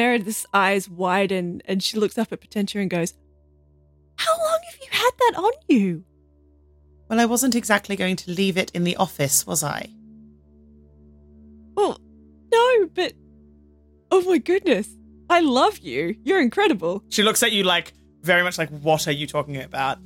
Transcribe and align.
Meredith's 0.00 0.46
eyes 0.54 0.88
widen 0.88 1.60
and 1.66 1.82
she 1.82 1.98
looks 1.98 2.16
up 2.16 2.32
at 2.32 2.40
Potentia 2.40 2.80
and 2.80 2.88
goes, 2.88 3.12
How 4.16 4.32
long 4.32 4.58
have 4.70 4.80
you 4.80 4.88
had 4.90 5.10
that 5.18 5.34
on 5.36 5.52
you? 5.68 6.04
Well, 7.10 7.20
I 7.20 7.26
wasn't 7.26 7.54
exactly 7.54 7.96
going 7.96 8.16
to 8.16 8.30
leave 8.30 8.56
it 8.56 8.70
in 8.70 8.84
the 8.84 8.96
office, 8.96 9.46
was 9.46 9.62
I? 9.62 9.90
Well, 11.74 12.00
no, 12.50 12.86
but 12.94 13.12
oh 14.10 14.22
my 14.22 14.38
goodness. 14.38 14.88
I 15.28 15.40
love 15.40 15.76
you. 15.80 16.16
You're 16.24 16.40
incredible. 16.40 17.04
She 17.10 17.22
looks 17.22 17.42
at 17.42 17.52
you 17.52 17.64
like 17.64 17.92
very 18.22 18.42
much 18.42 18.56
like, 18.56 18.70
"What 18.70 19.06
are 19.06 19.12
you 19.12 19.26
talking 19.26 19.58
about?" 19.58 19.98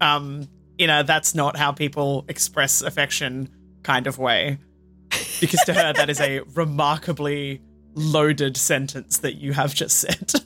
Um, 0.00 0.48
in 0.78 0.88
a 0.88 1.04
that's 1.04 1.34
not 1.34 1.58
how 1.58 1.72
people 1.72 2.24
express 2.28 2.80
affection 2.80 3.50
kind 3.82 4.06
of 4.06 4.16
way, 4.16 4.56
because 5.38 5.60
to 5.66 5.74
her 5.74 5.92
that 5.92 6.08
is 6.08 6.18
a 6.18 6.40
remarkably 6.54 7.60
loaded 7.98 8.56
sentence 8.56 9.18
that 9.18 9.34
you 9.36 9.52
have 9.52 9.74
just 9.74 9.98
said. 9.98 10.32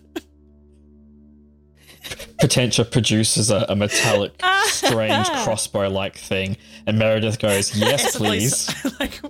Potentia 2.41 2.85
produces 2.85 3.51
a, 3.51 3.67
a 3.69 3.77
metallic, 3.77 4.33
strange 4.65 5.29
crossbow-like 5.45 6.17
thing, 6.17 6.57
and 6.87 6.99
Meredith 6.99 7.39
goes, 7.39 7.77
"Yes, 7.77 8.17
please." 8.17 8.69
like, 9.01 9.21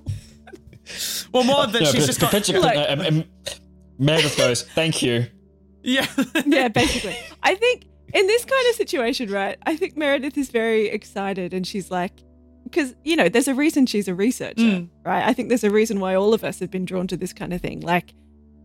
well, 1.33 1.45
more 1.45 1.67
than 1.67 1.83
No, 1.83 1.91
she's 1.91 2.07
just 2.07 2.21
got. 2.21 2.31
Potentia- 2.31 2.61
Like- 2.61 2.75
no, 2.77 2.87
um, 2.89 3.01
um, 3.01 3.25
Meredith 3.99 4.37
goes, 4.39 4.63
"Thank 4.63 5.03
you." 5.03 5.27
yeah, 5.83 6.07
yeah, 6.47 6.69
basically. 6.69 7.17
I 7.43 7.55
think 7.55 7.85
in 8.15 8.27
this 8.27 8.45
kind 8.45 8.67
of 8.71 8.77
situation, 8.77 9.31
right? 9.31 9.59
I 9.67 9.77
think 9.77 9.97
Meredith 9.97 10.39
is 10.39 10.51
very 10.51 10.89
excited 10.89 11.53
and 11.53 11.67
she's 11.67 11.91
like, 11.91 12.13
because, 12.73 12.95
you 13.05 13.15
know, 13.17 13.29
there's 13.29 13.49
a 13.49 13.55
reason 13.55 13.87
she's 13.87 14.09
a 14.09 14.15
researcher, 14.15 14.63
Mm. 14.63 14.89
right? 15.05 15.25
I 15.27 15.33
think 15.35 15.49
there's 15.49 15.65
a 15.65 15.71
reason 15.71 16.01
why 16.01 16.15
all 16.15 16.33
of 16.35 16.43
us 16.45 16.59
have 16.61 16.71
been 16.71 16.85
drawn 16.85 17.07
to 17.09 17.17
this 17.17 17.33
kind 17.33 17.53
of 17.53 17.61
thing. 17.61 17.81
Like, 17.81 18.13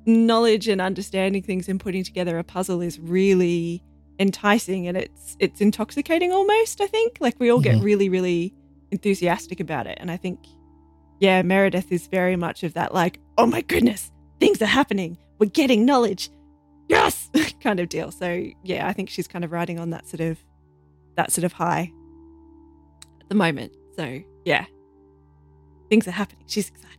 knowledge 0.06 0.68
and 0.70 0.80
understanding 0.82 1.44
things 1.44 1.68
and 1.68 1.80
putting 1.80 2.04
together 2.04 2.38
a 2.40 2.44
puzzle 2.44 2.80
is 2.82 2.98
really 3.00 3.84
enticing 4.20 4.88
and 4.88 4.96
it's 4.98 5.36
it's 5.40 5.60
intoxicating 5.62 6.32
almost 6.32 6.80
i 6.82 6.88
think 6.88 7.18
like 7.20 7.36
we 7.40 7.52
all 7.52 7.60
get 7.60 7.76
Mhm. 7.76 7.84
really 7.84 8.10
really 8.10 8.54
enthusiastic 8.90 9.60
about 9.60 9.86
it 9.86 9.98
and 10.02 10.10
i 10.10 10.16
think 10.18 10.40
yeah 11.20 11.42
meredith 11.44 11.92
is 11.92 12.08
very 12.08 12.36
much 12.38 12.64
of 12.64 12.74
that 12.74 12.94
like 12.96 13.20
oh 13.38 13.46
my 13.46 13.62
goodness 13.62 14.10
things 14.40 14.60
are 14.62 14.66
happening 14.66 15.18
we're 15.40 15.50
getting 15.50 15.86
knowledge 15.86 16.30
yes 16.88 17.30
kind 17.62 17.80
of 17.82 17.90
deal 17.90 18.10
so 18.10 18.44
yeah 18.64 18.88
i 18.88 18.94
think 18.94 19.10
she's 19.10 19.28
kind 19.28 19.44
of 19.46 19.52
riding 19.52 19.78
on 19.78 19.90
that 19.92 20.08
sort 20.08 20.22
of 20.22 20.38
that 21.18 21.32
sort 21.32 21.44
of 21.44 21.52
high 21.54 21.92
at 23.22 23.28
the 23.30 23.36
moment 23.36 23.74
so 23.98 24.22
yeah 24.46 24.66
things 25.90 26.08
are 26.08 26.12
happening 26.12 26.44
she's 26.48 26.70
excited 26.70 26.98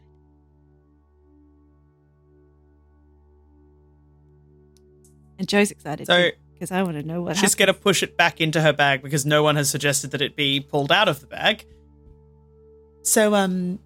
and 5.39 5.49
joe's 5.49 5.71
excited 5.71 6.07
so 6.07 6.31
because 6.53 6.73
i 6.73 6.83
want 6.83 6.97
to 6.97 7.03
know 7.03 7.23
what 7.23 7.37
she's 7.37 7.55
going 7.55 7.69
to 7.69 7.75
push 7.75 8.03
it 8.03 8.17
back 8.17 8.41
into 8.41 8.61
her 8.61 8.73
bag 8.73 9.03
because 9.03 9.25
no 9.25 9.43
one 9.43 9.57
has 9.57 9.71
suggested 9.71 10.11
that 10.11 10.21
it 10.21 10.35
be 10.35 10.61
pulled 10.61 10.91
out 10.91 11.09
of 11.09 11.21
the 11.21 11.27
bag. 11.27 11.65
So 13.03 13.35
um 13.35 13.79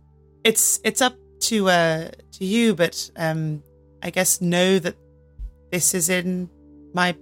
it's 0.42 0.80
it's 0.82 1.00
up 1.00 1.14
to 1.40 1.68
uh 1.68 2.10
to 2.32 2.44
you 2.44 2.74
but 2.74 3.10
um 3.16 3.62
I 4.02 4.10
guess 4.10 4.40
know 4.40 4.78
that 4.78 4.96
this 5.70 5.94
is 5.94 6.08
in 6.08 6.48
my 6.94 7.14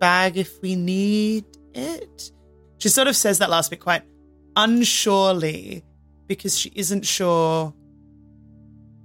bag 0.00 0.36
if 0.36 0.60
we 0.60 0.74
need 0.74 1.44
it. 1.74 2.32
She 2.78 2.88
sort 2.88 3.06
of 3.06 3.16
says 3.16 3.38
that 3.38 3.50
last 3.50 3.70
bit 3.70 3.80
quite 3.80 4.02
unsurely 4.56 5.84
because 6.26 6.58
she 6.58 6.70
isn't 6.74 7.04
sure 7.06 7.74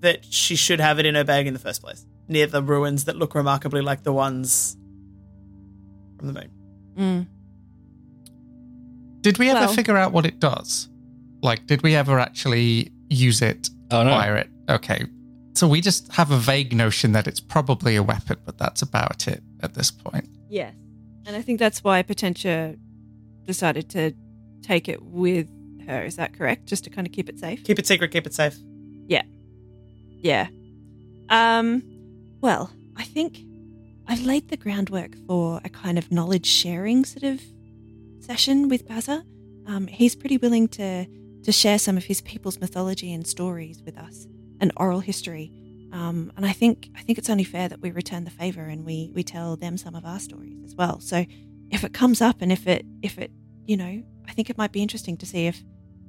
that 0.02 0.26
she 0.26 0.56
should 0.56 0.80
have 0.80 1.00
it 1.00 1.06
in 1.06 1.16
her 1.16 1.24
bag 1.24 1.48
in 1.48 1.54
the 1.54 1.60
first 1.60 1.82
place 1.82 2.06
near 2.28 2.48
the 2.48 2.62
ruins 2.62 3.06
that 3.06 3.16
look 3.16 3.34
remarkably 3.36 3.82
like 3.82 4.04
the 4.04 4.14
ones 4.14 4.78
from 6.18 6.28
the 6.28 6.34
moon. 6.34 6.52
Mm. 6.98 7.28
Did 9.22 9.38
we 9.40 9.50
ever 9.50 9.62
Well- 9.62 9.74
figure 9.74 9.98
out 9.98 10.12
what 10.12 10.26
it 10.26 10.40
does? 10.40 10.90
Like, 11.42 11.68
did 11.68 11.82
we 11.84 11.96
ever 11.96 12.20
actually 12.20 12.92
use 13.10 13.42
it, 13.42 13.70
Oh 13.92 14.04
no! 14.04 14.10
fire 14.12 14.36
it? 14.38 14.50
Okay. 14.70 15.06
So 15.54 15.68
we 15.68 15.80
just 15.82 16.12
have 16.14 16.32
a 16.32 16.38
vague 16.38 16.76
notion 16.76 17.12
that 17.14 17.28
it's 17.28 17.40
probably 17.40 17.96
a 17.96 18.04
weapon, 18.04 18.38
but 18.46 18.58
that's 18.58 18.82
about 18.82 19.28
it 19.28 19.42
at 19.62 19.74
this 19.74 19.90
point. 19.92 20.28
Yes. 20.50 20.74
And 21.26 21.36
I 21.36 21.42
think 21.42 21.60
that's 21.60 21.84
why 21.84 22.02
Potentia 22.04 22.76
decided 23.46 23.90
to 23.92 24.14
take 24.66 24.90
it 24.90 25.02
with 25.04 25.48
her. 25.88 26.04
Is 26.04 26.16
that 26.16 26.34
correct? 26.34 26.66
Just 26.66 26.84
to 26.86 26.90
kind 26.90 27.08
of 27.08 27.14
keep 27.14 27.30
it 27.30 27.40
safe? 27.40 27.64
Keep 27.64 27.80
it 27.80 27.88
secret, 27.88 28.12
keep 28.12 28.26
it 28.26 28.34
safe. 28.34 28.58
Yeah. 29.08 29.24
Yeah. 30.18 30.48
Um, 31.30 31.84
well, 32.42 32.72
I 32.96 33.04
think 33.04 33.40
I've 34.08 34.22
laid 34.26 34.50
the 34.50 34.58
groundwork 34.58 35.16
for 35.28 35.62
a 35.64 35.70
kind 35.70 35.98
of 35.98 36.12
knowledge 36.12 36.46
sharing 36.46 37.06
sort 37.06 37.24
of 37.24 37.42
session 38.20 38.70
with 38.70 38.88
Bazza. 38.88 39.24
Um, 39.68 39.88
he's 39.88 40.16
pretty 40.16 40.38
willing 40.38 40.68
to 40.70 41.06
to 41.44 41.52
share 41.52 41.78
some 41.78 41.96
of 41.96 42.06
his 42.06 42.22
people's 42.22 42.60
mythology 42.60 43.14
and 43.14 43.26
stories 43.28 43.84
with 43.84 43.98
us, 43.98 44.26
and 44.60 44.72
oral 44.78 45.00
history. 45.00 45.52
Um, 45.92 46.32
and 46.36 46.46
I 46.46 46.52
think 46.52 46.90
I 46.96 47.02
think 47.02 47.18
it's 47.18 47.30
only 47.30 47.44
fair 47.44 47.68
that 47.70 47.82
we 47.82 47.92
return 47.92 48.24
the 48.26 48.32
favor 48.32 48.64
and 48.64 48.86
we 48.86 49.12
we 49.14 49.24
tell 49.24 49.56
them 49.56 49.78
some 49.78 49.96
of 49.96 50.06
our 50.06 50.20
stories 50.20 50.58
as 50.64 50.76
well. 50.76 51.00
So 51.00 51.26
if 51.72 51.84
it 51.84 51.94
comes 51.94 52.22
up 52.22 52.42
and 52.42 52.52
if 52.52 52.68
it 52.68 52.86
if 53.02 53.18
it 53.18 53.32
you 53.66 53.78
know 53.78 54.04
I 54.28 54.34
think 54.34 54.50
it 54.50 54.58
might 54.58 54.72
be 54.72 54.82
interesting 54.82 55.18
to 55.18 55.26
see 55.26 55.48
if 55.48 55.64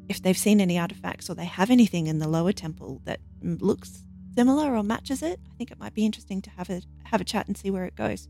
if 0.09 0.23
they've 0.23 0.39
seen 0.39 0.61
any 0.61 0.79
artifacts 0.79 1.29
or 1.29 1.35
they 1.35 1.45
have 1.47 1.71
anything 1.71 2.07
in 2.07 2.19
the 2.21 2.29
lower 2.29 2.53
temple 2.53 3.01
that 3.05 3.19
looks 3.43 4.05
similar 4.37 4.77
or 4.77 4.83
matches 4.85 5.21
it. 5.23 5.41
I 5.51 5.55
think 5.57 5.71
it 5.73 5.79
might 5.81 5.95
be 5.95 6.05
interesting 6.07 6.41
to 6.43 6.51
have 6.51 6.71
a 6.71 6.81
have 7.05 7.21
a 7.21 7.25
chat 7.25 7.47
and 7.49 7.57
see 7.57 7.71
where 7.71 7.85
it 7.85 7.97
goes. 7.97 8.29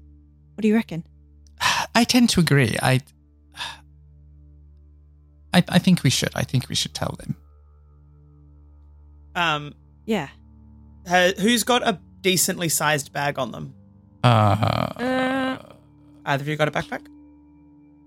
What 0.54 0.62
do 0.62 0.69
you 0.69 0.74
reckon? 0.74 1.04
I 1.94 2.04
tend 2.04 2.30
to 2.30 2.41
agree. 2.41 2.76
I, 2.82 3.00
I, 5.52 5.64
I 5.69 5.78
think 5.78 6.03
we 6.03 6.10
should. 6.10 6.30
I 6.34 6.42
think 6.44 6.68
we 6.68 6.74
should 6.74 6.94
tell 6.94 7.14
them. 7.18 7.36
Um, 9.34 9.74
Yeah. 10.06 10.28
ha- 11.06 11.32
who's 11.38 11.62
got 11.64 11.86
a 11.86 11.98
decently 12.22 12.68
sized 12.68 13.12
bag 13.12 13.38
on 13.38 13.53
them? 13.53 13.74
Uh, 14.24 14.28
Uh, 14.98 15.58
Either 16.26 16.42
of 16.42 16.48
you 16.48 16.56
got 16.56 16.68
a 16.68 16.70
backpack? 16.70 17.06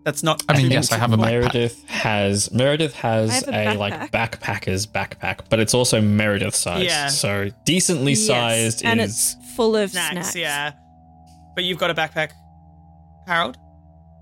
That's 0.06 0.24
not. 0.24 0.42
I 0.48 0.58
mean, 0.58 0.72
yes, 0.72 0.92
I 0.92 0.98
have 0.98 1.12
a 1.14 1.18
backpack. 1.18 1.26
Meredith 1.26 1.84
has 1.90 2.52
Meredith 2.52 2.94
has 2.96 3.44
I 3.48 3.52
have 3.56 3.74
a, 3.76 3.78
a 3.78 3.78
like 3.78 4.12
backpacker's 4.12 4.88
backpack, 4.88 5.42
but 5.50 5.60
it's 5.60 5.74
also 5.74 6.02
Meredith 6.02 6.56
sized. 6.56 6.86
Yeah. 6.86 7.08
So 7.10 7.50
decently 7.66 8.14
Yes, 8.14 8.26
sized 8.28 8.86
and 8.86 9.00
is 9.02 9.10
it's 9.36 9.56
full 9.56 9.76
of 9.76 9.92
snacks, 9.92 10.12
snacks. 10.14 10.36
yeah. 10.36 10.72
But 11.56 11.66
you've 11.66 11.78
got 11.80 11.92
a 11.92 11.94
backpack, 11.94 12.32
Harold. 13.28 13.58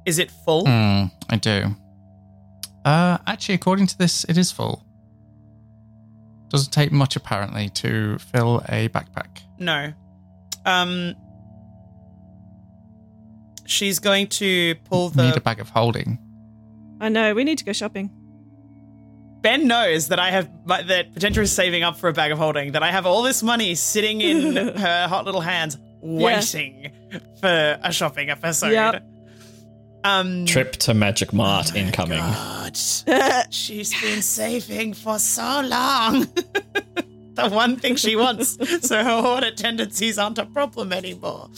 Is 0.06 0.18
it 0.20 0.32
full? 0.46 0.66
Hmm, 0.66 1.06
I 1.30 1.36
do. 1.40 1.76
Uh, 2.84 3.18
actually, 3.28 3.56
according 3.56 3.86
to 3.88 3.98
this, 3.98 4.24
it 4.26 4.38
is 4.38 4.52
full. 4.52 4.84
Doesn't 6.50 6.72
take 6.72 6.92
much 6.92 7.16
apparently 7.16 7.70
to 7.70 8.18
fill 8.18 8.64
a 8.70 8.88
backpack. 8.90 9.42
No. 9.60 9.94
Um. 10.66 11.14
She's 13.68 14.00
going 14.00 14.28
to 14.28 14.76
pull 14.86 15.10
the. 15.10 15.24
Need 15.28 15.38
a 15.38 15.42
bag 15.42 15.60
of 15.60 15.70
holding. 15.70 16.18
I 17.02 17.10
know. 17.10 17.34
We 17.36 17.44
need 17.44 17.58
to 17.60 17.66
go 17.66 17.74
shopping. 17.74 18.10
Ben 19.42 19.68
knows 19.68 20.08
that 20.08 20.20
I 20.20 20.32
have 20.32 20.50
that 20.68 21.14
Potentia 21.14 21.42
is 21.42 21.52
saving 21.52 21.84
up 21.84 21.98
for 21.98 22.08
a 22.08 22.14
bag 22.14 22.32
of 22.32 22.38
holding. 22.38 22.72
That 22.72 22.82
I 22.82 22.92
have 22.92 23.06
all 23.06 23.22
this 23.22 23.44
money 23.44 23.76
sitting 23.76 24.22
in 24.22 24.56
her 24.78 25.08
hot 25.08 25.26
little 25.26 25.42
hands, 25.42 25.78
waiting 26.02 26.92
for 27.40 27.78
a 27.84 27.92
shopping 27.92 28.30
episode. 28.30 28.72
Yep. 28.72 29.04
Um. 30.04 30.46
trip 30.46 30.74
to 30.78 30.94
Magic 30.94 31.34
Mart 31.34 31.72
Oh 31.74 31.78
incoming. 31.78 32.20
God. 32.20 32.78
She's 33.50 34.00
been 34.02 34.22
saving 34.22 34.94
for 34.94 35.20
so 35.20 35.62
long. 35.62 36.22
the 37.34 37.50
one 37.50 37.76
thing 37.76 37.98
she 37.98 38.16
wants, 38.16 38.58
so 38.88 39.04
her 39.04 39.22
hoarder 39.22 39.52
tendencies 39.52 40.18
aren't 40.18 40.38
a 40.38 40.46
problem 40.46 40.94
anymore. 40.94 41.50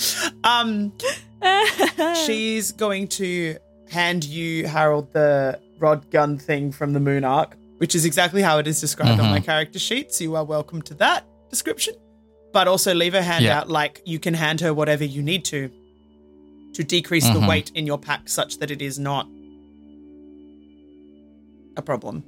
Um, 0.44 0.94
she's 2.26 2.72
going 2.72 3.08
to 3.08 3.58
hand 3.90 4.24
you, 4.24 4.68
Harold, 4.68 5.12
the 5.14 5.60
rod 5.80 6.10
gun 6.12 6.38
thing 6.38 6.72
from 6.72 6.94
the 6.94 7.00
Moon 7.00 7.24
Arc, 7.24 7.56
which 7.78 7.96
is 7.96 8.06
exactly 8.06 8.42
how 8.42 8.58
it 8.60 8.68
is 8.68 8.80
described 8.82 9.20
on 9.20 9.28
Mhm. 9.28 9.32
my 9.32 9.40
character 9.40 9.80
sheet. 9.80 10.14
So 10.14 10.24
you 10.24 10.36
are 10.36 10.44
welcome 10.44 10.82
to 10.84 10.94
that 10.96 11.26
description. 11.50 11.96
But 12.52 12.68
also 12.68 12.94
leave 12.94 13.14
her 13.14 13.22
hand 13.22 13.46
Yeah. 13.46 13.60
out 13.60 13.70
like 13.70 14.02
you 14.06 14.20
can 14.20 14.34
hand 14.34 14.62
her 14.62 14.74
whatever 14.74 15.04
you 15.04 15.22
need 15.22 15.46
to 15.46 15.70
to 16.74 16.84
decrease 16.84 17.26
the 17.26 17.40
Mhm. 17.40 17.48
weight 17.50 17.72
in 17.74 17.86
your 17.88 17.98
pack 17.98 18.30
such 18.30 18.60
that 18.60 18.70
it 18.72 18.82
is 18.82 19.00
not 19.00 19.28
a 21.76 21.82
problem. 21.82 22.24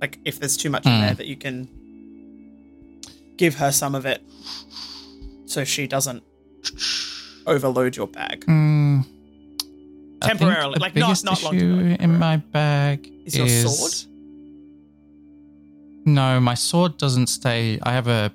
Like 0.00 0.18
if 0.24 0.38
there's 0.38 0.56
too 0.56 0.70
much 0.70 0.84
in 0.86 0.92
Mm. 0.92 1.00
there 1.00 1.14
that 1.14 1.26
you 1.26 1.36
can 1.36 1.68
give 3.36 3.56
her 3.56 3.72
some 3.72 3.94
of 3.94 4.04
it 4.06 4.22
so 5.46 5.64
she 5.64 5.86
doesn't 5.86 6.22
overload 7.46 7.96
your 7.96 8.06
bag. 8.06 8.44
Think 8.44 9.04
Temporarily, 10.20 10.78
like, 10.78 10.94
not- 10.96 11.22
not 11.24 11.42
long 11.42 11.58
term, 11.58 11.92
in 11.92 12.18
my 12.18 12.36
bag 12.38 13.10
Is 13.26 13.36
your 13.36 13.48
sword? 13.48 13.92
No, 16.06 16.40
my 16.40 16.54
sword 16.54 16.98
doesn't 16.98 17.26
stay. 17.28 17.78
I 17.82 17.92
have 17.92 18.06
a, 18.08 18.32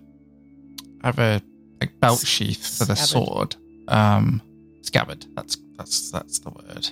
I 1.04 1.08
have 1.08 1.20
a 1.20 1.42
like 1.80 2.00
belt 2.00 2.20
sheath 2.26 2.78
for 2.78 2.86
the 2.86 2.96
Scabbard. 2.96 3.28
sword. 3.28 3.56
Um, 3.88 4.42
scabbard. 4.82 5.26
That's 5.36 5.58
that's 5.78 6.12
that's 6.12 6.40
the 6.40 6.50
word. 6.52 6.90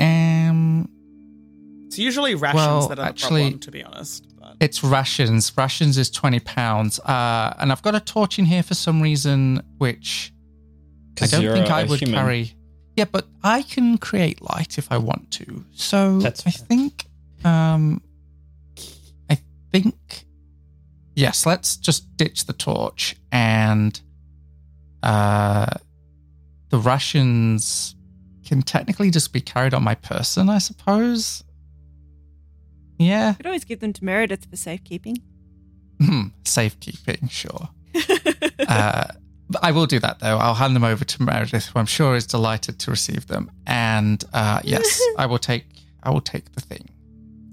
Um, 0.00 0.88
It's 1.86 1.98
usually 1.98 2.34
rations 2.34 2.56
Well, 2.56 2.88
that 2.88 2.98
are 2.98 3.04
actually- 3.06 3.42
the 3.42 3.50
problem, 3.50 3.60
to 3.60 3.70
be 3.70 3.84
honest. 3.84 4.26
But 4.40 4.56
it's 4.60 4.82
rations. 4.82 5.52
Rations 5.56 5.98
is 5.98 6.10
twenty 6.10 6.40
pounds. 6.40 6.98
Uh, 7.00 7.54
and 7.58 7.70
I've 7.70 7.82
got 7.82 7.94
a 7.94 8.00
torch 8.00 8.38
in 8.38 8.46
here 8.46 8.62
for 8.62 8.74
some 8.74 9.02
reason, 9.02 9.62
which 9.78 10.32
I 11.20 11.24
'Cause 11.24 11.30
don't 11.32 11.42
you're 11.42 11.54
think 11.54 11.70
I 11.70 11.84
would 11.84 12.00
human. 12.00 12.14
carry. 12.16 12.54
Yeah, 12.96 13.04
but 13.10 13.26
I 13.42 13.62
can 13.62 13.98
create 13.98 14.40
light 14.42 14.78
if 14.78 14.90
I 14.90 14.98
want 14.98 15.30
to. 15.32 15.64
So 15.74 16.18
That's 16.18 16.46
I 16.46 16.50
fair. 16.50 16.66
think, 16.66 17.06
um, 17.44 18.02
I 19.30 19.38
think, 19.72 20.26
yes. 21.14 21.46
Let's 21.46 21.76
just 21.76 22.16
ditch 22.16 22.46
the 22.46 22.52
torch 22.52 23.16
and, 23.32 23.98
uh, 25.02 25.66
the 26.70 26.78
rations 26.78 27.94
can 28.44 28.62
technically 28.62 29.10
just 29.10 29.32
be 29.32 29.40
carried 29.40 29.72
on 29.74 29.82
my 29.84 29.94
person, 29.94 30.48
I 30.48 30.58
suppose. 30.58 31.42
Yeah, 32.98 33.30
I 33.30 33.32
Could 33.34 33.46
always 33.46 33.64
give 33.64 33.80
them 33.80 33.92
to 33.94 34.04
Meredith 34.04 34.44
for 34.50 34.56
safekeeping. 34.56 35.18
Hmm, 36.02 36.28
safekeeping, 36.44 37.28
sure. 37.28 37.68
uh, 38.68 39.06
but 39.06 39.16
I 39.62 39.72
will 39.72 39.86
do 39.86 39.98
that 40.00 40.20
though. 40.20 40.36
I'll 40.38 40.54
hand 40.54 40.76
them 40.76 40.84
over 40.84 41.04
to 41.04 41.22
Meredith, 41.22 41.66
who 41.66 41.78
I'm 41.78 41.86
sure 41.86 42.14
is 42.16 42.26
delighted 42.26 42.78
to 42.80 42.90
receive 42.90 43.26
them. 43.26 43.50
And 43.66 44.22
uh, 44.32 44.60
yes, 44.64 45.00
I 45.18 45.26
will 45.26 45.38
take. 45.38 45.64
I 46.02 46.10
will 46.10 46.20
take 46.20 46.52
the 46.52 46.60
thing. 46.60 46.88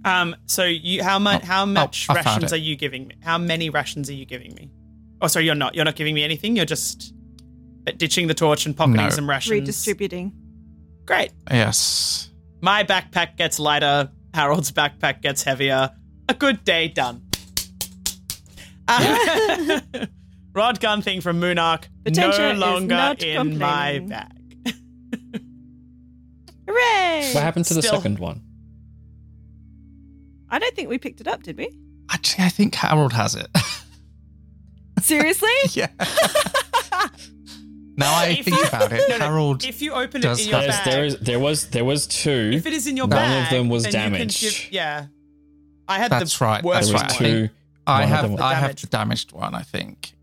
um, 0.06 0.36
so 0.46 0.64
you 0.64 1.04
how 1.04 1.20
much 1.20 1.42
Oh, 1.44 1.46
how 1.48 1.66
much 1.66 2.08
I 2.10 2.16
found 2.22 2.26
rations 2.44 2.54
are 2.54 2.58
you 2.58 2.76
giving 2.76 3.08
me? 3.08 3.16
How 3.24 3.38
many 3.38 3.70
rations 3.70 4.10
are 4.10 4.14
you 4.14 4.26
giving 4.26 4.54
me? 4.56 4.70
Oh, 5.22 5.28
sorry, 5.28 5.46
you're 5.46 5.56
not. 5.56 5.76
You're 5.76 5.86
not 5.86 5.96
giving 5.96 6.14
me 6.14 6.24
anything. 6.24 6.56
You're 6.56 6.66
just 6.66 7.14
ditching 7.98 8.28
the 8.28 8.34
torch 8.34 8.66
and 8.66 8.76
pocketing 8.78 9.04
No. 9.04 9.10
some 9.10 9.30
rations. 9.30 9.52
Redistributing. 9.52 10.32
Great. 11.06 11.32
Yes. 11.50 12.30
My 12.62 12.84
backpack 12.84 13.38
gets 13.38 13.60
lighter. 13.60 14.12
Harold's 14.34 14.72
backpack 14.72 15.22
gets 15.22 15.42
heavier. 15.44 15.92
A 16.30 16.34
good 16.34 16.64
day 16.66 16.90
done. 16.90 17.24
Uh, 18.88 19.80
rod 20.58 20.80
gun 20.80 21.02
thing 21.02 21.22
from 21.22 21.40
Moonarch 21.40 21.84
Potentia 22.04 22.40
no 22.40 22.52
is 22.54 22.60
longer 22.60 22.96
not 22.96 23.24
in 23.24 23.58
my 23.60 24.00
bag. 24.00 24.32
Hooray! 26.68 27.32
What 27.34 27.44
happened 27.44 27.66
to 27.66 27.74
the 27.74 27.82
Still- 27.82 27.96
second 27.96 28.20
one? 28.20 28.42
I 30.50 30.60
don't 30.60 30.76
think 30.76 30.90
we 30.90 30.98
picked 30.98 31.22
it 31.22 31.28
up, 31.28 31.44
did 31.44 31.58
we? 31.58 31.70
Actually, 32.10 32.46
I 32.46 32.50
think 32.50 32.74
Harold 32.76 33.14
has 33.14 33.36
it. 33.36 33.48
Seriously? 35.02 35.50
yeah. 35.72 35.88
now 37.98 38.14
I 38.16 38.36
If 38.40 38.46
think 38.46 38.58
you- 38.58 38.64
about 38.68 38.92
it, 38.94 39.04
No, 39.10 39.18
no, 39.18 39.26
Harold. 39.26 39.64
If 39.66 39.82
you 39.82 39.94
open 39.94 40.24
it 40.26 40.40
in 40.42 40.48
your 40.50 40.60
bag, 40.62 40.86
there 40.86 41.06
is 41.06 41.18
there 41.20 41.40
was 41.40 41.68
there 41.70 41.86
was 41.86 42.08
two. 42.08 42.52
if 42.54 42.66
it 42.66 42.74
is 42.74 42.88
in 42.88 42.98
your 42.98 43.08
One 43.08 43.44
of 43.44 43.50
them 43.50 43.70
was 43.70 43.84
then 43.84 43.92
you 43.94 44.00
can 44.00 44.12
damaged. 44.14 44.42
give- 44.42 44.72
yeah, 44.72 45.08
I 45.88 45.98
had 46.00 46.12
That's 46.12 46.38
the 46.40 46.46
right, 46.46 46.64
worst 46.64 46.90
there 46.92 46.98
that's 47.00 47.20
right. 47.20 47.22
one. 47.22 47.32
two. 47.48 47.50
I 47.86 47.94
one 47.94 48.04
of 48.04 48.10
have. 48.10 48.32
them 48.32 48.42
I 48.42 48.54
have 48.56 48.76
the 48.76 48.88
damaged 48.88 49.32
one. 49.34 49.54
I 49.54 49.62
think. 49.62 50.14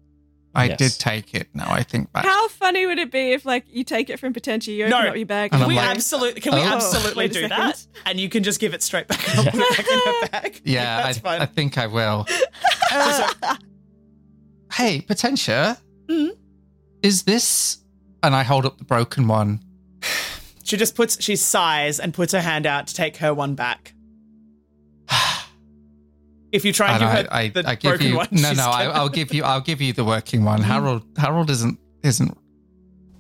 I 0.55 0.67
Yes. 0.67 0.79
did 0.79 0.93
take 1.01 1.35
it. 1.35 1.49
Now 1.53 1.67
I 1.71 1.83
think 1.83 2.13
back. 2.13 2.25
How 2.25 2.49
funny 2.49 2.87
would 2.87 2.99
it 2.99 3.11
be 3.11 3.33
if, 3.33 3.45
like, 3.45 3.65
you 3.71 3.83
take 3.85 4.09
it 4.11 4.21
from 4.21 4.33
Potentia, 4.33 4.73
you 4.73 4.89
No. 4.89 4.99
open 4.99 5.11
up 5.11 5.17
your 5.17 5.27
bag, 5.27 5.53
And 5.53 5.67
we 5.67 5.75
like- 5.77 5.89
absolutely 5.89 6.41
can 6.41 6.55
we 6.55 6.61
Oh. 6.61 6.65
absolutely 6.65 7.25
Wait 7.25 7.33
do 7.33 7.49
that? 7.49 7.85
And 8.07 8.21
you 8.21 8.29
can 8.29 8.43
just 8.45 8.61
give 8.61 8.73
it 8.75 8.83
straight 8.83 9.09
back 9.09 9.29
and 9.29 9.39
I'll 9.41 9.45
put 9.53 9.61
it 9.61 9.77
back 9.77 9.87
in 9.91 9.99
her 10.23 10.29
bag. 10.43 10.61
Yeah, 10.65 11.03
that's 11.03 11.19
I, 11.19 11.21
fine. 11.21 11.41
I 11.43 11.47
think 11.47 11.77
I 11.79 11.87
will. 11.89 12.27
Uh, 12.97 13.57
hey, 14.75 15.01
Potentia, 15.01 15.79
Mhm. 16.09 16.31
is 17.03 17.25
this? 17.25 17.79
And 18.23 18.35
I 18.37 18.43
hold 18.45 18.65
up 18.67 18.79
the 18.79 18.85
broken 18.85 19.27
one. 19.27 19.61
She 20.63 20.77
just 20.77 20.95
puts 20.95 21.21
she 21.23 21.35
sighs 21.37 21.99
and 21.99 22.15
puts 22.15 22.33
her 22.33 22.41
hand 22.41 22.67
out 22.67 22.87
to 22.87 22.95
take 22.95 23.17
her 23.19 23.35
one 23.35 23.55
back. 23.55 23.95
If 26.55 26.65
you 26.65 26.73
try 26.73 26.93
and, 26.93 27.03
And 27.03 27.03
give 27.03 27.09
I, 27.11 27.23
her 27.23 27.29
I, 27.31 27.49
the 27.63 27.69
I 27.69 27.75
give 27.75 27.91
broken 27.91 28.07
you 28.09 28.17
one, 28.17 28.29
no, 28.31 28.49
she's 28.49 28.57
no. 28.59 28.71
I, 28.71 28.85
gonna- 28.87 28.99
I'll 28.99 29.09
give 29.09 29.35
you. 29.35 29.43
I'll 29.45 29.61
give 29.61 29.81
you 29.83 29.93
the 29.93 30.05
working 30.05 30.45
one. 30.45 30.61
Mhm. 30.61 30.65
Harold. 30.65 31.03
Harold 31.19 31.51
isn't 31.51 31.79
isn't 32.03 32.37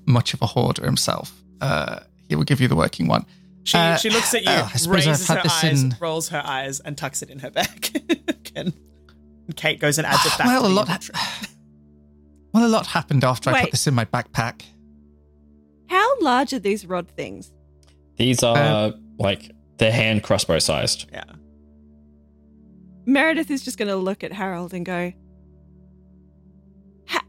much 0.07 0.35
of 0.35 0.43
a 0.43 0.47
hoarder 0.47 0.85
himself. 0.85 1.33
Uh, 1.61 2.01
he 2.29 2.37
will 2.37 2.45
give 2.45 2.61
you 2.61 2.69
the 2.69 2.77
working 2.77 3.09
one. 3.09 3.25
She 3.65 3.77
Uh, 3.79 3.97
she 3.97 4.11
looks 4.11 4.35
at 4.35 4.43
you, 4.45 4.51
uh, 4.51 4.69
I 4.71 4.71
I've 4.75 4.87
raises 4.87 5.27
had 5.27 5.39
her 5.39 5.43
this 5.45 5.65
eyes, 5.65 5.83
in- 5.83 5.97
rolls 6.01 6.29
her 6.29 6.43
eyes, 6.45 6.81
and 6.81 6.97
tucks 6.97 7.23
it 7.23 7.31
in 7.31 7.39
her 7.41 7.51
bag. 7.51 7.91
And 8.57 8.73
Kate 9.57 9.81
goes 9.81 9.99
and 9.99 10.07
adds 10.07 10.25
it 10.25 10.33
back. 10.39 10.47
well, 10.47 10.63
to 10.63 10.69
a 10.69 10.71
lot. 10.71 10.87
inventory. 10.89 11.19
Well, 12.53 12.65
a 12.65 12.69
lot 12.69 12.87
happened 12.87 13.25
after 13.25 13.51
I 13.51 13.63
put 13.63 13.73
this 13.73 13.89
in 13.89 13.95
my 13.95 14.05
backpack. 14.05 14.63
How 15.89 16.21
large 16.21 16.53
are 16.53 16.61
these 16.61 16.87
rod 16.87 17.09
things? 17.09 17.53
These 18.17 18.45
are 18.45 18.57
Uh, 18.57 18.91
like 19.19 19.51
they're 19.79 19.91
hand 19.91 20.23
crossbow 20.23 20.61
sized. 20.61 21.07
Yeah. 21.13 21.25
Meredith 23.07 23.51
is 23.51 23.63
just 23.65 23.79
going 23.79 23.89
to 23.89 23.97
look 23.97 24.23
at 24.25 24.33
Harold 24.33 24.73
and 24.75 24.85
go, 24.87 25.13
ha- 27.07 27.25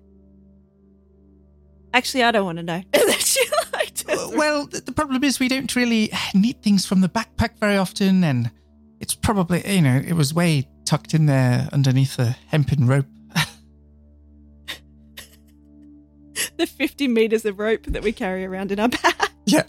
Actually, 1.94 2.24
I 2.24 2.32
don't 2.32 2.46
want 2.46 2.58
to 2.58 2.64
know. 2.64 2.82
And 2.94 3.10
then 3.10 3.20
she 3.20 3.42
like 3.74 3.94
turns 3.96 4.34
well, 4.36 4.66
the, 4.68 4.82
the 4.82 4.92
problem 4.92 5.24
is 5.24 5.40
we 5.40 5.48
don't 5.50 5.74
really 5.76 6.12
need 6.34 6.62
things 6.62 6.86
from 6.86 7.02
the 7.02 7.10
backpack 7.10 7.60
very 7.60 7.78
often, 7.78 8.24
and 8.24 8.52
it's 9.00 9.16
probably 9.16 9.64
you 9.76 9.82
know 9.82 9.98
it 9.98 10.14
was 10.14 10.34
way 10.34 10.68
tucked 10.86 11.14
in 11.14 11.26
there 11.26 11.68
underneath 11.74 12.18
a 12.20 12.36
hempen 12.48 12.88
rope. 12.88 13.06
the 16.58 16.68
50 16.68 17.08
meters 17.08 17.46
of 17.46 17.60
rope 17.60 17.84
that 17.88 18.04
we 18.04 18.12
carry 18.12 18.46
around 18.46 18.72
in 18.72 18.80
our 18.80 18.90
bag. 18.90 19.14
Yeah, 19.48 19.62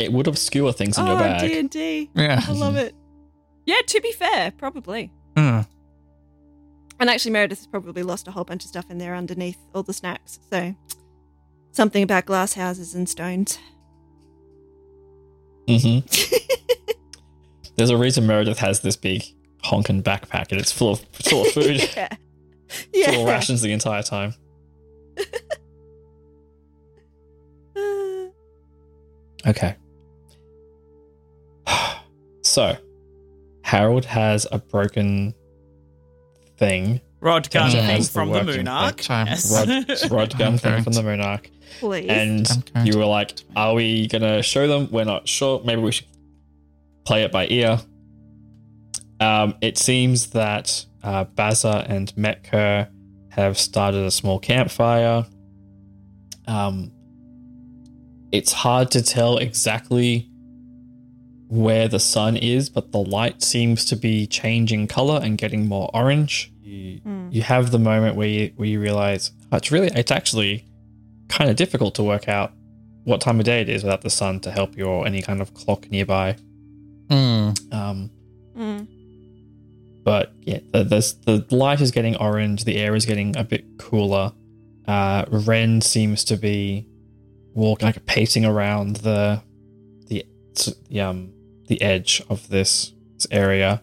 It 0.00 0.12
would 0.12 0.26
obscure 0.26 0.72
things 0.72 0.98
in 0.98 1.04
oh, 1.04 1.10
your 1.12 1.18
bag. 1.20 1.48
D&D. 1.48 2.10
yeah. 2.14 2.42
I 2.44 2.50
love 2.52 2.74
it. 2.76 2.92
Yeah, 3.66 3.80
to 3.86 4.00
be 4.00 4.12
fair, 4.12 4.52
probably. 4.56 5.10
Mm. 5.34 5.66
And 6.98 7.10
actually, 7.10 7.32
Meredith 7.32 7.58
has 7.58 7.66
probably 7.66 8.02
lost 8.02 8.26
a 8.28 8.30
whole 8.30 8.44
bunch 8.44 8.64
of 8.64 8.68
stuff 8.68 8.90
in 8.90 8.98
there 8.98 9.14
underneath 9.14 9.58
all 9.74 9.82
the 9.82 9.92
snacks. 9.92 10.38
So, 10.50 10.74
something 11.72 12.02
about 12.02 12.24
glass 12.26 12.54
houses 12.54 12.94
and 12.94 13.08
stones. 13.08 13.58
hmm 15.68 15.98
There's 17.76 17.90
a 17.90 17.96
reason 17.96 18.26
Meredith 18.26 18.58
has 18.60 18.80
this 18.80 18.96
big 18.96 19.24
honking 19.62 20.02
backpack 20.02 20.50
and 20.50 20.60
it's 20.60 20.72
full 20.72 20.92
of 20.92 21.00
full 21.12 21.42
of 21.42 21.52
food, 21.52 21.76
yeah. 21.96 22.08
yeah. 22.94 23.10
full 23.10 23.22
of 23.22 23.28
rations 23.28 23.60
the 23.60 23.72
entire 23.72 24.02
time. 24.02 24.32
Okay. 29.46 29.76
So, 32.42 32.76
Harold 33.66 34.04
has 34.04 34.46
a 34.52 34.58
broken 34.58 35.34
thing, 36.56 37.00
Rod 37.20 37.50
gun 37.50 37.72
thing 37.72 38.02
from 38.04 38.28
the 38.28 38.34
working 38.34 38.64
Moonarch. 38.64 39.02
time. 39.02 39.26
Yes. 39.26 39.52
rod, 39.52 40.10
rod 40.12 40.38
gun 40.38 40.56
thing 40.56 40.84
from 40.84 40.92
the 40.92 41.02
Moonarch, 41.02 41.50
please. 41.80 42.08
and 42.08 42.86
you 42.86 42.96
were 42.96 43.06
like, 43.06 43.40
"Are 43.56 43.74
we 43.74 44.06
gonna 44.06 44.40
show 44.40 44.68
them? 44.68 44.88
We're 44.92 45.04
not 45.04 45.26
sure. 45.26 45.60
Maybe 45.64 45.82
we 45.82 45.90
should 45.90 46.06
play 47.04 47.24
it 47.24 47.32
by 47.32 47.48
ear." 47.48 47.80
Um, 49.18 49.56
it 49.60 49.78
seems 49.78 50.28
that 50.28 50.86
uh, 51.02 51.24
Bazza 51.24 51.84
and 51.88 52.14
Metker 52.14 52.88
have 53.30 53.58
started 53.58 54.04
a 54.04 54.12
small 54.12 54.38
campfire. 54.38 55.26
Um, 56.46 56.92
it's 58.30 58.52
hard 58.52 58.92
to 58.92 59.02
tell 59.02 59.38
exactly 59.38 60.30
where 61.48 61.86
the 61.88 62.00
sun 62.00 62.36
is, 62.36 62.68
but 62.68 62.92
the 62.92 62.98
light 62.98 63.42
seems 63.42 63.84
to 63.86 63.96
be 63.96 64.26
changing 64.26 64.86
color 64.88 65.20
and 65.22 65.38
getting 65.38 65.66
more 65.68 65.90
orange. 65.94 66.52
You, 66.62 66.98
Hmm. 67.04 67.28
you 67.30 67.42
have 67.42 67.70
the 67.70 67.78
moment 67.78 68.16
where 68.16 68.26
you, 68.28 68.52
where 68.56 68.68
you 68.68 68.80
realize 68.80 69.30
oh, 69.52 69.56
it's 69.56 69.70
really, 69.70 69.88
it's 69.94 70.10
actually 70.10 70.64
kind 71.28 71.48
of 71.50 71.56
difficult 71.56 71.94
to 71.96 72.02
work 72.02 72.28
out 72.28 72.52
what 73.04 73.20
time 73.20 73.38
of 73.38 73.44
day 73.46 73.60
it 73.60 73.68
is 73.68 73.84
without 73.84 74.02
the 74.02 74.10
sun 74.10 74.40
to 74.40 74.50
help 74.50 74.76
you 74.76 74.84
or 74.84 75.06
any 75.06 75.22
kind 75.22 75.40
of 75.40 75.54
clock 75.54 75.88
nearby. 75.90 76.36
Mm. 77.08 77.72
Um, 77.72 78.10
Mm. 78.56 78.88
but 80.02 80.32
yeah, 80.42 80.58
the, 80.72 80.82
the 80.84 81.14
the 81.46 81.56
light 81.56 81.80
is 81.80 81.90
getting 81.90 82.16
orange. 82.16 82.64
The 82.64 82.76
air 82.76 82.94
is 82.96 83.04
getting 83.06 83.36
a 83.36 83.44
bit 83.44 83.64
cooler. 83.78 84.32
Uh, 84.88 85.24
Ren 85.28 85.80
seems 85.80 86.24
to 86.24 86.36
be 86.36 86.86
walking, 87.54 87.86
like 87.86 88.04
pacing 88.06 88.44
around 88.44 88.96
the 88.96 89.42
the 90.08 90.24
the 90.90 91.00
um 91.00 91.32
the 91.68 91.80
edge 91.82 92.22
of 92.28 92.48
this, 92.48 92.92
this 93.14 93.26
area, 93.30 93.82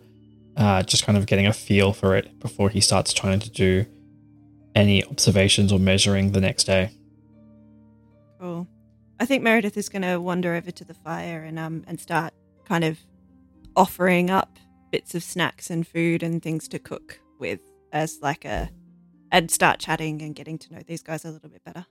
uh, 0.57 0.83
just 0.83 1.05
kind 1.05 1.17
of 1.17 1.25
getting 1.25 1.47
a 1.47 1.53
feel 1.53 1.93
for 1.93 2.15
it 2.15 2.39
before 2.39 2.69
he 2.69 2.81
starts 2.81 3.13
trying 3.13 3.39
to 3.39 3.49
do 3.49 3.85
any 4.75 5.03
observations 5.05 5.71
or 5.71 5.79
measuring 5.79 6.31
the 6.31 6.41
next 6.41 6.65
day. 6.65 6.91
Cool. 8.39 8.67
I 9.19 9.25
think 9.25 9.43
Meredith 9.43 9.77
is 9.77 9.89
going 9.89 10.01
to 10.01 10.17
wander 10.17 10.55
over 10.55 10.71
to 10.71 10.83
the 10.83 10.93
fire 10.93 11.43
and 11.43 11.57
um 11.59 11.83
and 11.87 11.99
start 11.99 12.33
kind 12.65 12.83
of 12.83 12.99
offering 13.75 14.29
up 14.29 14.57
bits 14.91 15.15
of 15.15 15.23
snacks 15.23 15.69
and 15.69 15.87
food 15.87 16.23
and 16.23 16.41
things 16.41 16.67
to 16.67 16.79
cook 16.79 17.19
with 17.39 17.59
as 17.91 18.19
like 18.21 18.45
a 18.45 18.69
and 19.31 19.49
start 19.49 19.79
chatting 19.79 20.21
and 20.21 20.35
getting 20.35 20.57
to 20.59 20.73
know 20.73 20.81
these 20.85 21.01
guys 21.01 21.25
a 21.25 21.31
little 21.31 21.49
bit 21.49 21.63
better. 21.63 21.85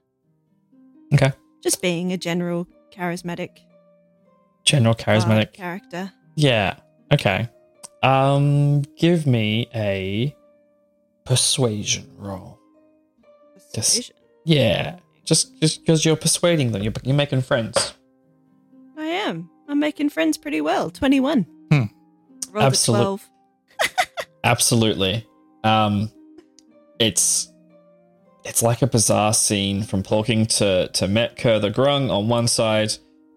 Okay. 1.13 1.33
Just 1.61 1.81
being 1.81 2.11
a 2.13 2.17
general 2.17 2.67
charismatic, 2.91 3.49
General 4.65 4.95
uh, 4.97 5.03
charismatic. 5.03 5.53
character. 5.53 6.11
Yeah. 6.35 6.75
Okay. 7.11 7.49
Um, 8.01 8.81
give 8.97 9.25
me 9.27 9.67
a 9.73 10.35
persuasion 11.25 12.09
roll. 12.17 12.59
Persuasion. 13.73 14.15
Yeah. 14.45 14.97
Just 15.25 15.57
just 15.61 15.79
because 15.81 16.03
you're 16.05 16.15
persuading 16.17 16.71
them, 16.71 16.83
you're, 16.83 16.93
you're 17.03 17.15
making 17.15 17.41
friends. 17.41 17.93
I 18.97 19.05
am. 19.05 19.49
I'm 19.67 19.79
making 19.79 20.09
friends 20.09 20.37
pretty 20.37 20.59
well. 20.61 20.89
21. 20.89 21.43
Hmm. 21.71 21.83
Rolled 22.51 22.65
Absolute- 22.65 22.97
12. 22.97 23.29
Absolutely. 24.43 25.25
Um, 25.63 26.11
it's 26.99 27.49
it's 28.43 28.61
like 28.61 28.81
a 28.81 28.87
bizarre 28.87 29.33
scene 29.33 29.83
from 29.83 30.03
talking 30.03 30.45
to 30.45 30.89
to 30.93 31.05
Metker 31.07 31.61
the 31.61 31.71
Grung 31.71 32.11
on 32.11 32.27
one 32.27 32.47
side, 32.49 32.91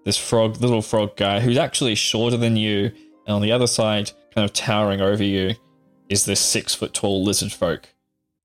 this 0.07 0.17
frog, 0.17 0.61
little 0.61 0.83
frog 0.83 1.17
guy 1.17 1.41
who's 1.41 1.59
actually 1.59 1.97
shorter 1.97 2.37
than 2.37 2.57
you, 2.57 2.93
and 3.27 3.35
on 3.35 3.43
the 3.43 3.51
other 3.51 3.67
side, 3.67 4.13
kind 4.33 4.45
of 4.45 4.53
towering 4.53 5.01
over 5.01 5.25
you, 5.25 5.53
is 6.09 6.25
this 6.25 6.39
six 6.39 6.77
foot 6.77 6.95
tall 6.95 7.25
lizard 7.25 7.53
folk 7.53 7.93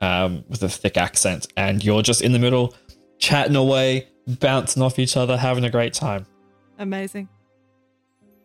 um, 0.01 0.43
with 0.49 0.63
a 0.63 0.69
thick 0.69 0.97
accent, 0.97 1.45
and 1.55 1.83
you're 1.83 2.01
just 2.01 2.23
in 2.23 2.31
the 2.31 2.39
middle, 2.39 2.73
chatting 3.19 3.55
away, 3.55 4.07
bouncing 4.27 4.81
off 4.81 4.97
each 4.97 5.15
other, 5.15 5.37
having 5.37 5.63
a 5.63 5.69
great 5.69 5.93
time. 5.93 6.25
Amazing. 6.79 7.29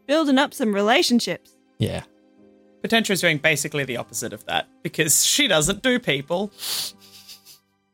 Building 0.06 0.36
up 0.36 0.52
some 0.52 0.74
relationships. 0.74 1.56
Yeah. 1.78 2.02
Potentia 2.82 3.14
is 3.14 3.22
doing 3.22 3.38
basically 3.38 3.84
the 3.84 3.96
opposite 3.96 4.34
of 4.34 4.44
that 4.44 4.68
because 4.82 5.24
she 5.24 5.48
doesn't 5.48 5.82
do 5.82 5.98
people. 5.98 6.52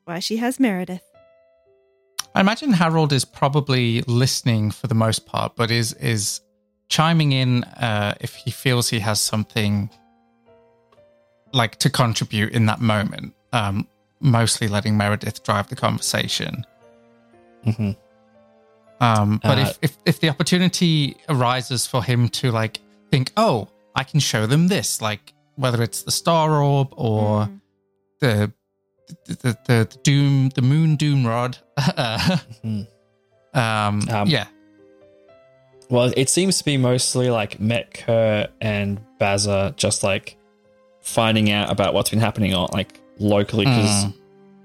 Why 0.05 0.19
she 0.19 0.39
has 0.39 0.59
Meredith. 0.59 1.12
I 2.35 2.41
imagine 2.41 2.73
Harold 2.73 3.13
is 3.13 3.25
probably 3.25 4.03
listening 4.03 4.71
for 4.71 4.87
the 4.87 4.95
most 4.95 5.27
part, 5.27 5.55
but 5.57 5.71
is 5.71 5.93
is 5.95 6.41
chiming 6.89 7.33
in 7.33 7.65
uh, 7.65 8.15
if 8.21 8.35
he 8.35 8.51
feels 8.51 8.89
he 8.89 9.01
has 9.01 9.21
something 9.21 9.91
like 11.53 11.77
to 11.77 11.91
contribute 11.91 12.53
in 12.53 12.67
that 12.67 12.81
moment. 12.81 13.35
Um, 13.53 13.87
mostly 14.21 14.69
letting 14.69 14.97
Meredith 14.97 15.43
drive 15.43 15.69
the 15.69 15.77
conversation. 15.77 16.65
hmm 17.65 17.91
Um, 19.01 19.41
but 19.43 19.59
Uh, 19.59 19.63
if, 19.63 19.79
if 19.83 19.97
if 20.07 20.21
the 20.21 20.29
opportunity 20.31 21.17
arises 21.29 21.87
for 21.87 22.03
him 22.03 22.29
to 22.31 22.51
like 22.51 22.81
think, 23.11 23.33
oh, 23.37 23.69
I 23.95 24.05
can 24.05 24.21
show 24.21 24.47
them 24.47 24.69
this, 24.69 25.03
like 25.03 25.35
whether 25.57 25.83
it's 25.83 26.03
the 26.03 26.11
star 26.13 26.63
orb 26.63 26.89
or 26.93 27.47
Mm. 27.47 27.61
the, 28.21 28.53
the, 29.27 29.35
the 29.43 29.59
the 29.67 29.99
doom 30.03 30.49
the 30.51 30.63
moon 30.63 30.97
doom 30.97 31.27
rod. 31.27 31.59
Uh, 31.97 32.39
um, 33.55 34.01
Um, 34.09 34.27
yeah, 34.27 34.47
Well, 35.91 36.13
it 36.17 36.29
seems 36.29 36.59
to 36.59 36.65
be 36.65 36.77
mostly 36.77 37.31
like 37.31 37.59
Metker 37.59 38.49
and 38.61 39.01
Bazza 39.21 39.77
just 39.77 40.03
like 40.03 40.37
finding 41.01 41.51
out 41.51 41.71
about 41.71 41.95
what's 41.95 42.11
been 42.11 42.21
happening 42.21 42.55
on 42.55 42.69
like 42.73 42.99
locally 43.19 43.65
because 43.67 44.05
Mm. 44.07 44.15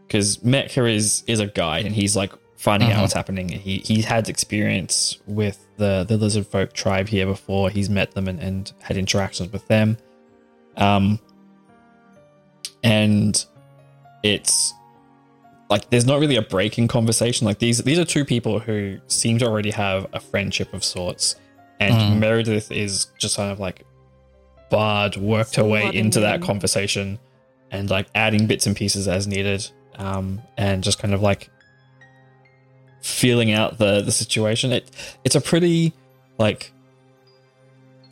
because 0.07 0.37
Metker 0.37 0.91
is 0.93 1.23
is 1.27 1.39
a 1.39 1.47
guide 1.47 1.85
and 1.85 1.93
he's 1.95 2.15
like 2.15 2.31
finding 2.55 2.89
Mhm. 2.89 2.93
out 2.93 3.01
what's 3.01 3.13
happening. 3.13 3.49
He 3.49 3.79
he 3.79 4.01
had 4.01 4.29
experience 4.29 5.17
with 5.27 5.59
the 5.77 6.05
the 6.07 6.15
lizard 6.17 6.47
folk 6.47 6.73
tribe 6.73 7.07
here 7.09 7.25
before. 7.25 7.69
He's 7.69 7.89
met 7.89 8.11
them 8.11 8.27
and, 8.27 8.39
and 8.39 8.71
had 8.81 8.97
interactions 8.97 9.51
with 9.51 9.67
them. 9.67 9.97
Um, 10.77 11.19
and 12.83 13.43
it's 14.23 14.73
like 15.69 15.89
there's 15.89 16.05
not 16.05 16.19
really 16.19 16.35
a 16.35 16.41
break 16.41 16.77
in 16.77 16.87
conversation. 16.87 17.45
Like 17.45 17.59
these 17.59 17.79
these 17.79 17.99
are 17.99 18.05
two 18.05 18.25
people 18.25 18.59
who 18.59 18.99
seem 19.07 19.37
to 19.39 19.45
already 19.45 19.71
have 19.71 20.07
a 20.13 20.19
friendship 20.19 20.73
of 20.73 20.83
sorts, 20.83 21.35
and 21.79 21.93
Mm. 21.93 22.19
Meredith 22.19 22.71
is 22.71 23.07
just 23.17 23.37
kind 23.37 23.51
of 23.51 23.59
like 23.59 23.85
barred, 24.69 25.15
worked 25.17 25.55
her 25.55 25.63
way 25.63 25.89
into 25.93 26.19
that 26.21 26.41
conversation, 26.41 27.19
and 27.71 27.89
like 27.89 28.07
adding 28.15 28.47
bits 28.47 28.65
and 28.65 28.75
pieces 28.75 29.07
as 29.07 29.27
needed, 29.27 29.69
um, 29.97 30.41
and 30.57 30.83
just 30.83 30.99
kind 30.99 31.13
of 31.13 31.21
like 31.21 31.49
feeling 33.01 33.51
out 33.51 33.77
the 33.77 34.01
the 34.01 34.11
situation. 34.11 34.71
It 34.71 34.89
it's 35.23 35.35
a 35.35 35.41
pretty 35.41 35.93
like 36.37 36.71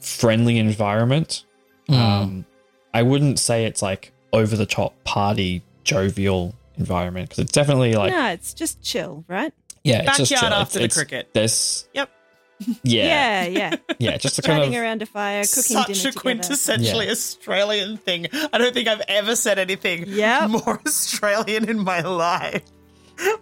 friendly 0.02 0.58
environment. 0.58 1.46
Mm. 1.90 1.96
Um, 1.96 2.46
I 2.94 3.04
wouldn't 3.04 3.40
say 3.40 3.66
it's 3.66 3.82
like 3.82 4.12
over 4.34 4.56
the 4.56 4.66
top 4.66 5.02
party 5.04 5.64
jovial 5.84 6.54
environment 6.78 7.30
because 7.30 7.44
it's 7.44 7.52
definitely 7.52 7.94
like 7.94 8.12
no, 8.12 8.28
it's 8.30 8.54
just 8.54 8.82
chill, 8.84 9.24
right? 9.28 9.54
yeah, 9.84 10.02
it's 10.04 10.18
just 10.18 10.32
Backyard 10.32 10.52
chill. 10.52 10.62
after 10.62 10.80
It's- 10.80 10.94
the 10.96 11.00
cricket. 11.06 11.34
This 11.34 11.88
Yep. 11.94 12.10
yeah, 12.84 13.44
Yeah, 13.44 13.46
yeah. 13.48 13.76
yeah, 14.00 14.18
just 14.18 14.40
a 14.40 14.42
kind 14.42 14.64
of 14.64 14.74
around 14.82 15.02
a 15.02 15.06
fire, 15.06 15.42
cooking 15.44 15.62
Such 15.76 15.88
dinner 15.88 16.00
a 16.10 16.12
together. 16.14 16.20
quintessentially 16.40 17.06
Yeah. 17.06 17.12
Australian 17.12 17.98
thing. 17.98 18.28
I 18.54 18.58
don't 18.58 18.74
think 18.74 18.88
I've 18.88 19.02
ever 19.10 19.36
said 19.36 19.60
anything 19.60 20.06
Yep. 20.08 20.50
more 20.52 20.80
Australian 20.88 21.68
in 21.70 21.80
my 21.84 22.00
life. 22.02 22.64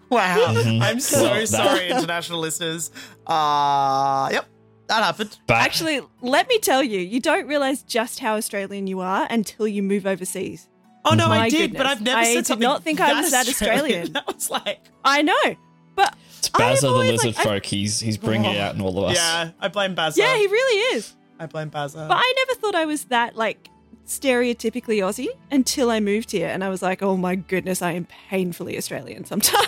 Wow. 0.09 0.37
Mhm. 0.53 0.81
I'm 0.81 0.99
so 0.99 1.21
Well, 1.23 1.33
that- 1.35 1.47
sorry, 1.47 1.89
international 1.89 2.39
listeners. 2.39 2.91
Uh 3.27 4.29
yep. 4.31 4.45
That 4.87 5.03
happened. 5.03 5.37
back- 5.47 5.63
Actually, 5.65 6.01
let 6.21 6.47
me 6.49 6.59
tell 6.59 6.83
you, 6.83 6.99
you 6.99 7.19
don't 7.21 7.47
realize 7.47 7.83
just 7.83 8.19
how 8.19 8.35
Australian 8.35 8.85
you 8.87 8.99
are 8.99 9.25
until 9.29 9.67
you 9.67 9.81
move 9.81 10.05
overseas. 10.05 10.67
Oh 11.05 11.13
no, 11.15 11.25
I 11.25 11.37
My 11.37 11.49
did, 11.49 11.73
but. 11.73 11.85
I've 11.85 12.01
never 12.01 12.19
I 12.19 12.33
said 12.33 12.45
did 12.45 12.59
not 12.59 12.83
think 12.83 13.01
I 13.01 13.19
was 13.21 13.31
that 13.31 13.47
Australian. 13.49 14.13
That 14.13 14.27
was 14.27 14.49
like, 14.49 14.79
I 15.03 15.21
know, 15.21 15.55
but 15.95 16.15
it's 16.37 16.49
I 16.53 16.73
Bazza 16.73 16.81
the 16.81 16.91
lizard 16.91 17.25
like, 17.25 17.39
I- 17.39 17.43
folk. 17.43 17.65
He's 17.65 17.99
he's 17.99 18.17
bringing 18.17 18.51
it 18.51 18.59
out 18.59 18.75
in 18.75 18.81
all 18.81 18.97
of 19.03 19.11
us. 19.11 19.17
yeah, 19.17 19.51
I 19.59 19.67
blame 19.67 19.95
Bazza. 19.95 20.17
yeah, 20.17 20.35
he 20.37 20.47
really 20.47 20.95
is. 20.97 21.13
I 21.39 21.45
blame 21.45 21.69
Bazza. 21.69 22.07
But 22.07 22.17
I 22.17 22.33
never 22.47 22.59
thought 22.59 22.75
I 22.75 22.85
was 22.85 23.05
that 23.05 23.35
like 23.35 23.69
stereotypically 24.07 24.97
Aussie 24.97 25.29
until 25.51 25.89
I 25.89 25.99
moved 25.99 26.31
here, 26.31 26.47
and 26.47 26.63
I 26.63 26.69
was 26.69 26.81
like, 26.81 27.01
oh 27.03 27.17
my 27.17 27.35
goodness, 27.35 27.81
I 27.81 27.91
am 27.91 28.07
painfully 28.29 28.77
Australian 28.77 29.25
sometimes. 29.25 29.67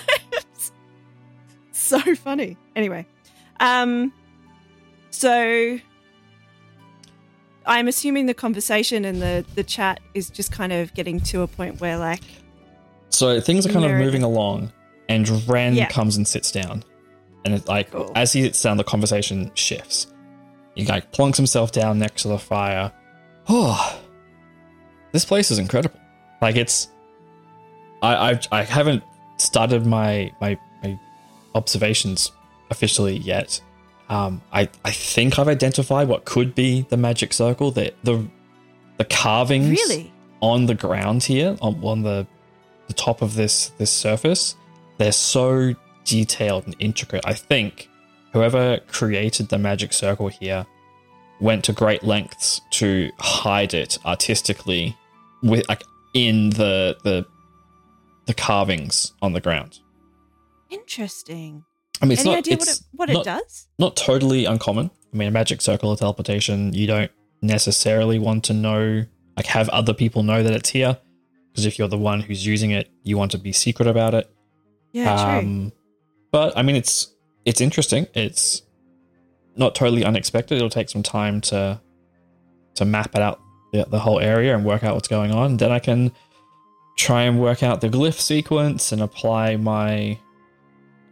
so 1.71 1.99
funny. 2.15 2.57
Anyway, 2.75 3.05
um, 3.59 4.13
so 5.09 5.79
I'm 7.67 7.87
assuming 7.87 8.25
the 8.27 8.33
conversation 8.33 9.05
and 9.05 9.21
the 9.21 9.45
the 9.55 9.63
chat 9.63 9.99
is 10.13 10.29
just 10.29 10.51
kind 10.51 10.71
of 10.73 10.93
getting 10.93 11.19
to 11.21 11.41
a 11.41 11.47
point 11.47 11.79
where 11.81 11.97
like, 11.97 12.21
So 13.09 13.39
things 13.41 13.65
are 13.65 13.69
kind 13.69 13.85
of 13.85 13.91
moving 13.97 14.23
along, 14.23 14.71
and 15.09 15.27
Ren 15.47 15.75
Yeah. 15.75 15.87
comes 15.89 16.17
and 16.17 16.27
sits 16.27 16.51
down, 16.51 16.83
and 17.43 17.53
it 17.53 17.67
like 17.67 17.91
Cool. 17.91 18.11
as 18.15 18.33
he 18.33 18.43
sits 18.43 18.61
down, 18.61 18.77
the 18.77 18.83
conversation 18.83 19.51
shifts. 19.55 20.07
He 20.75 20.85
like 20.85 21.11
plonks 21.11 21.37
himself 21.37 21.71
down 21.71 21.99
next 21.99 22.23
to 22.23 22.27
the 22.27 22.37
fire. 22.39 22.91
Oh, 23.47 23.99
this 25.11 25.25
place 25.25 25.51
is 25.51 25.57
incredible. 25.59 25.99
Like 26.41 26.55
it's, 26.57 26.89
I 28.01 28.29
I've, 28.31 28.47
I 28.51 28.63
haven't 28.63 29.03
started 29.37 29.85
my 29.85 30.31
my 30.41 30.57
my 30.83 30.99
observations 31.55 32.31
officially 32.69 33.17
yet. 33.17 33.61
Um, 34.09 34.41
I 34.51 34.69
I 34.83 34.91
think 34.91 35.39
I've 35.39 35.47
identified 35.47 36.07
what 36.07 36.25
could 36.25 36.53
be 36.53 36.85
the 36.89 36.97
magic 36.97 37.33
circle. 37.33 37.71
The 37.71 37.93
the 38.03 38.27
the 38.97 39.05
carvings 39.05 39.69
really, 39.69 40.11
on 40.41 40.65
the 40.65 40.75
ground 40.75 41.23
here 41.23 41.57
on, 41.61 41.83
on 41.83 42.03
the 42.03 42.27
the 42.87 42.93
top 42.93 43.21
of 43.21 43.35
this 43.35 43.69
this 43.77 43.91
surface 43.91 44.55
they're 44.97 45.11
so 45.11 45.73
detailed 46.03 46.65
and 46.65 46.75
intricate 46.79 47.21
i 47.25 47.33
think 47.33 47.89
whoever 48.31 48.79
created 48.87 49.49
the 49.49 49.57
magic 49.57 49.91
circle 49.91 50.27
here 50.27 50.65
went 51.39 51.63
to 51.65 51.73
great 51.73 52.03
lengths 52.03 52.61
to 52.69 53.11
hide 53.19 53.73
it 53.73 53.97
artistically 54.05 54.95
with 55.43 55.67
like 55.67 55.83
in 56.13 56.49
the 56.51 56.95
the 57.03 57.25
the 58.27 58.33
carvings 58.33 59.13
on 59.21 59.33
the 59.33 59.41
ground 59.41 59.79
interesting. 60.69 61.63
I 62.01 62.05
mean 62.05 62.13
it's 62.13 62.21
Any 62.21 62.31
not 62.31 62.37
idea 62.39 62.57
what 62.57 62.67
it 62.67 62.79
what 62.91 63.09
not, 63.09 63.21
it 63.21 63.25
does? 63.25 63.67
not 63.79 63.95
totally 63.95 64.45
uncommon. 64.45 64.91
I 65.13 65.17
mean, 65.17 65.27
a 65.29 65.31
magic 65.31 65.61
circle 65.61 65.91
of 65.91 65.99
teleportation, 65.99 66.73
you 66.73 66.87
don't 66.87 67.09
necessarily 67.41 68.19
want 68.19 68.43
to 68.45 68.53
know, 68.53 69.05
like, 69.37 69.45
have 69.45 69.69
other 69.69 69.93
people 69.93 70.23
know 70.23 70.43
that 70.43 70.51
it's 70.53 70.69
here. 70.69 70.97
Because 71.51 71.65
if 71.65 71.79
you're 71.79 71.87
the 71.87 71.97
one 71.97 72.19
who's 72.19 72.45
using 72.45 72.71
it, 72.71 72.89
you 73.03 73.17
want 73.17 73.31
to 73.31 73.37
be 73.37 73.53
secret 73.53 73.87
about 73.87 74.13
it. 74.13 74.29
Yeah, 74.91 75.15
true. 75.15 75.39
Um, 75.49 75.71
but 76.31 76.57
I 76.57 76.63
mean, 76.63 76.75
it's 76.75 77.13
it's 77.45 77.61
interesting. 77.61 78.07
It's 78.13 78.61
not 79.55 79.73
totally 79.73 80.03
unexpected. 80.03 80.55
It'll 80.57 80.69
take 80.69 80.89
some 80.89 81.03
time 81.03 81.39
to 81.41 81.79
to 82.75 82.83
map 82.83 83.15
it 83.15 83.21
out 83.21 83.39
the, 83.71 83.85
the 83.85 83.99
whole 83.99 84.19
area 84.19 84.53
and 84.53 84.65
work 84.65 84.83
out 84.83 84.95
what's 84.95 85.07
going 85.07 85.31
on. 85.31 85.55
Then 85.57 85.71
I 85.71 85.79
can 85.79 86.11
try 86.97 87.21
and 87.23 87.39
work 87.39 87.63
out 87.63 87.79
the 87.79 87.87
glyph 87.89 88.19
sequence 88.19 88.91
and 88.91 89.01
apply 89.01 89.55
my 89.55 90.19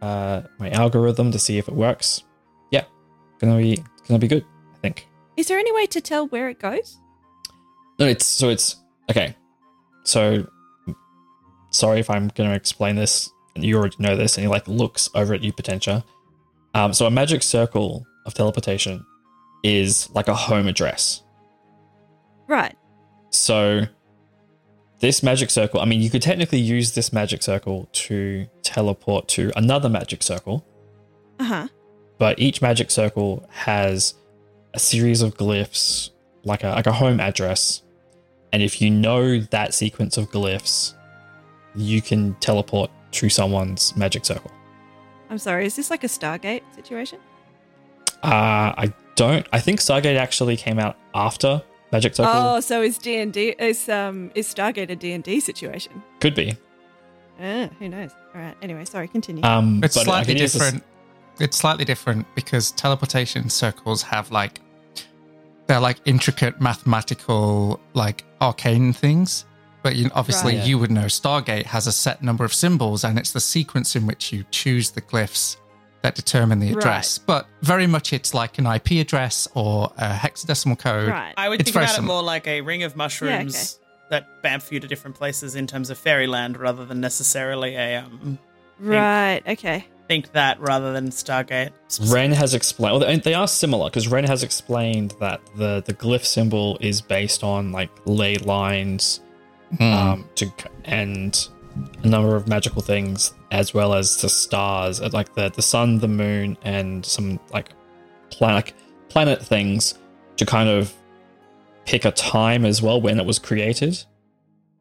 uh, 0.04 0.42
my 0.60 0.70
algorithm 0.72 1.32
to 1.32 1.40
see 1.40 1.58
if 1.58 1.70
it 1.70 1.74
works. 1.74 2.24
Yeah, 2.72 2.84
gonna 3.40 3.58
be 3.58 3.82
gonna 4.08 4.20
be 4.20 4.28
good. 4.28 4.46
I 4.76 4.78
think. 4.80 5.08
Is 5.38 5.48
there 5.48 5.58
any 5.58 5.72
way 5.72 5.86
to 5.88 6.02
tell 6.02 6.28
where 6.28 6.50
it 6.50 6.60
goes? 6.60 7.00
No, 8.00 8.08
it's 8.08 8.26
so 8.26 8.50
it's 8.50 8.76
okay. 9.10 9.34
So 10.04 10.46
sorry 11.70 12.00
if 12.02 12.10
I'm 12.10 12.30
to 12.32 12.54
explain 12.54 12.98
this, 12.98 13.30
and 13.56 13.64
you 13.64 13.78
already 13.78 13.96
know 14.00 14.18
this, 14.18 14.36
and 14.36 14.44
he 14.44 14.50
like 14.50 14.68
looks 14.68 15.10
over 15.16 15.34
at 15.34 15.42
you, 15.42 15.54
Potentia. 15.54 16.04
Um, 16.74 16.92
so 16.92 17.06
a 17.06 17.12
magic 17.12 17.42
circle 17.42 18.06
of 18.26 18.34
teleportation 18.34 19.06
is 19.64 20.10
like 20.14 20.28
a 20.28 20.36
home 20.36 20.68
address. 20.68 21.24
Right. 22.50 22.76
So 23.30 23.84
this 25.00 25.24
magic 25.24 25.50
circle, 25.50 25.80
I 25.80 25.86
mean, 25.86 26.02
you 26.02 26.10
could 26.10 26.22
technically 26.22 26.60
use 26.60 26.94
this 26.94 27.14
magic 27.14 27.42
circle 27.42 27.88
to 27.94 28.48
teleport 28.74 29.28
to 29.30 29.52
another 29.56 29.90
magic 29.90 30.24
circle, 30.24 30.66
Uh 31.40 31.44
huh. 31.44 31.68
but 32.18 32.40
each 32.40 32.62
magic 32.62 32.92
circle 32.92 33.48
has 33.50 34.16
a 34.74 34.80
series 34.80 35.22
of 35.22 35.36
glyphs, 35.38 36.10
like 36.44 36.64
a 36.64 36.70
like 36.70 36.88
a 36.88 36.92
home 36.94 37.20
address. 37.20 37.82
And 38.52 38.62
if 38.62 38.82
you 38.82 38.90
know 38.90 39.40
that 39.40 39.74
sequence 39.74 40.18
of 40.18 40.30
glyphs, 40.32 40.94
you 41.76 42.02
can 42.02 42.36
teleport 42.36 42.92
to 43.14 43.30
someone's 43.30 43.96
magic 43.96 44.26
circle. 44.26 44.52
I'm 45.30 45.38
sorry. 45.40 45.66
Is 45.66 45.76
this 45.76 45.90
like 45.90 46.04
a 46.04 46.08
Stargate 46.08 46.62
situation? 46.76 47.20
Uh, 48.24 48.74
I 48.78 48.94
don't. 49.16 49.46
I 49.52 49.60
think 49.60 49.80
Stargate 49.80 50.18
actually 50.18 50.56
came 50.58 50.80
out 50.80 50.98
after 51.14 51.62
Magic 51.92 52.16
Circle. 52.16 52.32
Oh, 52.36 52.60
so 52.60 52.82
is 52.82 52.98
D 52.98 53.18
and 53.20 53.34
D 53.34 53.56
is 53.60 53.90
um 53.90 54.32
is 54.36 54.48
Stargate 54.54 54.90
a 54.90 54.96
D 54.96 55.12
and 55.14 55.24
D 55.24 55.40
situation? 55.40 56.02
Could 56.20 56.36
be. 56.36 56.56
Uh, 57.44 57.68
who 57.80 57.90
knows? 57.90 58.12
All 58.34 58.42
right. 58.42 58.56
Anyway, 58.62 58.86
sorry. 58.86 59.08
Continue. 59.10 59.44
Um, 59.44 59.82
It's 59.84 60.02
slightly 60.02 60.34
can 60.34 60.42
use 60.42 60.54
this- 60.54 60.62
different. 60.62 60.84
It's 61.40 61.58
slightly 61.58 61.84
different 61.84 62.26
because 62.36 62.72
teleportation 62.72 63.50
circles 63.50 64.02
have 64.04 64.32
like 64.32 64.62
they're 65.68 65.80
like 65.80 65.98
intricate 66.06 66.60
mathematical, 66.62 67.80
like 67.94 68.24
arcane 68.42 68.94
things. 68.94 69.46
But 69.82 69.96
you, 69.96 70.10
obviously, 70.14 70.58
Right. 70.58 70.68
you 70.68 70.78
would 70.80 70.92
know 70.92 71.06
Stargate 71.06 71.66
has 71.66 71.88
a 71.88 71.92
set 71.92 72.22
number 72.22 72.46
of 72.46 72.54
symbols, 72.54 73.04
and 73.04 73.18
it's 73.20 73.32
the 73.32 73.40
sequence 73.42 73.96
in 73.96 74.06
which 74.08 74.32
you 74.32 74.46
choose 74.52 74.92
the 74.92 75.02
glyphs 75.02 75.58
that 76.02 76.16
determine 76.16 76.60
the 76.60 76.72
address. 76.72 77.18
But 77.18 77.48
very 77.62 77.88
much, 77.88 78.14
it's 78.14 78.34
like 78.34 78.58
an 78.60 78.66
IP 78.68 78.92
address 79.02 79.48
or 79.56 79.92
a 79.98 80.14
hexadecimal 80.14 80.80
code. 80.80 81.10
right. 81.10 81.34
I 81.36 81.50
would 81.50 81.60
It's 81.62 81.68
think 81.70 81.74
very 81.74 81.86
about 81.86 81.98
it 82.00 82.02
more 82.04 82.24
like 82.24 82.48
a 82.48 82.62
ring 82.62 82.84
of 82.84 82.96
mushrooms 82.96 83.80
that 84.10 84.42
bamf 84.44 84.72
you 84.72 84.80
to 84.80 84.88
different 84.88 85.16
places 85.16 85.56
in 85.56 85.66
terms 85.68 85.90
of 85.90 85.98
fairyland 85.98 86.58
rather 86.58 86.86
than 86.86 87.00
necessarily 87.02 87.76
a 87.76 87.98
um 87.98 88.38
Right. 88.80 89.42
Okay. 89.48 89.86
think 90.10 90.34
that 90.34 90.60
rather 90.60 90.92
than 90.92 91.10
Stargate. 91.10 91.70
Ren 92.12 92.32
has 92.34 92.54
explained. 92.54 93.00
Well, 93.00 93.08
they- 93.08 93.18
they 93.20 93.34
are 93.34 93.48
similar 93.48 93.90
because 93.90 94.08
Ren 94.10 94.26
has 94.26 94.44
explained 94.44 95.14
that 95.22 95.40
the 95.56 95.82
the 95.86 95.94
glyph 95.94 96.26
symbol 96.26 96.78
is 96.82 97.00
based 97.02 97.44
on 97.44 97.72
like 97.72 97.90
ley 98.06 98.36
lines, 98.38 99.22
Hmm. 99.78 99.84
um, 99.84 100.30
to 100.36 100.52
and 100.86 101.48
a 102.04 102.08
number 102.08 102.36
of 102.36 102.48
magical 102.48 102.82
things 102.82 103.34
as 103.52 103.74
well 103.74 103.94
as 103.94 104.18
the 104.22 104.30
stars, 104.30 105.00
uh, 105.00 105.10
like 105.14 105.34
the 105.36 105.50
the 105.50 105.62
sun, 105.62 106.00
the 106.00 106.08
moon, 106.10 106.58
and 106.64 107.06
some 107.06 107.40
like 107.54 107.70
planet 108.30 108.74
planet 109.10 109.42
things 109.42 109.94
to 110.38 110.46
kind 110.46 110.68
of 110.68 110.92
pick 111.86 112.06
a 112.06 112.12
time 112.12 112.66
as 112.66 112.82
well 112.82 113.00
when 113.02 113.20
it 113.20 113.26
was 113.26 113.40
created. 113.40 114.04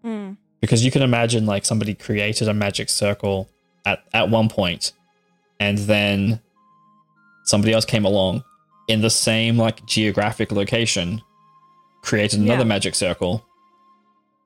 Hmm. 0.02 0.32
because 0.60 0.84
you 0.84 0.90
can 0.90 1.02
imagine 1.02 1.46
like 1.46 1.64
somebody 1.64 1.94
created 1.94 2.48
a 2.48 2.54
magic 2.54 2.88
circle 2.88 3.48
at 3.86 4.00
at 4.12 4.30
one 4.30 4.48
point 4.48 4.92
and 5.60 5.78
then 5.78 6.40
somebody 7.44 7.72
else 7.72 7.84
came 7.84 8.04
along 8.04 8.42
in 8.88 9.00
the 9.00 9.10
same 9.10 9.56
like 9.56 9.84
geographic 9.86 10.50
location 10.50 11.20
created 12.02 12.40
another 12.40 12.62
Yeah. 12.62 12.64
magic 12.74 12.94
circle 12.96 13.44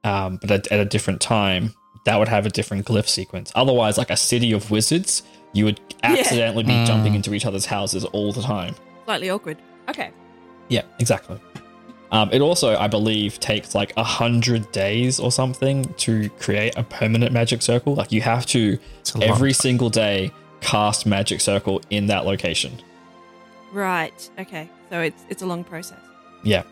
um 0.05 0.37
but 0.43 0.51
at, 0.51 0.67
at 0.73 0.79
a 0.81 0.85
different 0.85 1.21
time 1.23 1.73
that 2.05 2.19
would 2.19 2.29
have 2.29 2.45
a 2.45 2.51
different 2.51 2.87
glyph 2.87 3.09
sequence 3.09 3.51
otherwise 3.55 3.97
like 3.97 4.11
a 4.11 4.17
city 4.17 4.53
of 4.53 4.71
wizards 4.71 5.23
you 5.55 5.65
would 5.65 5.81
accidentally 6.03 6.65
be 6.65 6.73
Mm. 6.73 6.87
jumping 6.87 7.15
into 7.15 7.33
each 7.33 7.47
other's 7.47 7.65
houses 7.67 8.05
all 8.05 8.31
the 8.33 8.43
time 8.43 8.75
Slightly 9.07 9.31
awkward. 9.31 9.57
Okay. 9.89 10.11
yeah, 10.69 10.83
exactly. 10.99 11.39
Um, 12.13 12.31
it 12.33 12.41
also, 12.41 12.77
I 12.77 12.87
believe, 12.87 13.41
takes 13.41 13.75
like 13.75 13.93
a 13.97 14.05
hundred 14.05 14.71
days 14.73 15.19
or 15.19 15.33
something 15.33 15.85
to 15.95 16.29
create 16.39 16.75
a 16.77 16.85
permanent 16.85 17.33
magic 17.33 17.63
circle. 17.63 17.95
Like 17.95 18.13
you 18.13 18.21
have 18.21 18.47
to 18.47 18.79
It's 19.01 19.15
a 19.15 19.19
long 19.19 19.29
every 19.29 19.53
time. 19.53 19.61
single 19.61 19.91
day 19.91 20.31
cast 20.61 21.05
magic 21.07 21.41
circle 21.41 21.81
in 21.91 22.07
that 22.07 22.25
location. 22.25 22.81
Right. 23.73 24.31
Okay. 24.39 24.69
So 24.91 25.01
it's 25.01 25.23
it's 25.29 25.43
a 25.43 25.47
long 25.47 25.65
process. 25.65 25.99
Yeah, 26.45 26.63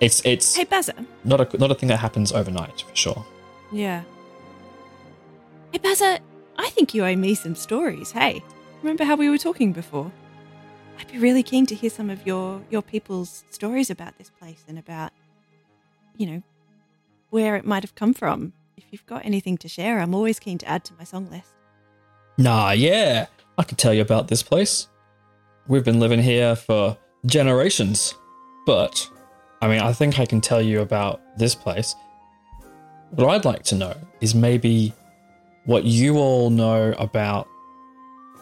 it's 0.00 0.20
it's 0.26 0.54
Hey, 0.54 0.66
Bazza. 0.66 1.06
not 1.24 1.40
a 1.40 1.58
not 1.58 1.70
a 1.70 1.74
thing 1.74 1.88
that 1.88 1.96
happens 1.98 2.30
overnight 2.32 2.82
for 2.82 2.94
sure. 2.94 3.24
Yeah. 3.72 4.02
Hey, 5.72 5.78
Bazza. 5.78 6.18
I 6.58 6.68
think 6.70 6.94
you 6.94 7.04
owe 7.04 7.16
me 7.16 7.34
some 7.34 7.54
stories. 7.54 8.12
Hey, 8.12 8.42
remember 8.82 9.04
how 9.04 9.16
we 9.16 9.28
were 9.30 9.38
talking 9.38 9.72
before? 9.72 10.10
I'd 10.98 11.12
be 11.12 11.18
really 11.18 11.42
keen 11.42 11.66
to 11.66 11.74
hear 11.74 11.90
some 11.90 12.10
of 12.10 12.26
your 12.26 12.62
your 12.70 12.82
people's 12.82 13.44
stories 13.50 13.90
about 13.90 14.16
this 14.18 14.30
place 14.30 14.64
and 14.68 14.78
about, 14.78 15.12
you 16.16 16.26
know, 16.26 16.42
where 17.30 17.56
it 17.56 17.64
might 17.64 17.82
have 17.82 17.94
come 17.94 18.14
from. 18.14 18.52
If 18.76 18.84
you've 18.90 19.06
got 19.06 19.24
anything 19.24 19.58
to 19.58 19.68
share, 19.68 20.00
I'm 20.00 20.14
always 20.14 20.38
keen 20.38 20.58
to 20.58 20.68
add 20.68 20.84
to 20.84 20.94
my 20.98 21.04
song 21.04 21.28
list. 21.30 21.52
Nah, 22.38 22.72
yeah, 22.72 23.26
I 23.58 23.62
can 23.62 23.76
tell 23.76 23.94
you 23.94 24.02
about 24.02 24.28
this 24.28 24.42
place. 24.42 24.88
We've 25.66 25.84
been 25.84 26.00
living 26.00 26.20
here 26.20 26.54
for 26.54 26.96
generations, 27.26 28.14
but 28.66 29.08
I 29.62 29.68
mean, 29.68 29.80
I 29.80 29.92
think 29.92 30.18
I 30.18 30.26
can 30.26 30.40
tell 30.40 30.62
you 30.62 30.80
about 30.80 31.20
this 31.38 31.54
place. 31.54 31.94
What 33.10 33.28
I'd 33.28 33.44
like 33.44 33.62
to 33.64 33.74
know 33.74 33.94
is 34.20 34.34
maybe 34.34 34.92
what 35.64 35.84
you 35.84 36.18
all 36.18 36.50
know 36.50 36.94
about 36.98 37.48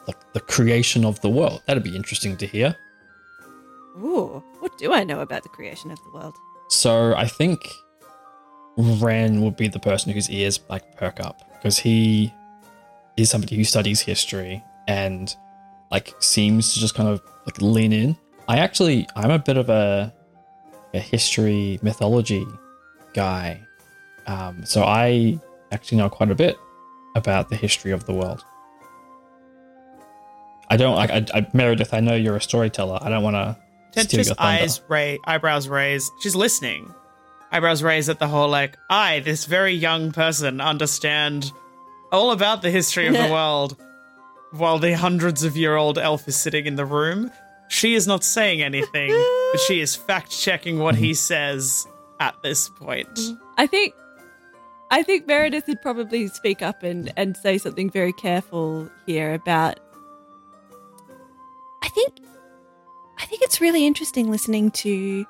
the, 0.07 0.15
the 0.33 0.41
creation 0.41 1.05
of 1.05 1.21
the 1.21 1.31
world. 1.31 1.63
That'd 1.67 1.83
be 1.83 1.97
interesting 1.97 2.37
to 2.39 2.47
hear. 2.47 2.77
Ooh, 3.99 4.43
what 4.61 4.77
do 4.79 4.93
I 4.93 5.05
know 5.05 5.21
about 5.21 5.43
the 5.43 5.49
creation 5.49 5.91
of 5.91 5.99
the 6.03 6.11
world? 6.11 6.35
So 6.69 7.15
I 7.15 7.27
think 7.27 7.61
Ren 8.77 9.41
would 9.43 9.57
be 9.57 9.69
the 9.69 9.79
person 9.79 10.13
whose 10.13 10.29
ears 10.31 10.61
like 10.69 10.97
perk 10.97 11.21
up 11.21 11.41
because 11.55 11.79
he 11.79 12.33
is 13.17 13.31
somebody 13.31 13.57
who 13.57 13.65
studies 13.65 14.01
history 14.01 14.65
and 14.89 15.35
like 15.91 16.15
seems 16.19 16.75
to 16.75 16.81
just 16.81 16.95
kind 16.95 17.09
of 17.09 17.23
like 17.47 17.61
lean 17.61 17.93
in. 17.93 18.17
I 18.49 18.59
actually 18.59 19.07
I'm 19.15 19.31
a 19.31 19.39
bit 19.39 19.57
of 19.57 19.71
a 19.71 20.13
a 20.93 20.99
history 20.99 21.79
mythology 21.83 22.47
guy, 23.15 23.61
um, 24.27 24.65
so 24.65 24.85
I 24.85 25.39
actually 25.73 25.99
know 25.99 26.09
quite 26.09 26.31
a 26.31 26.35
bit 26.35 26.57
about 27.17 27.49
the 27.49 27.57
history 27.57 27.93
of 27.93 28.05
the 28.07 28.13
world. 28.13 28.45
I 30.69 30.77
don't 30.77 30.95
like 30.95 31.11
I, 31.11 31.25
I, 31.35 31.47
Meredith. 31.53 31.93
I 31.95 32.01
know 32.01 32.15
you're 32.15 32.37
a 32.37 32.41
storyteller. 32.41 32.99
I 33.01 33.09
don't 33.09 33.23
want 33.23 33.35
to 33.35 33.57
steal 33.93 34.05
Tentra's 34.05 34.29
your 34.29 34.37
thunder. 34.37 34.63
eyes 34.63 34.81
ra- 34.89 35.17
eyebrows 35.25 35.69
raised. 35.69 36.13
She's 36.21 36.35
listening. 36.35 36.93
Eyebrows 37.53 37.83
raised 37.83 38.09
at 38.09 38.19
the 38.19 38.27
whole 38.27 38.49
like, 38.49 38.77
I, 38.91 39.21
this 39.21 39.45
very 39.45 39.73
young 39.73 40.13
person, 40.13 40.61
understand 40.61 41.53
all 42.11 42.33
about 42.33 42.63
the 42.63 42.71
history 42.71 43.07
of 43.07 43.15
the 43.15 43.29
world, 43.31 43.77
while 44.53 44.79
the 44.79 44.97
hundreds 44.97 45.45
of 45.45 45.57
year 45.57 45.77
old 45.77 45.99
elf 45.99 46.27
is 46.27 46.37
sitting 46.37 46.67
in 46.67 46.77
the 46.77 46.85
room. 46.85 47.31
She 47.69 47.95
is 47.95 48.07
not 48.07 48.25
saying 48.25 48.63
anything, 48.63 49.11
but 49.53 49.61
she 49.61 49.81
is 49.81 49.97
fact 49.97 50.31
checking 50.31 50.79
what 50.79 50.95
he 50.95 51.11
mm-hmm. 51.11 51.15
says 51.15 51.87
at 52.21 52.35
this 52.43 52.69
point. 52.69 53.19
I 53.57 53.67
think 53.67 53.95
I 54.91 55.03
think 55.03 55.27
Meredith 55.27 55.67
would 55.67 55.83
probably 55.83 56.29
speak 56.29 56.63
up 56.63 56.83
and, 56.83 57.13
and 57.17 57.37
say 57.37 57.59
something 57.59 57.91
very 57.91 58.13
careful 58.13 58.89
here 59.07 59.35
about 59.35 59.81
I 59.81 59.84
think 61.95 62.21
I 63.19 63.27
think 63.27 63.43
it's 63.43 63.61
really 63.61 63.87
interesting 63.87 64.31
listening 64.31 64.71
to 64.73 65.27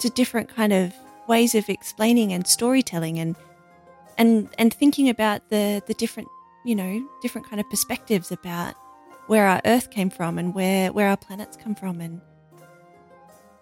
to 0.00 0.10
different 0.10 0.48
kind 0.48 0.72
of 0.72 0.94
ways 1.28 1.54
of 1.54 1.68
explaining 1.68 2.32
and 2.32 2.46
storytelling 2.46 3.18
and 3.18 3.36
and 4.16 4.48
and 4.58 4.72
thinking 4.72 5.08
about 5.08 5.48
the 5.50 5.82
the 5.86 5.94
different 5.94 6.28
you 6.64 6.74
know 6.74 7.06
different 7.22 7.48
kind 7.48 7.60
of 7.60 7.68
perspectives 7.70 8.32
about 8.32 8.74
where 9.26 9.46
our 9.46 9.60
earth 9.66 9.90
came 9.90 10.10
from 10.10 10.38
and 10.38 10.54
where 10.54 10.92
where 10.92 11.08
our 11.08 11.16
planets 11.16 11.56
come 11.56 11.74
from 11.74 12.00
and 12.00 12.20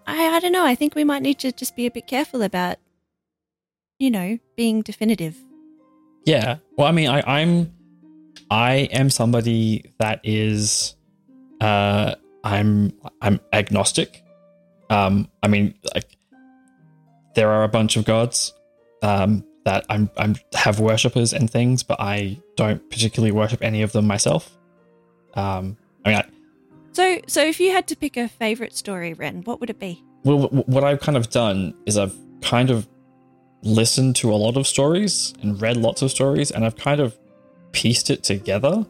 I 0.07 0.37
I 0.37 0.41
don't 0.41 0.53
know 0.53 0.65
I 0.65 0.75
think 0.75 0.95
we 0.95 1.05
might 1.05 1.23
need 1.23 1.39
to 1.41 1.53
just 1.53 1.77
be 1.77 1.87
a 1.87 1.91
bit 1.91 2.07
careful 2.07 2.43
about 2.43 2.79
you 3.99 4.11
know, 4.11 4.39
being 4.57 4.83
definitive. 4.83 5.37
Yeah. 6.25 6.59
Well, 6.77 6.87
I 6.87 6.93
mean, 6.93 7.09
I, 7.09 7.23
I'm, 7.27 7.73
I 8.51 8.89
am 8.93 9.11
somebody 9.11 9.93
that 9.99 10.21
is, 10.25 10.95
uh, 11.61 12.17
I'm, 12.47 12.93
I'm 13.21 13.41
agnostic. 13.53 14.23
Um, 14.89 15.29
I 15.43 15.49
mean, 15.49 15.75
like, 15.95 16.17
there 17.35 17.51
are 17.51 17.65
a 17.65 17.69
bunch 17.69 17.97
of 17.97 18.05
gods, 18.05 18.53
um, 19.03 19.45
that 19.65 19.85
I'm, 19.91 20.09
I'm 20.17 20.37
have 20.55 20.79
worshippers 20.79 21.33
and 21.33 21.51
things, 21.51 21.83
but 21.83 22.01
I 22.01 22.41
don't 22.57 22.89
particularly 22.89 23.33
worship 23.33 23.63
any 23.63 23.83
of 23.83 23.91
them 23.91 24.07
myself. 24.07 24.57
Um, 25.35 25.77
I 26.05 26.09
mean, 26.09 26.19
I, 26.19 26.25
So, 26.93 27.21
so 27.27 27.45
if 27.45 27.59
you 27.59 27.73
had 27.73 27.89
to 27.89 27.97
pick 27.97 28.17
a 28.17 28.29
favorite 28.29 28.77
story, 28.77 29.13
Ren, 29.13 29.43
what 29.43 29.61
would 29.61 29.71
it 29.71 29.81
be? 29.81 30.03
well, 30.23 30.49
what 30.49 30.83
I've 30.83 31.01
kind 31.01 31.17
of 31.17 31.31
done 31.31 31.75
is 31.87 31.97
I've 31.97 32.15
kind 32.43 32.71
of 32.71 32.89
listened 33.63 34.17
to 34.17 34.33
a 34.33 34.37
lot 34.37 34.57
of 34.57 34.67
stories 34.67 35.35
and 35.43 35.61
read 35.61 35.77
lots 35.77 36.03
of 36.03 36.11
stories, 36.11 36.51
and 36.51 36.65
I've 36.65 36.77
kind 36.77 37.01
of 37.01 37.17
pieced 37.73 38.11
it 38.11 38.23
together. 38.23 38.87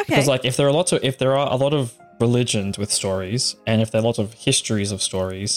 Okay. 0.00 0.06
Because 0.06 0.28
like 0.28 0.44
if 0.44 0.56
there 0.56 0.66
are 0.66 0.72
lots 0.72 0.92
of 0.92 1.02
if 1.02 1.18
there 1.18 1.36
are 1.36 1.50
a 1.50 1.56
lot 1.56 1.72
of 1.74 1.94
religions 2.26 2.78
with 2.80 2.90
stories, 3.02 3.42
and 3.66 3.76
if 3.82 3.88
there 3.90 4.00
are 4.00 4.08
lots 4.10 4.18
of 4.24 4.28
histories 4.48 4.90
of 4.92 5.00
stories, 5.10 5.52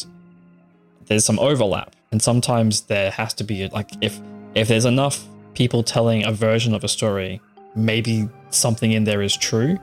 there's 1.08 1.26
some 1.30 1.40
overlap. 1.40 1.90
And 2.12 2.22
sometimes 2.22 2.74
there 2.94 3.12
has 3.20 3.34
to 3.40 3.44
be 3.44 3.58
like 3.78 3.90
if 4.02 4.14
if 4.56 4.68
there's 4.68 4.86
enough 4.96 5.18
people 5.54 5.82
telling 5.84 6.20
a 6.26 6.32
version 6.32 6.74
of 6.78 6.84
a 6.84 6.88
story, 6.88 7.42
maybe 7.76 8.16
something 8.50 8.92
in 8.98 9.04
there 9.10 9.22
is 9.30 9.36
true. 9.50 9.78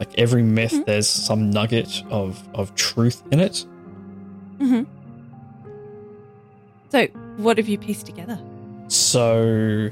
Like 0.00 0.10
every 0.24 0.42
myth, 0.42 0.72
Mhm. 0.72 0.84
there's 0.86 1.08
some 1.08 1.50
nugget 1.58 2.02
of 2.10 2.30
of 2.60 2.74
truth 2.74 3.18
in 3.32 3.38
it. 3.40 3.56
Mm-hmm. 4.60 4.82
So, 6.92 7.06
what 7.44 7.56
have 7.58 7.68
you 7.68 7.78
pieced 7.78 8.06
together? 8.06 8.38
So, 8.88 9.90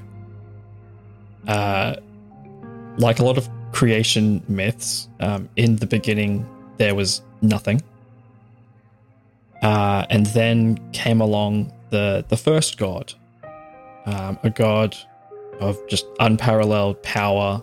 uh, 1.47 1.95
like 2.99 3.19
a 3.21 3.25
lot 3.25 3.39
of 3.39 3.49
creation 3.73 4.43
myths, 4.49 5.09
um, 5.21 5.49
in 5.57 5.77
the 5.77 5.87
beginning 5.87 6.49
there 6.79 6.95
was 6.95 7.23
nothing, 7.43 7.83
uh, 9.63 10.07
and 10.11 10.27
then 10.27 10.79
came 10.93 11.21
along 11.21 11.73
the 11.91 12.25
the 12.29 12.37
first 12.37 12.79
god, 12.79 13.13
um, 14.07 14.39
a 14.43 14.51
god 14.51 14.97
of 15.61 15.79
just 15.89 16.07
unparalleled 16.21 17.03
power, 17.03 17.63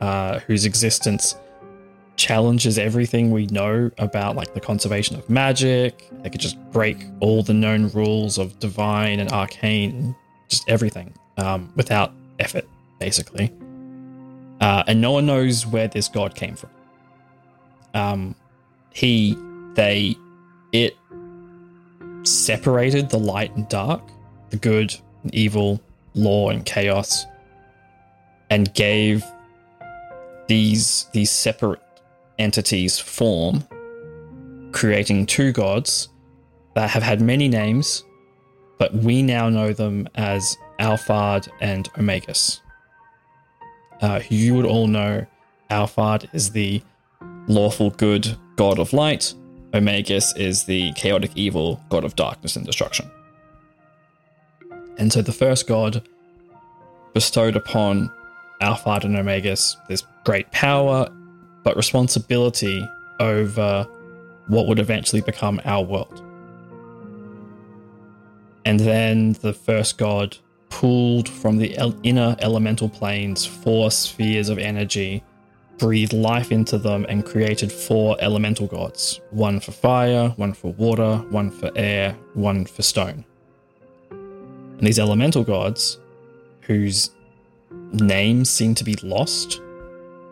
uh, 0.00 0.40
whose 0.40 0.64
existence 0.64 1.36
challenges 2.16 2.78
everything 2.78 3.30
we 3.30 3.46
know 3.48 3.90
about 3.98 4.36
like 4.36 4.54
the 4.54 4.60
conservation 4.60 5.16
of 5.16 5.28
magic. 5.28 6.08
They 6.22 6.30
could 6.30 6.40
just 6.40 6.58
break 6.72 7.04
all 7.20 7.42
the 7.42 7.54
known 7.54 7.90
rules 7.90 8.38
of 8.38 8.58
divine 8.58 9.20
and 9.20 9.30
arcane 9.32 10.16
just 10.48 10.68
everything 10.68 11.12
um, 11.36 11.72
without 11.76 12.12
effort, 12.38 12.66
basically. 12.98 13.52
Uh, 14.60 14.82
and 14.86 15.00
no 15.00 15.12
one 15.12 15.26
knows 15.26 15.66
where 15.66 15.88
this 15.88 16.08
god 16.08 16.34
came 16.34 16.56
from. 16.56 16.70
Um, 17.94 18.34
he, 18.92 19.36
they, 19.74 20.16
it 20.72 20.96
separated 22.22 23.10
the 23.10 23.18
light 23.18 23.54
and 23.56 23.68
dark, 23.68 24.02
the 24.50 24.56
good 24.56 24.94
and 25.22 25.34
evil, 25.34 25.80
law 26.14 26.50
and 26.50 26.64
chaos, 26.64 27.24
and 28.50 28.72
gave 28.74 29.24
these 30.48 31.06
these 31.12 31.30
separate 31.30 31.82
entities 32.38 32.98
form, 32.98 33.64
creating 34.72 35.26
two 35.26 35.52
gods 35.52 36.08
that 36.74 36.90
have 36.90 37.02
had 37.02 37.20
many 37.20 37.48
names 37.48 38.04
but 38.78 38.94
we 38.94 39.22
now 39.22 39.48
know 39.48 39.72
them 39.72 40.08
as 40.14 40.56
Alphard 40.78 41.48
and 41.60 41.90
Omegus. 41.94 42.60
Uh, 44.00 44.20
you 44.28 44.54
would 44.54 44.66
all 44.66 44.86
know 44.86 45.26
Alphard 45.70 46.28
is 46.32 46.50
the 46.50 46.82
lawful 47.48 47.90
good 47.90 48.36
god 48.56 48.78
of 48.78 48.92
light, 48.92 49.34
Omegas 49.72 50.36
is 50.38 50.64
the 50.64 50.92
chaotic 50.92 51.30
evil 51.34 51.80
god 51.88 52.04
of 52.04 52.16
darkness 52.16 52.56
and 52.56 52.64
destruction. 52.64 53.10
And 54.98 55.12
so 55.12 55.22
the 55.22 55.32
first 55.32 55.66
god 55.66 56.06
bestowed 57.12 57.56
upon 57.56 58.10
Alphard 58.60 59.04
and 59.04 59.16
Omegas 59.16 59.76
this 59.88 60.02
great 60.24 60.50
power, 60.50 61.08
but 61.62 61.76
responsibility 61.76 62.86
over 63.20 63.86
what 64.48 64.66
would 64.66 64.78
eventually 64.78 65.22
become 65.22 65.60
our 65.64 65.84
world. 65.84 66.22
And 68.64 68.80
then 68.80 69.34
the 69.34 69.52
first 69.52 69.98
god 69.98 70.38
pulled 70.70 71.28
from 71.28 71.56
the 71.56 71.74
inner 72.02 72.36
elemental 72.40 72.88
planes 72.88 73.44
four 73.44 73.90
spheres 73.90 74.48
of 74.48 74.58
energy, 74.58 75.22
breathed 75.78 76.12
life 76.12 76.50
into 76.52 76.78
them, 76.78 77.06
and 77.08 77.24
created 77.24 77.70
four 77.70 78.16
elemental 78.20 78.66
gods 78.66 79.20
one 79.30 79.60
for 79.60 79.72
fire, 79.72 80.28
one 80.36 80.52
for 80.52 80.72
water, 80.74 81.18
one 81.30 81.50
for 81.50 81.70
air, 81.76 82.16
one 82.34 82.64
for 82.64 82.82
stone. 82.82 83.24
And 84.10 84.86
these 84.86 84.98
elemental 84.98 85.44
gods, 85.44 85.98
whose 86.60 87.10
names 87.92 88.50
seem 88.50 88.74
to 88.74 88.84
be 88.84 88.94
lost, 89.02 89.60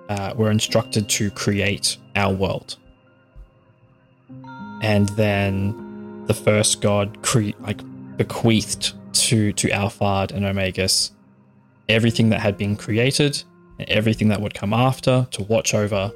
uh, 0.08 0.34
were 0.36 0.50
instructed 0.50 1.08
to 1.08 1.30
create 1.30 1.96
our 2.16 2.32
world. 2.32 2.76
And 4.82 5.08
then 5.10 6.24
the 6.26 6.34
first 6.34 6.82
god 6.82 7.22
cre- 7.22 7.56
like 7.60 7.80
bequeathed 8.16 8.92
to 9.14 9.53
to 9.53 9.68
Alphard 9.68 10.33
and 10.33 10.44
Omegas 10.44 11.11
everything 11.88 12.31
that 12.31 12.40
had 12.40 12.57
been 12.57 12.77
created 12.77 13.42
and 13.79 13.88
everything 13.88 14.29
that 14.29 14.40
would 14.40 14.55
come 14.55 14.72
after 14.72 15.27
to 15.31 15.42
watch 15.44 15.74
over 15.74 16.12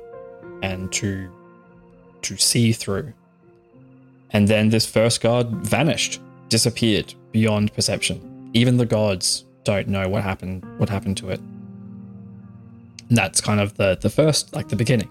and 0.63 0.93
to 0.93 1.31
to 2.23 2.37
see 2.37 2.73
through. 2.73 3.13
And 4.31 4.49
then 4.49 4.69
this 4.69 4.87
first 4.87 5.21
god 5.21 5.51
vanished, 5.51 6.21
disappeared 6.49 7.15
beyond 7.33 7.73
perception. 7.75 8.51
Even 8.55 8.77
the 8.77 8.87
gods 8.87 9.45
don't 9.65 9.89
know 9.89 10.09
what 10.09 10.23
happened 10.23 10.65
what 10.79 10.89
happened 10.89 11.17
to 11.19 11.31
it. 11.31 11.41
And 13.09 13.17
that's 13.17 13.41
kind 13.41 13.61
of 13.61 13.75
the 13.75 13.99
the 14.01 14.11
first 14.11 14.55
like 14.55 14.69
the 14.69 14.77
beginning. 14.77 15.11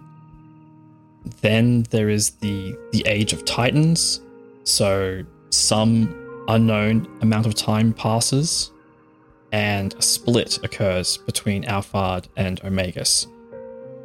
Then 1.41 1.84
there 1.89 2.10
is 2.10 2.32
the 2.32 2.78
the 2.91 3.04
age 3.06 3.34
of 3.34 3.45
titans. 3.45 4.21
So 4.63 5.23
some 5.50 6.26
unknown 6.47 7.07
amount 7.21 7.45
of 7.45 7.55
time 7.55 7.93
passes 7.93 8.71
and 9.51 9.93
a 9.95 10.01
split 10.01 10.60
occurs 10.63 11.17
between 11.17 11.63
Alphard 11.63 12.27
and 12.36 12.62
Omegas. 12.62 13.27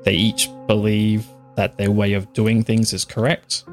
They 0.04 0.14
each 0.14 0.48
believe 0.66 1.26
that 1.56 1.76
their 1.78 1.90
way 1.90 2.12
of 2.14 2.32
doing 2.32 2.62
things 2.62 2.92
is 2.92 3.04
correct. 3.04 3.64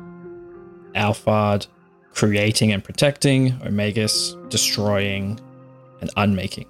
Alphard 0.95 1.67
creating 2.13 2.71
and 2.71 2.83
protecting, 2.83 3.51
Omegas 3.59 4.49
destroying 4.49 5.39
and 6.01 6.09
unmaking. 6.17 6.67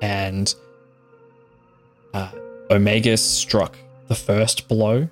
And 0.00 0.54
uh, 2.14 2.30
Omegus 2.70 3.18
struck 3.18 3.76
the 4.08 4.14
first 4.14 4.68
blow 4.68 5.08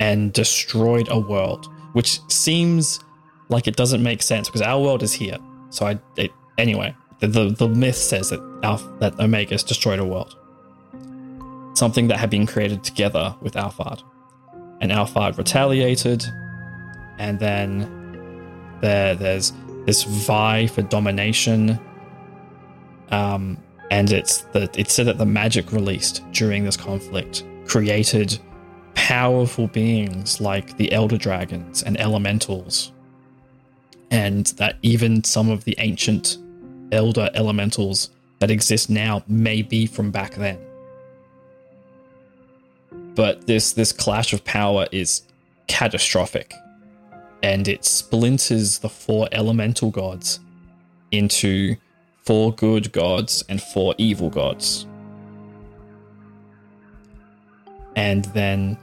and 0.00 0.32
destroyed 0.32 1.08
a 1.10 1.18
world, 1.18 1.66
which 1.92 2.20
seems 2.28 3.00
like 3.48 3.66
it 3.66 3.76
doesn't 3.76 4.02
make 4.02 4.22
sense 4.22 4.48
because 4.48 4.62
our 4.62 4.80
world 4.80 5.02
is 5.02 5.12
here. 5.12 5.38
So 5.70 5.86
I 5.86 5.98
it, 6.16 6.30
anyway, 6.56 6.94
the, 7.20 7.50
the 7.50 7.68
myth 7.68 7.96
says 7.96 8.30
that 8.30 8.40
Alph, 8.62 8.86
that 9.00 9.14
Omegus 9.16 9.66
destroyed 9.66 9.98
a 9.98 10.04
world, 10.04 10.36
something 11.74 12.08
that 12.08 12.18
had 12.18 12.30
been 12.30 12.46
created 12.46 12.84
together 12.84 13.34
with 13.40 13.54
Alphard, 13.54 14.02
and 14.80 14.92
Alphard 14.92 15.36
retaliated, 15.36 16.24
and 17.18 17.38
then 17.38 18.78
there 18.80 19.14
there's 19.14 19.52
this 19.84 20.04
vie 20.04 20.66
for 20.66 20.82
domination. 20.82 21.78
Um, 23.10 23.56
and 23.90 24.12
it's 24.12 24.42
the 24.52 24.68
it's 24.74 24.92
said 24.92 25.06
that 25.06 25.16
the 25.16 25.26
magic 25.26 25.72
released 25.72 26.22
during 26.32 26.64
this 26.64 26.76
conflict 26.76 27.44
created 27.66 28.38
powerful 28.94 29.66
beings 29.68 30.40
like 30.40 30.76
the 30.76 30.92
elder 30.92 31.16
dragons 31.16 31.82
and 31.82 31.98
elementals 31.98 32.92
and 34.10 34.46
that 34.58 34.76
even 34.82 35.24
some 35.24 35.50
of 35.50 35.64
the 35.64 35.74
ancient 35.78 36.38
elder 36.92 37.28
elementals 37.34 38.10
that 38.38 38.50
exist 38.50 38.88
now 38.88 39.22
may 39.26 39.62
be 39.62 39.86
from 39.86 40.10
back 40.10 40.34
then. 40.34 40.58
But 43.14 43.46
this 43.46 43.72
this 43.72 43.92
clash 43.92 44.32
of 44.32 44.44
power 44.44 44.86
is 44.92 45.22
catastrophic, 45.66 46.54
and 47.42 47.66
it 47.66 47.84
splinters 47.84 48.78
the 48.78 48.88
four 48.88 49.28
elemental 49.32 49.90
gods 49.90 50.40
into 51.10 51.76
four 52.24 52.52
good 52.54 52.92
gods 52.92 53.42
and 53.48 53.60
four 53.60 53.94
evil 53.98 54.30
gods. 54.30 54.86
And 57.96 58.24
then 58.26 58.78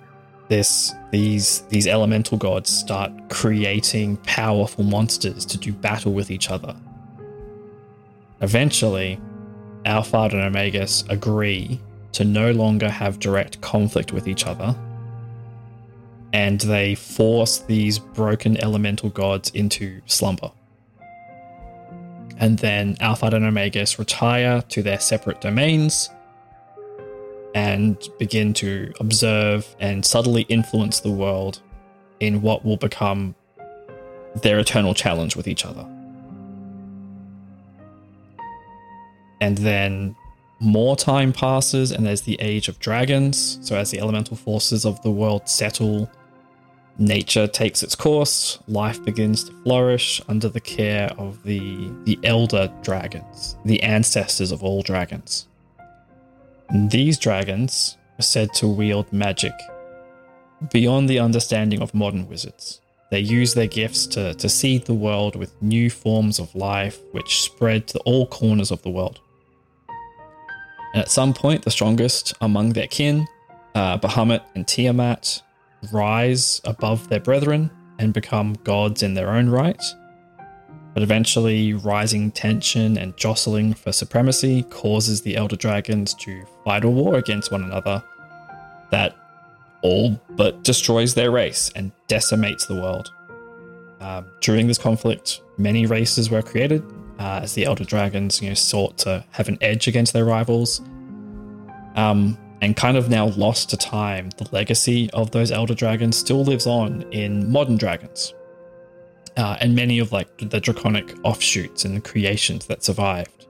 this 0.48 0.94
these 1.12 1.62
these 1.70 1.88
elemental 1.88 2.38
gods 2.38 2.70
start 2.70 3.12
creating 3.30 4.18
powerful 4.18 4.84
monsters 4.84 5.46
to 5.46 5.58
do 5.58 5.72
battle 5.72 6.14
with 6.14 6.30
each 6.32 6.50
other. 6.50 6.76
Eventually, 8.42 9.20
Alphard 9.86 10.34
and 10.34 10.56
Omegus 10.56 11.10
agree 11.10 11.80
to 12.12 12.24
no 12.24 12.52
longer 12.52 12.90
have 12.90 13.20
direct 13.20 13.60
conflict 13.62 14.12
with 14.12 14.28
each 14.28 14.46
other, 14.46 14.76
and 16.34 16.60
they 16.62 16.96
force 16.96 17.60
these 17.60 17.98
broken 18.00 18.58
elemental 18.58 19.10
gods 19.10 19.50
into 19.52 20.02
slumber. 20.06 20.52
And 22.38 22.60
then 22.60 22.96
Alphard 22.98 23.34
and 23.34 23.46
Omegus 23.46 23.98
retire 23.98 24.62
to 24.64 24.84
their 24.84 25.00
separate 25.00 25.40
domains 25.40 26.10
and 27.56 27.98
begin 28.20 28.54
to 28.54 28.94
observe 29.00 29.76
and 29.80 30.06
subtly 30.06 30.44
influence 30.44 31.00
the 31.00 31.12
world 31.12 31.62
in 32.20 32.44
what 32.44 32.64
will 32.64 32.78
become 32.78 33.34
their 34.44 34.60
eternal 34.60 34.94
challenge 34.94 35.36
with 35.36 35.48
each 35.48 35.66
other. 35.66 35.88
and 39.42 39.58
then 39.60 40.16
more 40.60 40.96
time 40.96 41.34
passes, 41.34 41.92
and 41.92 42.06
there's 42.06 42.22
the 42.22 42.40
Age 42.42 42.68
of 42.68 42.80
Dragons. 42.80 43.60
So, 43.62 43.76
as 43.76 43.92
the 43.92 44.00
elemental 44.00 44.38
forces 44.38 44.86
of 44.86 45.02
the 45.04 45.12
world 45.12 45.48
settle, 45.48 46.10
nature 46.98 47.46
takes 47.46 47.84
its 47.84 47.94
course, 47.94 48.58
life 48.68 49.04
begins 49.04 49.44
to 49.44 49.54
flourish 49.64 50.22
under 50.30 50.48
the 50.48 50.62
care 50.62 51.12
of 51.18 51.44
the, 51.44 51.92
the 52.06 52.18
elder 52.24 52.72
dragons, 52.82 53.58
the 53.66 53.84
ancestors 53.84 54.52
of 54.52 54.64
all 54.64 54.82
dragons. 54.82 55.48
These 56.74 57.20
dragons 57.20 57.98
are 58.18 58.24
said 58.24 58.54
to 58.56 58.68
wield 58.68 59.12
magic 59.14 59.54
beyond 60.72 61.10
the 61.10 61.20
understanding 61.20 61.82
of 61.82 61.94
modern 61.94 62.28
wizards. 62.28 62.82
They 63.12 63.20
use 63.20 63.54
their 63.54 63.68
gifts 63.68 64.08
to, 64.08 64.34
to 64.34 64.50
seed 64.50 64.86
the 64.86 64.94
world 64.94 65.36
with 65.36 65.62
new 65.62 65.90
forms 65.90 66.40
of 66.40 66.56
life 66.56 67.00
which 67.12 67.42
spread 67.42 67.88
to 67.88 68.00
all 68.00 68.28
corners 68.28 68.72
of 68.72 68.82
the 68.82 68.90
world. 68.90 69.20
And 70.94 71.02
at 71.02 71.12
some 71.12 71.34
point, 71.34 71.64
the 71.64 71.72
strongest 71.72 72.34
among 72.42 72.74
their 72.74 72.88
kin, 72.88 73.28
uh, 73.76 74.00
Bahamut 74.00 74.42
and 74.56 74.68
Tiamat, 74.68 75.44
rise 75.92 76.62
above 76.64 77.10
their 77.10 77.20
brethren 77.20 77.70
and 78.00 78.14
become 78.14 78.54
gods 78.64 79.04
in 79.04 79.14
their 79.14 79.30
own 79.30 79.50
right. 79.50 79.84
But 80.96 81.04
eventually, 81.04 81.74
rising 81.74 82.32
tension 82.32 82.98
and 82.98 83.16
jostling 83.18 83.74
for 83.74 83.92
supremacy 83.92 84.64
causes 84.64 85.22
the 85.22 85.36
Elder 85.36 85.58
Dragons 85.58 86.14
to 86.16 86.46
fight 86.64 86.86
a 86.86 86.90
war 86.90 87.16
against 87.16 87.52
one 87.52 87.64
another 87.64 88.02
that 88.92 89.14
all 89.82 90.20
but 90.32 90.64
destroys 90.64 91.14
their 91.14 91.32
race 91.32 91.70
and 91.76 91.92
decimates 92.08 92.66
the 92.66 92.76
world. 92.76 93.12
Um, 94.00 94.26
during 94.40 94.68
this 94.68 94.78
conflict, 94.78 95.42
many 95.58 95.86
races 95.86 96.30
were 96.30 96.42
created 96.42 96.82
uh, 97.20 97.42
as 97.44 97.54
the 97.56 97.66
Elder 97.66 97.84
Dragons 97.84 98.42
you 98.42 98.48
know, 98.48 98.56
sought 98.56 98.98
to 99.00 99.24
have 99.32 99.50
an 99.50 99.58
edge 99.60 99.90
against 99.90 100.14
their 100.14 100.26
rivals. 100.26 100.80
Um, 101.96 102.38
and 102.62 102.76
kind 102.76 102.96
of 102.96 103.10
now 103.10 103.28
lost 103.28 103.70
to 103.72 103.78
time, 103.78 104.30
the 104.38 104.48
legacy 104.54 105.10
of 105.12 105.32
those 105.32 105.52
Elder 105.52 105.76
Dragons 105.76 106.16
still 106.16 106.46
lives 106.46 106.66
on 106.66 107.02
in 107.12 107.52
modern 107.52 107.76
dragons. 107.76 108.34
Uh, 109.38 109.58
and 109.60 109.76
many 109.76 110.00
of 110.00 110.12
like 110.12 110.38
the 110.50 110.60
draconic 110.60 111.14
offshoots 111.24 111.84
and 111.84 112.04
creations 112.04 112.68
that 112.68 112.84
survived. 112.84 113.48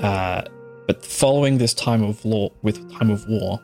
Uh, 0.00 0.42
but 0.86 1.04
following 1.04 1.58
this 1.58 1.74
time 1.74 2.02
of 2.02 2.24
law, 2.24 2.50
with 2.62 2.90
time 2.92 3.10
of 3.10 3.26
war, 3.28 3.60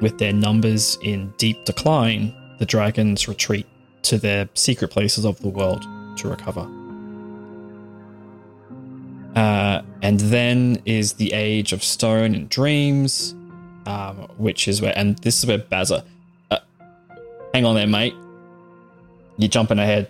with 0.00 0.18
their 0.18 0.32
numbers 0.32 0.98
in 1.02 1.32
deep 1.36 1.64
decline, 1.64 2.34
the 2.58 2.66
dragons 2.66 3.28
retreat 3.28 3.66
to 4.02 4.18
their 4.18 4.48
secret 4.54 4.88
places 4.88 5.24
of 5.24 5.38
the 5.40 5.48
world 5.48 5.86
to 6.16 6.28
recover. 6.28 6.66
Uh, 9.34 9.82
and 10.00 10.20
then 10.20 10.80
is 10.86 11.14
the 11.14 11.32
age 11.32 11.72
of 11.72 11.84
stone 11.84 12.34
and 12.34 12.48
dreams, 12.48 13.34
um, 13.84 14.16
which 14.38 14.66
is 14.66 14.80
where, 14.80 14.96
and 14.96 15.18
this 15.18 15.38
is 15.38 15.46
where 15.46 15.58
Bazza. 15.58 16.04
Uh, 16.50 16.58
hang 17.52 17.66
on 17.66 17.74
there, 17.74 17.86
mate. 17.86 18.14
You're 19.36 19.50
jumping 19.50 19.78
ahead. 19.78 20.08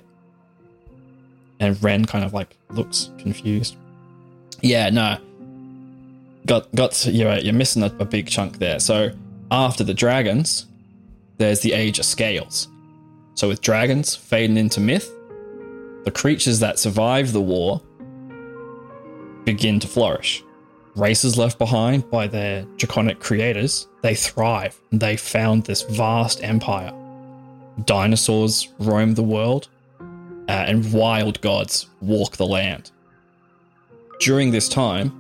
And 1.60 1.82
Ren 1.82 2.04
kind 2.04 2.24
of 2.24 2.34
like 2.34 2.56
looks 2.70 3.10
confused. 3.18 3.76
Yeah, 4.60 4.90
no. 4.90 5.18
Got 6.46 6.72
got 6.74 7.06
you're 7.06 7.36
you're 7.38 7.54
missing 7.54 7.82
a, 7.82 7.94
a 7.98 8.04
big 8.04 8.28
chunk 8.28 8.58
there. 8.58 8.78
So 8.78 9.10
after 9.50 9.84
the 9.84 9.94
dragons, 9.94 10.66
there's 11.38 11.60
the 11.60 11.72
age 11.72 11.98
of 11.98 12.04
scales. 12.04 12.68
So 13.34 13.48
with 13.48 13.60
dragons 13.60 14.14
fading 14.14 14.56
into 14.56 14.80
myth, 14.80 15.10
the 16.04 16.10
creatures 16.10 16.60
that 16.60 16.78
survive 16.78 17.32
the 17.32 17.40
war 17.40 17.82
begin 19.44 19.80
to 19.80 19.86
flourish. 19.86 20.42
Races 20.94 21.36
left 21.36 21.58
behind 21.58 22.10
by 22.10 22.26
their 22.26 22.62
draconic 22.78 23.20
creators, 23.20 23.86
they 24.02 24.14
thrive 24.14 24.78
they 24.90 25.16
found 25.16 25.64
this 25.64 25.82
vast 25.82 26.42
empire. 26.42 26.92
Dinosaurs 27.84 28.68
roam 28.78 29.14
the 29.14 29.22
world, 29.22 29.68
uh, 30.48 30.52
and 30.52 30.92
wild 30.92 31.40
gods 31.40 31.88
walk 32.00 32.36
the 32.36 32.46
land. 32.46 32.90
During 34.20 34.50
this 34.50 34.68
time, 34.68 35.12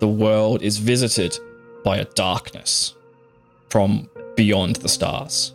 the 0.00 0.08
world 0.08 0.62
is 0.62 0.78
visited 0.78 1.38
by 1.84 1.98
a 1.98 2.04
darkness 2.04 2.94
from 3.70 4.08
beyond 4.36 4.76
the 4.76 4.88
stars. 4.88 5.54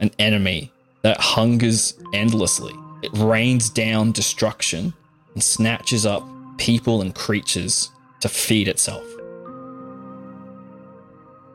An 0.00 0.10
enemy 0.18 0.72
that 1.02 1.20
hungers 1.20 1.94
endlessly. 2.12 2.72
It 3.02 3.10
rains 3.14 3.68
down 3.68 4.12
destruction 4.12 4.94
and 5.34 5.42
snatches 5.42 6.06
up 6.06 6.26
people 6.56 7.02
and 7.02 7.14
creatures 7.14 7.90
to 8.20 8.28
feed 8.28 8.68
itself. 8.68 9.04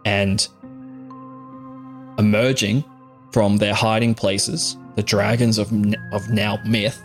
And 0.05 0.47
emerging 2.19 2.83
from 3.31 3.57
their 3.57 3.73
hiding 3.73 4.13
places, 4.13 4.77
the 4.99 5.03
dragons 5.03 5.57
of, 5.57 5.71
of 6.11 6.29
now 6.29 6.59
myth, 6.65 7.01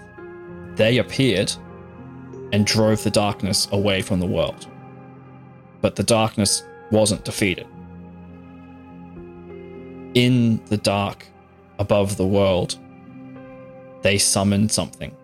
they 0.74 0.98
appeared 0.98 1.52
and 2.52 2.66
drove 2.66 3.04
the 3.04 3.10
darkness 3.10 3.68
away 3.70 4.02
from 4.02 4.18
the 4.18 4.26
world. 4.26 4.66
But 5.80 5.94
the 5.94 6.02
darkness 6.02 6.64
wasn't 6.90 7.24
defeated. 7.24 7.68
In 10.14 10.60
the 10.64 10.76
dark 10.76 11.24
above 11.78 12.16
the 12.16 12.26
world, 12.26 12.76
they 14.02 14.18
summoned 14.18 14.72
something. 14.72 15.14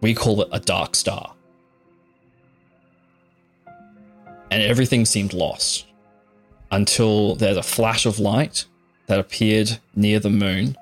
We 0.00 0.12
call 0.12 0.42
it 0.42 0.48
a 0.50 0.58
dark 0.58 0.96
star. 0.96 1.32
And 4.50 4.60
everything 4.60 5.04
seemed 5.04 5.32
lost 5.32 5.86
until 6.72 7.36
there's 7.36 7.56
a 7.56 7.62
flash 7.62 8.04
of 8.04 8.18
light 8.18 8.64
that 9.06 9.20
appeared 9.20 9.78
near 9.94 10.18
the 10.18 10.30
moon, 10.30 10.76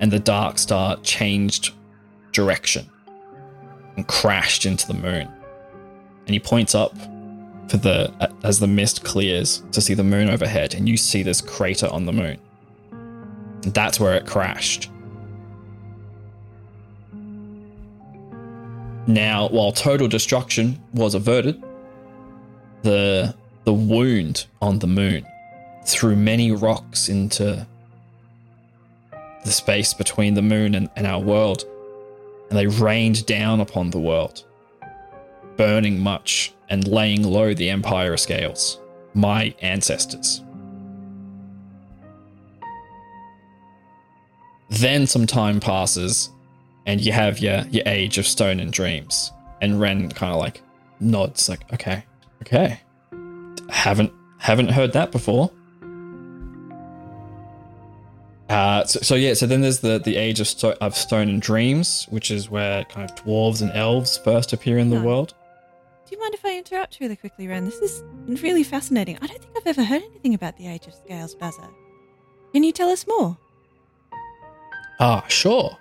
and 0.00 0.10
the 0.10 0.18
dark 0.18 0.58
star 0.58 0.96
changed 1.02 1.72
direction 2.32 2.88
and 3.96 4.06
crashed 4.06 4.66
into 4.66 4.86
the 4.86 4.94
moon. 4.94 5.28
And 6.26 6.30
he 6.30 6.40
points 6.40 6.74
up 6.74 6.96
for 7.68 7.76
the 7.76 8.12
uh, 8.20 8.28
as 8.42 8.58
the 8.58 8.66
mist 8.66 9.04
clears 9.04 9.62
to 9.72 9.80
see 9.80 9.94
the 9.94 10.04
moon 10.04 10.28
overhead, 10.28 10.74
and 10.74 10.88
you 10.88 10.96
see 10.96 11.22
this 11.22 11.40
crater 11.40 11.88
on 11.92 12.06
the 12.06 12.12
moon. 12.12 12.38
And 12.90 13.74
that's 13.74 14.00
where 14.00 14.14
it 14.14 14.26
crashed. 14.26 14.90
Now, 19.06 19.48
while 19.48 19.72
total 19.72 20.08
destruction 20.08 20.80
was 20.94 21.14
averted, 21.14 21.62
the 22.82 23.34
the 23.64 23.72
wound 23.74 24.46
on 24.62 24.78
the 24.78 24.86
moon 24.86 25.26
threw 25.84 26.16
many 26.16 26.52
rocks 26.52 27.08
into 27.08 27.66
the 29.44 29.52
space 29.52 29.94
between 29.94 30.34
the 30.34 30.42
moon 30.42 30.74
and, 30.74 30.88
and 30.96 31.06
our 31.06 31.20
world, 31.20 31.64
and 32.48 32.58
they 32.58 32.66
rained 32.66 33.26
down 33.26 33.60
upon 33.60 33.90
the 33.90 33.98
world, 33.98 34.44
burning 35.56 35.98
much 35.98 36.52
and 36.68 36.86
laying 36.86 37.22
low 37.22 37.54
the 37.54 37.70
Empire 37.70 38.16
Scales, 38.16 38.78
my 39.14 39.54
ancestors. 39.60 40.42
Then 44.68 45.06
some 45.06 45.26
time 45.26 45.58
passes, 45.58 46.30
and 46.86 47.00
you 47.00 47.12
have 47.12 47.40
your, 47.40 47.62
your 47.70 47.82
age 47.86 48.18
of 48.18 48.26
stone 48.26 48.60
and 48.60 48.72
dreams. 48.72 49.32
And 49.60 49.80
Ren 49.80 50.08
kind 50.10 50.32
of 50.32 50.38
like 50.38 50.62
nods, 51.00 51.48
like, 51.48 51.70
okay, 51.72 52.04
okay. 52.42 52.80
Haven't 53.68 54.12
haven't 54.38 54.68
heard 54.68 54.92
that 54.94 55.12
before. 55.12 55.50
Uh, 58.50 58.84
so, 58.84 58.98
so, 59.00 59.14
yeah, 59.14 59.32
so 59.32 59.46
then 59.46 59.60
there's 59.60 59.78
the 59.80 59.98
the 60.00 60.16
age 60.16 60.40
of, 60.40 60.48
sto- 60.48 60.76
of 60.80 60.96
stone 60.96 61.28
and 61.28 61.40
dreams, 61.40 62.06
which 62.10 62.30
is 62.32 62.50
where 62.50 62.84
kind 62.86 63.08
of 63.08 63.16
dwarves 63.16 63.62
and 63.62 63.70
elves 63.72 64.18
first 64.18 64.52
appear 64.52 64.76
in 64.76 64.90
the 64.90 64.96
Yeah. 64.96 65.04
world. 65.04 65.34
Do 66.08 66.16
you 66.16 66.20
mind 66.20 66.34
if 66.34 66.44
I 66.44 66.58
interrupt 66.58 66.98
really 67.00 67.14
quickly, 67.14 67.46
Ren? 67.46 67.64
This 67.64 67.76
is 67.76 68.02
really 68.42 68.64
fascinating. 68.64 69.16
I 69.22 69.28
don't 69.28 69.38
think 69.40 69.56
I've 69.56 69.66
ever 69.68 69.84
heard 69.84 70.02
anything 70.02 70.34
about 70.34 70.56
the 70.56 70.66
Age 70.66 70.88
of 70.88 70.94
Scales, 70.94 71.36
Bazza. 71.36 71.68
Can 72.52 72.64
you 72.64 72.72
tell 72.72 72.88
us 72.88 73.06
more? 73.06 73.38
Ah, 74.98 75.24
sure. 75.28 75.78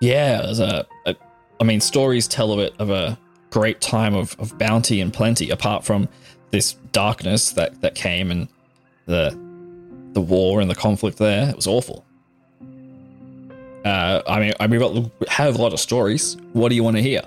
Yeah, 0.00 0.42
there's 0.42 0.60
a, 0.60 0.86
a 1.06 1.16
I 1.60 1.64
mean, 1.64 1.80
stories 1.80 2.28
tell 2.28 2.52
of 2.52 2.60
it 2.60 2.74
of 2.78 2.90
a 2.90 3.18
great 3.50 3.80
time 3.80 4.14
of, 4.14 4.36
of 4.38 4.56
bounty 4.56 5.00
and 5.00 5.12
plenty, 5.12 5.50
apart 5.50 5.84
from 5.84 6.08
this 6.52 6.74
darkness 6.92 7.50
that, 7.52 7.80
that 7.80 7.96
came 7.96 8.30
and 8.30 8.46
the 9.06 9.36
the 10.12 10.20
war 10.20 10.60
and 10.60 10.70
the 10.70 10.74
conflict 10.74 11.18
there. 11.18 11.50
It 11.50 11.56
was 11.56 11.66
awful. 11.66 12.04
Uh, 13.84 14.22
I 14.26 14.40
mean, 14.40 14.52
I 14.60 14.66
mean, 14.66 15.10
we 15.18 15.26
have 15.28 15.56
a 15.56 15.62
lot 15.62 15.72
of 15.72 15.80
stories. 15.80 16.36
What 16.52 16.68
do 16.68 16.74
you 16.74 16.82
want 16.82 16.96
to 16.96 17.02
hear? 17.02 17.22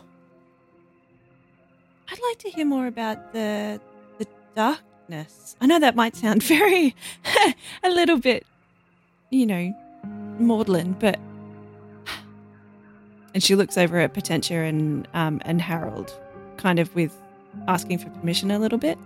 I'd 2.10 2.20
like 2.30 2.40
to 2.40 2.50
hear 2.50 2.66
more 2.66 2.88
about 2.88 3.34
the 3.34 3.80
the 4.18 4.28
darkness. 4.56 5.56
I 5.62 5.66
know 5.66 5.80
that 5.80 5.96
might 5.96 6.16
sound 6.16 6.44
very 6.56 6.96
a 7.84 7.90
little 7.90 8.18
bit, 8.18 8.46
you 9.30 9.46
know, 9.46 9.74
maudlin, 10.40 10.96
but 11.00 11.20
and 13.34 13.42
she 13.42 13.56
looks 13.56 13.78
over 13.78 13.98
at 13.98 14.14
Potentia 14.14 14.64
and 14.64 15.08
um 15.14 15.42
and 15.46 15.62
Harold, 15.62 16.14
kind 16.58 16.80
of 16.80 16.94
with 16.96 17.16
asking 17.68 18.00
for 18.00 18.10
permission 18.10 18.52
a 18.52 18.60
little 18.60 18.78
bit. 18.78 18.98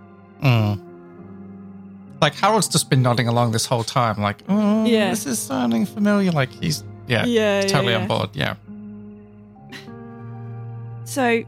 Mm. 0.41 0.81
Like 2.25 2.33
Harold's 2.33 2.67
just 2.67 2.89
been 2.89 3.03
nodding 3.03 3.27
along 3.27 3.51
this 3.51 3.67
whole 3.67 3.83
time, 3.83 4.19
like, 4.19 4.41
oh, 4.49 4.83
Yeah. 4.83 5.11
this 5.11 5.27
is 5.27 5.37
sounding 5.37 5.85
familiar. 5.85 6.31
Like 6.31 6.49
he's 6.49 6.83
yeah, 7.07 7.23
Yeah, 7.23 7.61
yeah, 7.61 7.67
totally 7.67 7.93
yeah. 7.93 7.99
on 7.99 8.07
board. 8.07 8.29
Yeah. 8.33 8.55
So 11.03 11.43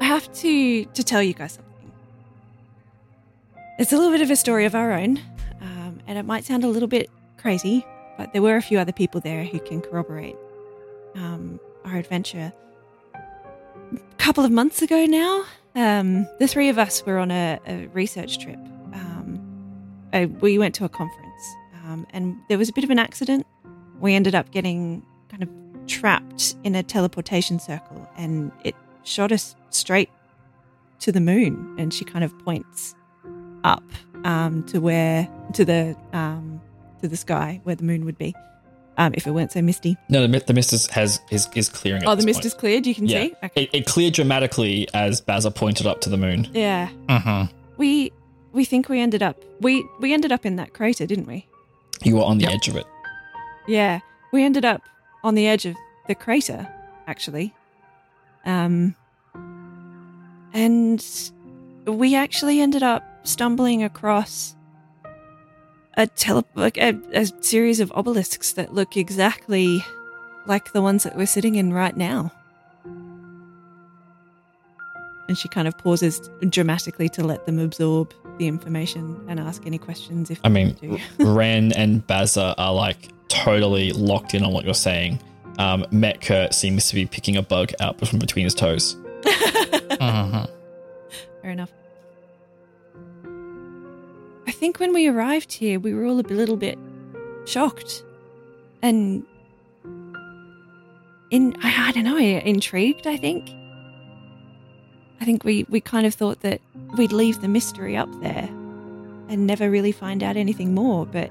I 0.00 0.04
have 0.04 0.32
to 0.34 0.84
to 0.84 1.02
tell 1.02 1.20
you 1.20 1.34
guys 1.34 1.54
something. 1.54 1.90
It's 3.80 3.92
a 3.92 3.96
little 3.96 4.12
bit 4.12 4.20
of 4.22 4.30
a 4.30 4.36
story 4.36 4.66
of 4.66 4.76
our 4.76 4.92
own, 4.92 5.18
um, 5.60 5.98
and 6.06 6.16
it 6.16 6.22
might 6.24 6.44
sound 6.44 6.62
a 6.62 6.68
little 6.68 6.86
bit 6.88 7.10
crazy, 7.38 7.84
but 8.16 8.32
there 8.32 8.40
were 8.40 8.54
a 8.54 8.62
few 8.62 8.78
other 8.78 8.92
people 8.92 9.20
there 9.20 9.42
who 9.42 9.58
can 9.58 9.80
corroborate 9.80 10.36
um, 11.16 11.58
our 11.84 11.96
adventure. 11.96 12.52
A 13.16 13.98
couple 14.18 14.44
of 14.44 14.52
months 14.52 14.80
ago 14.80 15.06
now, 15.06 15.44
um, 15.74 16.24
the 16.38 16.46
three 16.46 16.68
of 16.68 16.78
us 16.78 17.04
were 17.04 17.18
on 17.18 17.32
a, 17.32 17.58
a 17.66 17.86
research 17.88 18.38
trip. 18.38 18.60
Uh, 20.12 20.26
we 20.40 20.58
went 20.58 20.74
to 20.76 20.84
a 20.84 20.88
conference, 20.88 21.54
um, 21.84 22.06
and 22.12 22.36
there 22.48 22.58
was 22.58 22.68
a 22.68 22.72
bit 22.72 22.84
of 22.84 22.90
an 22.90 22.98
accident. 22.98 23.46
We 24.00 24.14
ended 24.14 24.34
up 24.34 24.50
getting 24.50 25.04
kind 25.28 25.42
of 25.42 25.48
trapped 25.86 26.54
in 26.64 26.74
a 26.74 26.82
teleportation 26.82 27.58
circle 27.58 28.08
and 28.16 28.52
it 28.64 28.74
shot 29.04 29.32
us 29.32 29.56
straight 29.70 30.08
to 31.00 31.10
the 31.10 31.20
moon 31.20 31.74
and 31.78 31.92
she 31.92 32.04
kind 32.04 32.24
of 32.24 32.36
points 32.40 32.94
up 33.64 33.82
um, 34.24 34.62
to 34.64 34.80
where 34.80 35.28
to 35.54 35.64
the 35.64 35.96
um, 36.12 36.60
to 37.00 37.08
the 37.08 37.16
sky 37.16 37.60
where 37.64 37.74
the 37.74 37.82
moon 37.82 38.04
would 38.04 38.16
be 38.18 38.32
um, 38.96 39.12
if 39.14 39.26
it 39.26 39.32
weren't 39.32 39.50
so 39.50 39.60
misty 39.62 39.96
No, 40.08 40.24
the, 40.26 40.38
the 40.40 40.54
mist 40.54 40.72
is, 40.72 40.86
has 40.88 41.20
is, 41.30 41.48
is 41.56 41.68
clearing. 41.68 42.04
Oh 42.06 42.14
the 42.14 42.24
mist 42.24 42.38
point. 42.38 42.46
is 42.46 42.54
cleared 42.54 42.86
you 42.86 42.94
can 42.94 43.06
Yeah, 43.06 43.22
see 43.22 43.34
okay. 43.44 43.62
it, 43.64 43.70
it 43.72 43.86
cleared 43.86 44.14
dramatically 44.14 44.86
as 44.94 45.20
Bazza 45.20 45.52
pointed 45.54 45.86
up 45.86 46.00
to 46.02 46.10
the 46.10 46.16
moon. 46.16 46.48
yeah 46.52 46.90
Mm-hmm. 47.08 47.52
we 47.76 48.12
we 48.52 48.64
think 48.64 48.88
we 48.88 49.00
ended 49.00 49.22
up 49.22 49.36
we 49.60 49.84
we 50.00 50.12
ended 50.12 50.32
up 50.32 50.44
in 50.46 50.56
that 50.56 50.72
crater 50.74 51.06
didn't 51.06 51.26
we 51.26 51.46
You 52.02 52.16
were 52.16 52.24
on 52.24 52.38
the 52.38 52.44
Yep. 52.44 52.52
edge 52.54 52.68
of 52.68 52.76
it. 52.76 52.86
Yeah, 53.68 54.00
we 54.32 54.42
ended 54.44 54.64
up 54.64 54.82
on 55.22 55.34
the 55.36 55.46
edge 55.46 55.66
of 55.66 55.76
the 56.08 56.16
crater, 56.16 56.66
actually. 57.06 57.54
Um, 58.44 58.96
and 60.52 61.00
we 61.86 62.16
actually 62.16 62.60
ended 62.60 62.82
up 62.82 63.04
stumbling 63.24 63.84
across 63.84 64.56
a 65.96 66.08
tele 66.08 66.44
like 66.56 66.76
a, 66.78 66.98
a 67.12 67.26
series 67.40 67.78
of 67.78 67.92
obelisks 67.92 68.52
that 68.54 68.74
look 68.74 68.96
exactly 68.96 69.84
like 70.46 70.72
the 70.72 70.82
ones 70.82 71.04
that 71.04 71.16
we're 71.16 71.26
sitting 71.26 71.54
in 71.54 71.72
right 71.72 71.96
now. 71.96 72.32
And 75.28 75.38
she 75.38 75.48
kind 75.48 75.68
of 75.68 75.78
pauses 75.78 76.20
dramatically 76.48 77.08
to 77.10 77.22
let 77.22 77.46
them 77.46 77.58
absorb 77.60 78.12
the 78.38 78.46
information 78.46 79.24
and 79.28 79.38
ask 79.38 79.66
any 79.66 79.78
questions 79.78 80.30
if 80.30 80.40
I 80.44 80.48
mean. 80.48 80.76
Ren 81.18 81.72
and 81.72 82.06
Bazza 82.06 82.54
are 82.58 82.72
like 82.72 83.08
totally 83.28 83.92
locked 83.92 84.34
in 84.34 84.44
on 84.44 84.52
what 84.52 84.64
you're 84.64 84.74
saying. 84.74 85.20
Um, 85.58 85.84
Metker 85.92 86.52
seems 86.52 86.88
to 86.88 86.94
be 86.94 87.06
picking 87.06 87.36
a 87.36 87.42
bug 87.42 87.72
out 87.80 88.04
from 88.06 88.18
between 88.18 88.44
his 88.44 88.54
toes. 88.54 88.96
Mm-hmm. 90.02 90.44
Fair 91.42 91.50
enough. 91.52 91.72
I 94.48 94.50
think 94.50 94.80
when 94.80 94.92
we 94.92 95.06
arrived 95.06 95.52
here, 95.52 95.78
we 95.78 95.94
were 95.94 96.04
all 96.04 96.18
a 96.18 96.22
little 96.22 96.56
bit 96.56 96.76
shocked 97.44 98.02
and 98.82 99.24
in 101.30 101.56
I, 101.62 101.88
I 101.88 101.92
don't 101.92 102.04
know, 102.04 102.18
intrigued. 102.18 103.06
I 103.06 103.16
think. 103.16 103.50
I 105.22 105.24
think 105.24 105.44
we 105.44 105.64
we 105.68 105.80
kind 105.80 106.04
of 106.04 106.14
thought 106.14 106.40
that 106.40 106.60
we'd 106.98 107.12
leave 107.12 107.42
the 107.42 107.46
mystery 107.46 107.96
up 107.96 108.10
there 108.20 108.48
and 109.28 109.46
never 109.46 109.70
really 109.70 109.92
find 109.92 110.20
out 110.20 110.36
anything 110.36 110.74
more. 110.74 111.06
But 111.06 111.30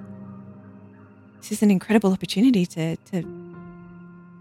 this 1.41 1.51
is 1.51 1.62
an 1.62 1.69
incredible 1.69 2.13
opportunity 2.13 2.65
to 2.67 2.95
to 2.95 3.17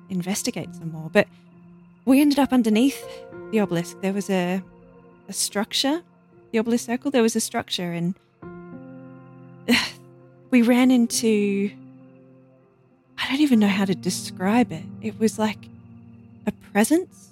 investigate 0.08 0.72
some 0.76 0.92
more. 0.92 1.10
But 1.12 1.26
we 2.04 2.20
ended 2.20 2.38
up 2.38 2.52
underneath 2.52 3.04
the 3.50 3.58
obelisk. 3.58 4.00
There 4.02 4.12
was 4.12 4.30
a 4.30 4.62
a 5.28 5.32
structure, 5.32 6.02
the 6.52 6.60
obelisk 6.60 6.86
circle. 6.86 7.10
There 7.10 7.22
was 7.22 7.34
a 7.34 7.40
structure, 7.40 7.90
and 7.90 8.14
we 10.52 10.62
ran 10.62 10.92
into. 10.92 11.72
I 13.18 13.28
don't 13.28 13.40
even 13.40 13.58
know 13.58 13.66
how 13.66 13.84
to 13.84 13.96
describe 13.96 14.70
it. 14.70 14.84
It 15.02 15.18
was 15.18 15.40
like 15.40 15.68
a 16.46 16.52
presence. 16.52 17.29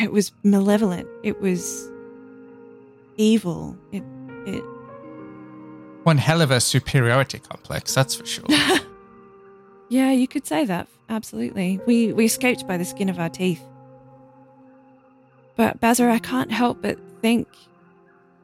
It 0.00 0.12
was 0.12 0.32
malevolent. 0.42 1.08
It 1.22 1.40
was 1.40 1.90
evil. 3.16 3.76
It 3.92 4.02
it 4.46 4.62
One 6.04 6.18
hell 6.18 6.42
of 6.42 6.50
a 6.50 6.60
superiority 6.60 7.38
complex, 7.38 7.94
that's 7.94 8.14
for 8.14 8.26
sure. 8.26 8.44
Yeah, 9.88 10.10
you 10.10 10.26
could 10.26 10.46
say 10.46 10.64
that. 10.64 10.88
Absolutely. 11.08 11.80
We 11.86 12.12
we 12.12 12.24
escaped 12.24 12.66
by 12.66 12.76
the 12.76 12.84
skin 12.84 13.08
of 13.08 13.18
our 13.18 13.28
teeth. 13.28 13.62
But 15.54 15.80
Bazza, 15.80 16.10
I 16.10 16.18
can't 16.18 16.50
help 16.50 16.82
but 16.82 16.98
think 17.22 17.48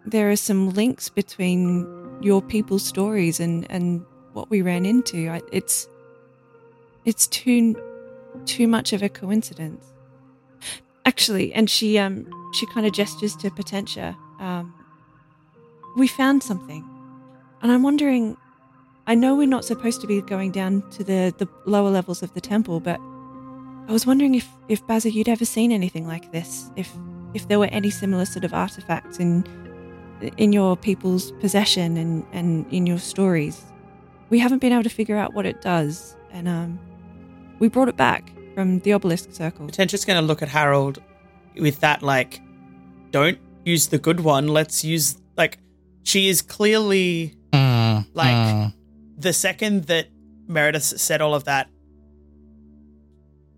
there 0.07 0.31
are 0.31 0.37
some 0.37 0.71
links 0.71 1.09
between 1.09 1.87
your 2.23 2.41
people's 2.43 2.85
stories 2.85 3.41
and 3.41 3.67
and 3.71 4.05
what 4.33 4.51
we 4.51 4.63
ran 4.63 4.87
into. 4.87 5.29
I, 5.29 5.43
it's 5.51 5.89
it's 7.05 7.27
too 7.27 7.75
too 8.47 8.69
much 8.69 8.93
of 8.93 9.03
a 9.03 9.09
coincidence. 9.09 9.92
Actually, 11.05 11.53
and 11.53 11.69
she 11.69 11.99
um 11.99 12.27
she 12.55 12.67
kind 12.67 12.87
of 12.87 12.93
gestures 12.93 13.35
to 13.37 13.51
Potentia. 13.51 14.17
Um, 14.39 14.75
we 15.97 16.07
found 16.07 16.43
something, 16.43 16.89
and 17.61 17.73
I'm 17.73 17.83
wondering 17.83 18.37
I 19.07 19.15
know 19.15 19.35
we're 19.35 19.49
not 19.49 19.65
supposed 19.65 20.01
to 20.03 20.07
be 20.07 20.21
going 20.23 20.53
down 20.53 20.89
to 20.93 21.03
the, 21.03 21.35
the 21.39 21.49
lower 21.65 21.91
levels 21.91 22.23
of 22.23 22.33
the 22.35 22.41
temple, 22.41 22.79
but 22.79 23.01
I 23.89 23.93
was 23.93 24.07
wondering 24.07 24.37
if, 24.37 24.49
if 24.69 24.87
Bazza, 24.87 25.13
you'd 25.13 25.29
ever 25.29 25.45
seen 25.45 25.73
anything 25.73 26.07
like 26.07 26.31
this. 26.31 26.71
If 26.77 26.91
if 27.35 27.49
there 27.49 27.59
were 27.59 27.67
any 27.67 27.91
similar 27.91 28.27
sort 28.27 28.45
of 28.45 28.55
artifacts 28.55 29.19
in 29.19 29.45
in 30.37 30.53
your 30.53 30.77
people's 30.77 31.33
possession 31.33 31.97
and, 31.97 32.25
and 32.33 32.65
in 32.73 32.87
your 32.87 32.99
stories. 32.99 33.65
We 34.31 34.39
haven't 34.39 34.61
been 34.61 34.73
able 34.73 34.85
to 34.85 34.89
figure 34.89 35.17
out 35.17 35.35
what 35.35 35.47
it 35.47 35.61
does, 35.61 36.17
and 36.31 36.47
um, 36.47 36.79
we 37.59 37.69
brought 37.69 37.89
it 37.89 37.97
back 37.97 38.32
from 38.55 38.79
the 38.81 38.93
obelisk 38.93 39.33
circle. 39.33 39.67
Potentia's 39.67 40.05
going 40.05 40.21
to 40.21 40.27
look 40.27 40.43
at 40.43 40.49
Harold 40.49 41.01
with 41.57 41.81
that, 41.81 42.03
like, 42.03 42.41
don't 43.11 43.39
use 43.65 43.89
the 43.89 43.99
good 43.99 44.21
one. 44.21 44.49
Let's 44.49 44.85
use, 44.85 45.17
like, 45.37 45.59
she 46.03 46.29
is 46.29 46.43
clearly, 46.43 47.37
Mm, 47.53 48.07
Like- 48.15 48.35
mm. 48.35 48.75
the 49.19 49.33
second 49.33 49.85
that 49.85 50.07
Meredith 50.49 50.83
said 50.83 51.21
all 51.21 51.35
of 51.35 51.45
that, 51.45 51.69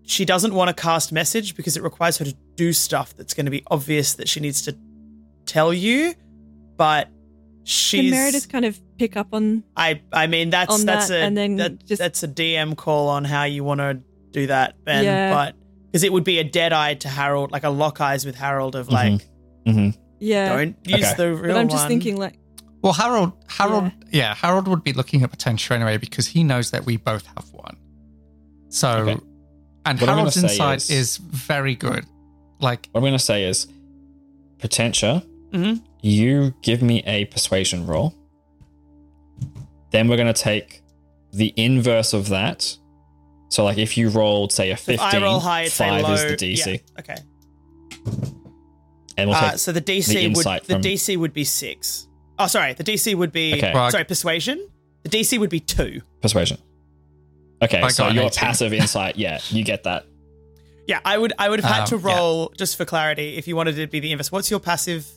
she 0.03 0.25
doesn't 0.25 0.53
want 0.53 0.75
to 0.75 0.81
cast 0.81 1.11
message 1.11 1.55
because 1.55 1.75
it 1.77 1.83
requires 1.83 2.17
her 2.17 2.25
to 2.25 2.35
do 2.55 2.73
stuff 2.73 3.15
that's 3.17 3.33
going 3.33 3.45
to 3.45 3.51
be 3.51 3.63
obvious 3.67 4.13
that 4.15 4.29
she 4.29 4.39
needs 4.39 4.61
to 4.63 4.77
tell 5.45 5.73
you. 5.73 6.13
But 6.77 7.09
she's. 7.63 8.01
Can 8.01 8.11
Meredith 8.11 8.49
kind 8.49 8.65
of 8.65 8.79
pick 8.99 9.15
up 9.17 9.29
on? 9.33 9.63
I 9.75 10.01
I 10.11 10.27
mean 10.27 10.49
that's 10.51 10.83
that's 10.83 11.07
that 11.07 11.15
a 11.15 11.23
and 11.23 11.35
then 11.37 11.55
that- 11.55 11.85
just- 11.85 11.99
that's 11.99 12.21
a 12.21 12.27
DM 12.27 12.75
call 12.75 13.07
on 13.07 13.23
how 13.25 13.45
you 13.45 13.63
want 13.63 13.79
to 13.79 13.99
do 14.35 14.47
that, 14.47 14.83
Ben. 14.85 15.03
Yeah. 15.03 15.33
But 15.33 15.55
because 15.91 16.03
it 16.03 16.11
would 16.13 16.23
be 16.23 16.39
a 16.39 16.43
dead 16.43 16.73
eye 16.73 16.93
to 16.95 17.07
Harold, 17.09 17.51
like 17.51 17.63
a 17.63 17.69
lock 17.69 17.99
eyes 18.01 18.25
with 18.25 18.35
Harold 18.35 18.75
of 18.75 18.89
like, 18.89 19.21
hmm 19.65 19.89
Yeah, 20.19 20.55
don't 20.57 20.75
use 20.85 21.03
Okay. 21.03 21.13
the 21.17 21.33
real 21.33 21.53
but 21.53 21.59
I'm 21.61 21.69
just 21.69 21.83
one. 21.83 21.87
thinking 21.89 22.17
like, 22.17 22.37
Well, 22.81 22.93
Harold, 22.93 23.31
Harold, 23.47 23.91
yeah. 24.11 24.35
Harold 24.35 24.67
would 24.67 24.83
be 24.83 24.93
looking 24.93 25.23
at 25.23 25.31
Potentia 25.31 25.73
anyway 25.73 25.97
because 25.97 26.27
he 26.27 26.43
knows 26.43 26.71
that 26.71 26.85
we 26.85 26.97
both 26.97 27.25
have 27.27 27.45
one. 27.51 27.77
So, 28.69 28.89
Okay. 28.89 29.17
and 29.85 29.99
What 30.01 30.09
Harold's 30.09 30.35
gonna 30.35 30.49
insight 30.51 30.77
is- 30.77 30.89
is... 30.89 31.17
very 31.17 31.75
good. 31.75 32.05
Like, 32.59 32.89
What 32.91 32.99
I'm 32.99 33.03
going 33.03 33.13
to 33.13 33.19
say 33.19 33.43
is, 33.43 33.67
Potentia, 34.59 35.23
Mhm. 35.53 35.81
you 36.01 36.53
give 36.61 36.81
me 36.81 37.01
a 37.05 37.25
persuasion 37.25 37.85
roll. 37.87 38.13
Then 39.91 40.07
we're 40.07 40.17
going 40.17 40.33
to 40.33 40.41
take 40.41 40.81
the 41.31 41.53
inverse 41.55 42.13
of 42.13 42.29
that. 42.29 42.77
So, 43.49 43.63
like, 43.63 43.77
if 43.77 43.95
you 43.97 44.09
rolled, 44.09 44.51
say, 44.51 44.69
a 44.69 44.73
If 44.73 44.79
15, 44.81 44.99
I 45.21 45.23
roll 45.23 45.39
high, 45.39 45.65
say 45.67 45.87
5 45.89 46.03
low. 46.03 46.13
is 46.13 46.21
the 46.23 46.35
DC. 46.37 46.65
Yeah, 46.67 46.99
okay. 46.99 47.15
And 49.17 49.29
we'll 49.29 49.37
Uh, 49.37 49.51
take 49.51 49.59
so 49.59 49.71
the 49.71 49.81
DC 49.81 50.07
the 50.07 50.15
would 50.15 50.23
insight 50.37 50.63
the 50.65 50.73
from- 50.73 50.81
DC 50.81 51.17
would 51.17 51.33
be 51.33 51.43
six. 51.43 52.07
Oh, 52.37 52.47
sorry. 52.47 52.73
The 52.73 52.83
DC 52.83 53.15
would 53.15 53.31
be 53.31 53.53
Okay. 53.53 53.71
Sorry 53.89 54.03
persuasion. 54.03 54.67
The 55.03 55.09
DC 55.09 55.37
would 55.39 55.49
be 55.49 55.59
two. 55.61 56.01
persuasion. 56.21 56.57
Okay, 57.61 57.81
I 57.81 57.87
so 57.89 58.09
your 58.09 58.29
passive 58.29 58.73
insight, 58.81 59.15
yeah, 59.15 59.39
you 59.49 59.63
get 59.63 59.83
that. 59.83 60.05
Yeah, 60.87 60.99
I 61.05 61.17
would 61.17 61.31
I 61.39 61.47
would 61.49 61.61
have 61.61 61.71
had 61.71 61.81
Um, 61.83 61.87
to 62.01 62.07
yeah. 62.09 62.15
roll 62.15 62.53
just 62.57 62.75
for 62.75 62.83
clarity 62.83 63.37
if 63.37 63.47
you 63.47 63.55
wanted 63.55 63.77
it 63.79 63.85
to 63.85 63.91
be 63.91 64.01
the 64.01 64.11
inverse. 64.11 64.31
What's 64.31 64.51
your 64.51 64.59
passive 64.59 65.07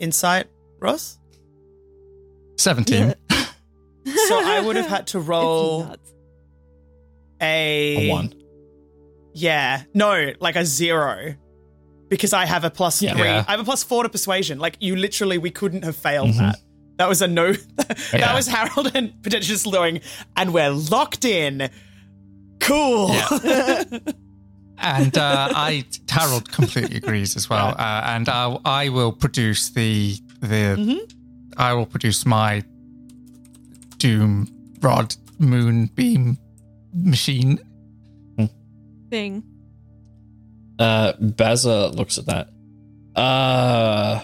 insight, 0.00 0.46
Ross? 0.80 1.18
17. 2.56 3.14
So 4.28 4.40
I 4.42 4.60
would 4.64 4.76
have 4.76 4.86
had 4.86 5.06
to 5.08 5.20
roll 5.32 5.84
nuts. 5.84 6.01
A, 7.42 8.08
A 8.08 8.10
one. 8.10 8.34
Yeah, 9.34 9.82
no, 9.94 10.32
like 10.40 10.56
a 10.56 10.64
zero, 10.64 11.34
because 12.08 12.32
I 12.32 12.44
have 12.46 12.64
a 12.64 12.70
plus 12.70 13.00
Yeah. 13.02 13.14
three. 13.14 13.24
Yeah. 13.24 13.44
I 13.48 13.52
have 13.52 13.60
a 13.60 13.64
plus 13.64 13.82
four 13.82 14.02
to 14.02 14.08
persuasion. 14.08 14.58
Like 14.58 14.76
you 14.80 14.94
literally, 14.96 15.38
we 15.38 15.50
couldn't 15.50 15.84
have 15.84 15.96
failed 15.96 16.34
that. 16.34 16.56
That 16.98 17.08
was 17.08 17.22
a 17.22 17.28
no. 17.28 17.52
that 17.76 17.98
Yeah. 18.12 18.34
was 18.34 18.46
Harold 18.46 18.92
and 18.94 19.12
potentially 19.22 19.54
just 19.54 19.70
going, 19.70 20.00
and 20.36 20.52
we're 20.54 20.70
locked 20.70 21.24
in. 21.24 21.70
Cool. 22.60 23.10
and 24.78 25.16
uh, 25.18 25.48
I 25.54 25.84
Harold 26.08 26.50
completely 26.52 26.96
agrees 26.98 27.34
as 27.36 27.48
well. 27.48 27.68
Uh, 27.78 28.02
and 28.06 28.28
I, 28.28 28.56
I 28.64 28.88
will 28.90 29.12
produce 29.12 29.70
the 29.70 30.16
the 30.40 31.06
I 31.56 31.72
will 31.72 31.86
produce 31.86 32.26
my 32.26 32.62
Doom 33.98 34.48
Rod 34.80 35.14
Moon 35.38 35.86
Beam 35.94 36.36
machine. 36.92 37.58
Thing. 39.10 39.42
Uh, 40.78 41.12
Bazza 41.14 41.94
looks 41.94 42.18
at 42.18 42.26
that. 42.26 42.48
Uh, 43.14 44.20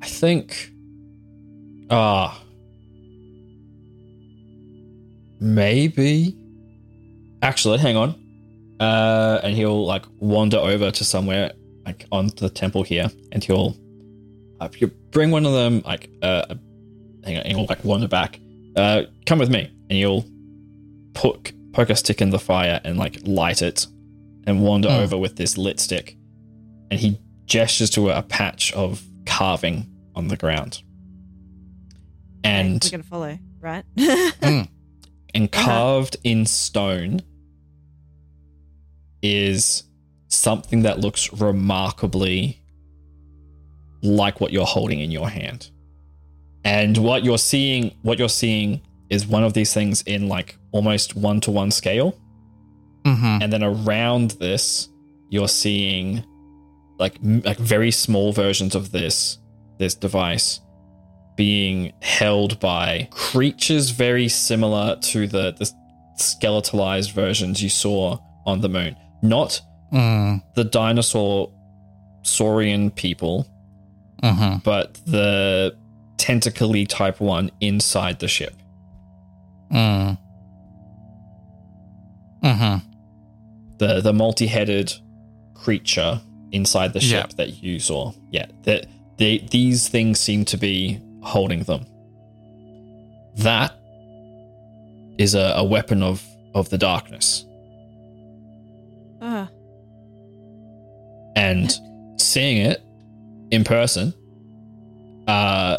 I 0.00 0.06
think. 0.06 0.72
Ah. 1.90 2.40
maybe. 5.40 6.36
Actually, 7.42 7.78
hang 7.78 7.96
on. 7.96 8.14
Uh, 8.78 9.40
and 9.42 9.56
he'll 9.56 9.84
like 9.84 10.04
wander 10.20 10.58
over 10.58 10.90
to 10.90 11.04
somewhere 11.04 11.52
like 11.84 12.06
on 12.12 12.28
the 12.36 12.48
temple 12.48 12.82
here, 12.82 13.10
and 13.32 13.42
he'll 13.42 13.76
uh, 14.60 14.68
you 14.78 14.86
bring 15.10 15.30
one 15.30 15.44
of 15.44 15.52
them 15.52 15.82
like 15.84 16.08
uh, 16.22 16.46
hang 17.24 17.36
on, 17.36 17.42
and 17.42 17.56
he'll 17.56 17.66
like 17.66 17.84
wander 17.84 18.08
back. 18.08 18.38
Uh, 18.76 19.02
come 19.26 19.38
with 19.38 19.50
me, 19.50 19.70
and 19.90 19.98
he'll 19.98 20.24
poke 21.14 21.52
poke 21.72 21.90
a 21.90 21.96
stick 21.96 22.20
in 22.20 22.30
the 22.30 22.38
fire 22.38 22.80
and 22.84 22.96
like 22.98 23.18
light 23.24 23.62
it, 23.62 23.86
and 24.46 24.62
wander 24.62 24.88
Hmm. 24.88 25.00
over 25.02 25.18
with 25.18 25.36
this 25.36 25.56
lit 25.58 25.78
stick, 25.80 26.16
and 26.90 26.98
he 27.00 27.18
gestures 27.46 27.90
to 27.90 28.10
a 28.10 28.22
patch 28.22 28.72
of 28.72 29.02
carving 29.26 29.86
on 30.14 30.28
the 30.28 30.36
ground, 30.36 30.82
and 32.44 32.82
we're 32.84 32.90
gonna 32.90 33.02
follow, 33.02 33.38
right? 33.60 33.84
and 33.96 34.68
Uh-huh. 35.34 35.48
carved 35.48 36.16
in 36.24 36.46
stone 36.46 37.20
is 39.22 39.84
something 40.28 40.82
that 40.82 41.00
looks 41.00 41.32
remarkably 41.32 42.62
like 44.02 44.40
what 44.40 44.52
you're 44.52 44.64
holding 44.66 45.00
in 45.00 45.10
your 45.10 45.28
hand. 45.28 45.70
And 46.64 46.96
what 46.98 47.24
you're 47.24 47.38
seeing, 47.38 47.92
what 48.02 48.18
you're 48.18 48.28
seeing 48.28 48.80
is 49.10 49.26
one 49.26 49.42
of 49.44 49.52
these 49.54 49.74
things 49.74 50.02
in 50.02 50.28
like 50.28 50.56
almost 50.72 51.16
one 51.16 51.40
to 51.42 51.50
one 51.50 51.70
scale. 51.70 52.18
Mm-hmm. 53.04 53.42
And 53.42 53.52
then 53.52 53.62
around 53.62 54.32
this, 54.32 54.88
you're 55.30 55.48
seeing 55.48 56.24
like 56.98 57.16
like 57.22 57.58
very 57.58 57.90
small 57.90 58.32
versions 58.32 58.74
of 58.74 58.92
this 58.92 59.38
this 59.78 59.94
device 59.94 60.60
being 61.36 61.92
held 62.02 62.60
by 62.60 63.08
creatures 63.10 63.90
very 63.90 64.28
similar 64.28 64.96
to 64.96 65.26
the 65.26 65.52
the 65.52 65.70
skeletalized 66.18 67.12
versions 67.12 67.62
you 67.62 67.70
saw 67.70 68.18
on 68.44 68.60
the 68.60 68.68
moon. 68.68 68.94
Not 69.22 69.62
Mm, 69.92 70.42
the 70.54 70.64
dinosaur 70.64 71.52
saurian 72.22 72.90
people, 72.92 73.46
mm-hmm. 74.22 74.58
but 74.62 74.94
the 75.06 75.76
tentacly 76.16 76.86
type 76.86 77.20
one 77.20 77.50
inside 77.60 78.20
the 78.20 78.28
ship. 78.28 78.54
Mm. 79.72 80.16
Mm-hmm. 82.42 82.86
the 83.78 84.00
the 84.00 84.12
multi-headed 84.12 84.92
creature 85.54 86.20
inside 86.52 86.92
the 86.92 87.00
ship 87.00 87.26
Yeah. 87.30 87.34
that 87.36 87.62
you 87.62 87.78
saw. 87.78 88.12
Yeah, 88.30 88.46
that 88.64 88.86
they, 89.18 89.38
these 89.50 89.88
things 89.88 90.18
seem 90.18 90.44
to 90.46 90.56
be 90.56 91.00
holding 91.22 91.62
them. 91.64 91.84
That 93.36 93.72
is 95.18 95.34
a, 95.34 95.52
a 95.56 95.64
weapon 95.64 96.02
of 96.02 96.22
of 96.54 96.68
the 96.70 96.78
darkness, 96.78 97.44
Ah, 99.22 99.48
and 101.36 101.72
seeing 102.16 102.58
it 102.58 102.82
in 103.50 103.64
person, 103.64 104.12
uh, 105.28 105.78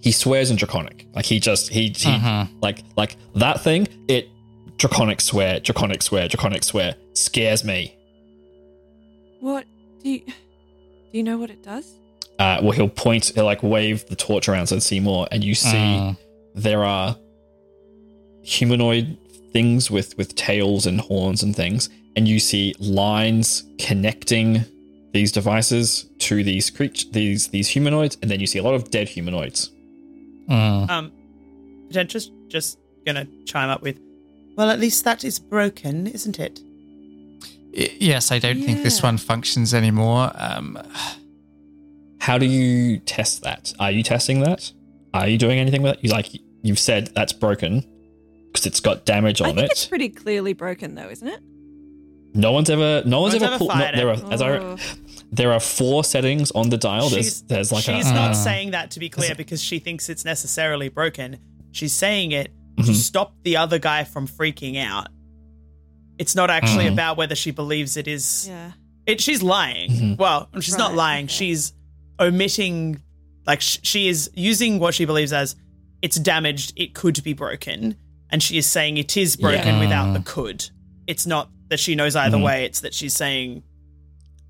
he 0.00 0.12
swears 0.12 0.50
in 0.50 0.56
draconic. 0.56 1.06
Like 1.14 1.24
he 1.24 1.40
just 1.40 1.70
he 1.70 1.84
he 1.88 2.10
Mhm. 2.10 2.48
like 2.60 2.82
like 2.96 3.16
that 3.36 3.60
thing. 3.62 3.88
It 4.08 4.28
draconic 4.78 5.20
swear, 5.20 5.60
draconic 5.60 6.02
swear, 6.02 6.28
draconic 6.28 6.64
swear 6.64 6.94
scares 7.12 7.64
me. 7.64 7.94
what 9.40 9.66
do 10.02 10.10
you 10.10 10.20
do? 10.20 10.32
You 11.12 11.22
know 11.22 11.38
what 11.38 11.50
it 11.50 11.62
does? 11.62 11.92
uh, 12.38 12.60
well, 12.62 12.72
he'll 12.72 12.88
point, 12.88 13.32
he'll 13.34 13.44
like 13.44 13.62
wave 13.62 14.06
the 14.06 14.14
torch 14.16 14.48
around 14.48 14.68
so 14.68 14.76
to 14.76 14.80
see 14.80 15.00
more, 15.00 15.26
and 15.32 15.42
you 15.42 15.54
see 15.54 15.76
Mm. 15.76 16.16
there 16.54 16.84
are 16.84 17.16
humanoid 18.42 19.16
things 19.52 19.90
with 19.90 20.16
with 20.16 20.34
tails 20.36 20.86
and 20.86 21.00
horns 21.00 21.42
and 21.42 21.54
things, 21.56 21.88
and 22.16 22.28
you 22.28 22.38
see 22.38 22.74
lines 22.78 23.64
connecting 23.78 24.64
these 25.12 25.32
devices 25.32 26.06
to 26.18 26.44
these 26.44 26.70
creatures, 26.70 27.10
these 27.10 27.48
these 27.48 27.68
humanoids, 27.68 28.16
and 28.22 28.30
then 28.30 28.38
you 28.40 28.46
see 28.46 28.58
a 28.58 28.62
lot 28.62 28.74
of 28.74 28.90
dead 28.90 29.08
humanoids. 29.08 29.70
Mm. 30.48 30.88
Um, 30.90 31.12
Potentia's 31.88 32.30
just 32.48 32.78
gonna 33.06 33.26
chime 33.46 33.70
up 33.70 33.82
with, 33.82 33.98
well, 34.58 34.68
at 34.70 34.78
least 34.78 35.04
that 35.04 35.24
is 35.24 35.38
broken, 35.38 36.06
isn't 36.08 36.38
it? 36.38 36.60
Y- 37.76 37.96
Yes, 38.00 38.30
I 38.32 38.38
don't 38.38 38.60
think 38.62 38.82
this 38.82 39.02
one 39.02 39.16
functions 39.16 39.72
anymore. 39.72 40.30
Um, 40.34 40.76
How 42.20 42.36
do 42.38 42.44
you 42.46 42.98
test 42.98 43.42
that? 43.44 43.72
Are 43.78 43.90
you 43.90 44.02
testing 44.02 44.40
that? 44.40 44.72
Are 45.14 45.28
you 45.28 45.38
doing 45.38 45.58
anything 45.58 45.82
with 45.82 45.94
it? 45.94 46.00
You 46.04 46.10
like 46.10 46.28
you've 46.62 46.78
said 46.78 47.10
that's 47.14 47.32
broken 47.32 47.84
because 48.52 48.66
it's 48.66 48.80
got 48.80 49.04
damage 49.06 49.40
I 49.40 49.48
on 49.50 49.54
think 49.54 49.66
it. 49.66 49.72
it's 49.72 49.86
pretty 49.86 50.08
clearly 50.08 50.52
broken, 50.52 50.94
though, 50.96 51.08
isn't 51.08 51.26
it? 51.28 51.40
No 52.34 52.52
one's 52.52 52.68
ever, 52.68 53.02
no 53.06 53.20
one's, 53.22 53.34
one's 53.34 53.42
ever, 53.44 53.54
ever 53.54 53.58
pulled. 53.58 53.70
No, 53.78 53.90
there 53.94 54.08
it. 54.10 54.22
are, 54.24 54.32
as 54.32 54.42
I, 54.42 54.50
Oh. 54.58 54.76
there 55.32 55.52
are 55.52 55.60
four 55.60 56.04
settings 56.04 56.50
on 56.50 56.68
the 56.68 56.76
dial. 56.76 57.08
There's, 57.08 57.24
she's 57.24 57.42
there's 57.42 57.72
like 57.72 57.84
she's 57.84 58.10
a, 58.10 58.12
not 58.14 58.30
Uh. 58.32 58.34
saying 58.34 58.72
that 58.72 58.90
to 58.92 59.00
be 59.00 59.08
clear 59.08 59.34
because 59.34 59.62
she 59.62 59.78
thinks 59.78 60.08
it's 60.08 60.24
necessarily 60.24 60.88
broken. 60.88 61.38
She's 61.72 61.92
saying 61.92 62.32
it 62.32 62.52
Mhm. 62.78 62.86
to 62.86 62.94
stop 62.94 63.34
the 63.44 63.56
other 63.56 63.78
guy 63.78 64.04
from 64.04 64.26
freaking 64.28 64.76
out. 64.82 65.08
It's 66.18 66.34
not 66.34 66.50
actually 66.50 66.84
Mhm. 66.86 66.92
about 66.94 67.16
whether 67.16 67.34
she 67.34 67.50
believes 67.50 67.96
it 67.96 68.08
is. 68.08 68.46
Yeah. 68.48 68.72
It, 69.06 69.20
she's 69.20 69.42
lying. 69.42 69.90
Mhm. 69.90 70.18
Well, 70.18 70.48
she's 70.60 70.76
not 70.76 70.94
lying. 70.94 71.24
okay. 71.26 71.32
She's 71.34 71.72
omitting, 72.20 73.00
like 73.46 73.60
sh- 73.60 73.78
she 73.82 74.08
is 74.08 74.30
using 74.34 74.78
what 74.78 74.94
she 74.94 75.04
believes 75.04 75.32
as 75.32 75.54
it's 76.02 76.18
damaged. 76.18 76.72
It 76.76 76.94
could 76.94 77.22
be 77.22 77.32
broken, 77.32 77.96
and 78.30 78.42
she 78.42 78.58
is 78.58 78.66
saying 78.66 78.96
it 78.98 79.16
is 79.16 79.36
broken 79.36 79.66
Yeah. 79.76 79.80
without 79.80 80.12
the 80.12 80.20
could. 80.20 80.68
It's 81.06 81.26
not 81.26 81.50
that 81.68 81.78
she 81.80 81.94
knows 81.94 82.16
either 82.16 82.36
Mhm. 82.38 82.42
way. 82.44 82.64
It's 82.64 82.80
that 82.80 82.94
she's 82.94 83.14
saying 83.14 83.62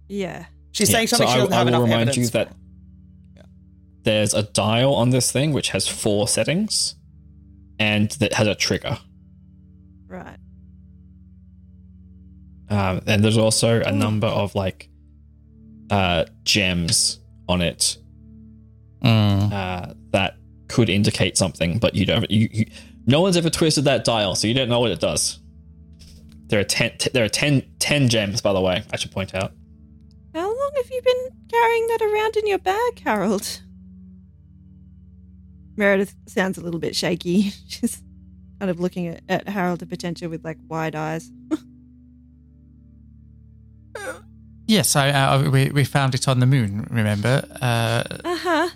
Yeah. 0.09 0.47
she's 0.72 0.89
Yeah, 0.89 0.97
saying 0.97 1.09
something 1.09 1.29
so 1.29 1.33
she 1.33 1.37
I, 1.37 1.41
doesn't 1.41 1.53
I 1.53 1.57
have 1.57 1.66
will 1.66 1.68
enough 1.74 1.83
remind 1.83 2.03
evidence. 2.09 2.16
you 2.26 2.31
that 2.33 2.53
there's 4.05 4.33
a 4.35 4.43
dial 4.43 4.95
on 4.95 5.11
this 5.11 5.31
thing 5.31 5.53
which 5.53 5.70
has 5.70 5.87
four 5.87 6.26
settings, 6.29 6.95
and 7.79 8.11
that 8.12 8.33
has 8.35 8.47
a 8.47 8.55
trigger. 8.55 8.99
Right. 10.07 10.39
Um, 12.70 13.01
and 13.07 13.24
there's 13.24 13.39
also 13.39 13.81
a 13.81 13.93
number 13.93 14.26
of 14.26 14.55
like 14.55 14.89
uh, 15.91 16.24
gems 16.45 17.18
on 17.49 17.62
it 17.62 17.97
mm. 19.03 19.53
uh, 19.53 19.95
that 20.11 20.37
could 20.68 20.91
indicate 20.91 21.39
something, 21.39 21.79
but 21.79 21.95
you 21.95 22.05
don't. 22.05 22.31
You, 22.31 22.49
you, 22.53 22.66
no 23.07 23.22
one's 23.22 23.39
ever 23.39 23.49
twisted 23.49 23.85
that 23.85 24.05
dial, 24.05 24.35
so 24.35 24.47
you 24.47 24.55
don't 24.55 24.68
know 24.68 24.81
what 24.81 24.91
it 24.91 25.01
does. 25.01 25.41
There 26.49 26.61
are 26.61 26.64
ten. 26.64 26.97
T- 26.99 27.11
there 27.12 27.24
are 27.24 27.29
10, 27.29 27.62
10 27.79 28.09
gems, 28.09 28.41
by 28.41 28.53
the 28.53 28.61
way. 28.61 28.83
I 28.93 28.97
should 28.97 29.12
point 29.12 29.35
out. 29.35 29.53
How 30.35 30.47
long 30.47 30.72
have 30.76 30.91
you 30.91 31.01
been 31.03 31.29
carrying 31.51 31.87
that 31.89 32.03
around 32.03 32.37
in 32.37 32.47
your 32.47 32.59
bag, 32.59 33.01
Harold? 33.01 33.62
Meredith 35.79 36.14
sounds 36.26 36.59
a 36.59 36.61
little 36.61 36.81
bit 36.81 36.95
shaky. 36.97 37.51
She's 37.68 38.03
kind 38.61 38.70
of 38.70 38.81
looking 38.81 39.07
at, 39.07 39.22
at 39.29 39.49
Harold 39.49 39.81
and 39.81 39.89
Potentia 39.91 40.29
with 40.29 40.45
like 40.45 40.59
wide 40.68 40.95
eyes. 40.95 41.31
Yes, 44.70 44.97
I, 44.97 45.09
uh, 45.09 45.51
we 45.51 45.70
we 45.70 45.83
found 45.85 46.14
it 46.14 46.29
on 46.29 46.41
the 46.41 46.47
moon. 46.47 46.87
Remember, 46.91 47.43
uh, 47.62 48.05
Uh 48.22 48.37
huh. 48.37 48.68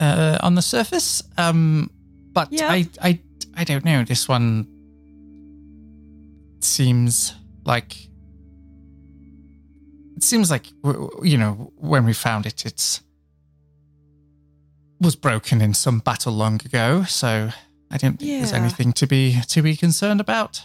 uh, 0.00 0.38
on 0.40 0.54
the 0.54 0.62
surface. 0.62 1.22
Um, 1.36 1.90
but 2.32 2.50
Yeah. 2.50 2.70
I, 2.70 2.88
I, 3.02 3.20
I 3.54 3.64
don't 3.64 3.84
know. 3.84 4.02
This 4.04 4.26
one 4.28 4.66
seems 6.60 7.34
like 7.66 8.08
it 10.16 10.22
seems 10.22 10.50
like 10.50 10.68
you 11.22 11.36
know 11.36 11.70
when 11.76 12.06
we 12.06 12.14
found 12.14 12.46
it, 12.46 12.64
it's 12.64 13.02
was 15.00 15.16
broken 15.16 15.60
in 15.60 15.74
some 15.74 16.00
battle 16.00 16.32
long 16.32 16.60
ago. 16.64 17.04
So 17.04 17.50
I 17.90 17.96
don't 17.96 18.18
think 18.18 18.40
there's 18.40 18.52
anything 18.52 18.92
to 18.94 19.06
be 19.06 19.40
to 19.48 19.62
be 19.62 19.76
concerned 19.76 20.20
about. 20.20 20.62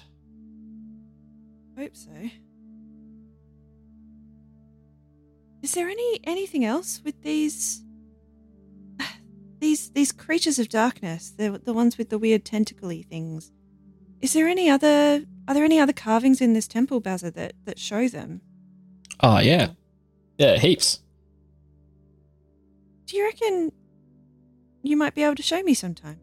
Hope 1.78 1.96
so. 1.96 2.10
is 5.64 5.72
there 5.74 5.88
any 5.88 6.20
anything 6.26 6.66
else 6.66 7.02
with 7.04 7.24
these 7.24 7.82
these 9.60 9.90
these 9.92 10.12
creatures 10.12 10.60
of 10.60 10.70
darkness? 10.70 11.34
The 11.36 11.60
the 11.64 11.74
ones 11.74 11.98
with 11.98 12.10
the 12.10 12.20
weird 12.20 12.46
tentacly 12.46 13.02
things. 13.02 13.52
Is 14.22 14.34
there 14.34 14.48
any 14.48 14.70
other 14.70 15.24
are 15.48 15.54
there 15.54 15.64
any 15.64 15.80
other 15.80 15.94
carvings 15.94 16.42
in 16.42 16.54
this 16.54 16.68
temple, 16.68 17.02
Bazza, 17.02 17.34
that 17.34 17.54
that 17.66 17.80
show 17.80 18.08
them? 18.08 18.42
Oh, 19.22 19.40
yeah. 19.40 19.70
Yeah, 20.38 20.58
heaps. 20.58 21.00
Do 23.06 23.16
you 23.18 23.24
reckon 23.26 23.72
you 24.84 24.96
might 24.98 25.16
be 25.16 25.24
able 25.24 25.36
to 25.36 25.44
show 25.44 25.62
me 25.64 25.74
sometime? 25.74 26.20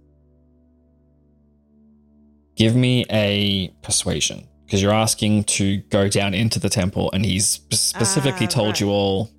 Give 2.56 2.76
me 2.76 3.04
a 3.10 3.68
persuasion 3.82 4.46
because 4.64 4.82
you're 4.82 4.92
asking 4.92 5.44
to 5.44 5.78
go 5.78 6.08
down 6.08 6.34
into 6.34 6.60
the 6.60 6.68
temple, 6.68 7.10
and 7.12 7.24
he's 7.24 7.48
specifically 7.70 8.46
Ah, 8.46 8.50
told 8.50 8.68
right. 8.68 8.80
you 8.80 8.90
all 8.90 9.30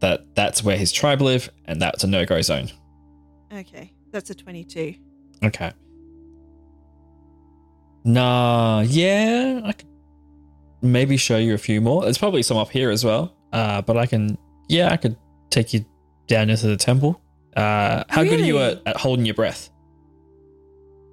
that 0.00 0.34
that's 0.34 0.64
where 0.64 0.76
his 0.76 0.90
tribe 0.90 1.20
live, 1.22 1.48
and 1.66 1.80
that's 1.80 2.02
a 2.04 2.06
no 2.06 2.24
go 2.24 2.40
zone. 2.40 2.70
Okay, 3.52 3.92
that's 4.10 4.30
a 4.30 4.34
twenty-two. 4.34 4.94
Okay. 5.44 5.72
Nah, 8.04 8.80
yeah, 8.86 9.60
I 9.64 9.72
could 9.72 9.88
maybe 10.82 11.16
show 11.16 11.38
you 11.38 11.54
a 11.54 11.58
few 11.58 11.80
more. 11.80 12.02
There's 12.02 12.18
probably 12.18 12.42
some 12.42 12.56
up 12.56 12.70
here 12.70 12.90
as 12.90 13.04
well. 13.04 13.34
Uh, 13.52 13.80
but 13.82 13.96
I 13.96 14.04
can, 14.06 14.36
yeah, 14.68 14.90
I 14.90 14.96
could 14.96 15.16
take 15.50 15.72
you 15.72 15.84
down 16.26 16.50
into 16.50 16.66
the 16.66 16.76
temple. 16.76 17.20
Uh, 17.56 18.04
how 18.08 18.24
good 18.24 18.40
are 18.40 18.44
you 18.44 18.58
at, 18.58 18.82
at 18.86 18.96
holding 18.96 19.24
your 19.24 19.34
breath? 19.34 19.70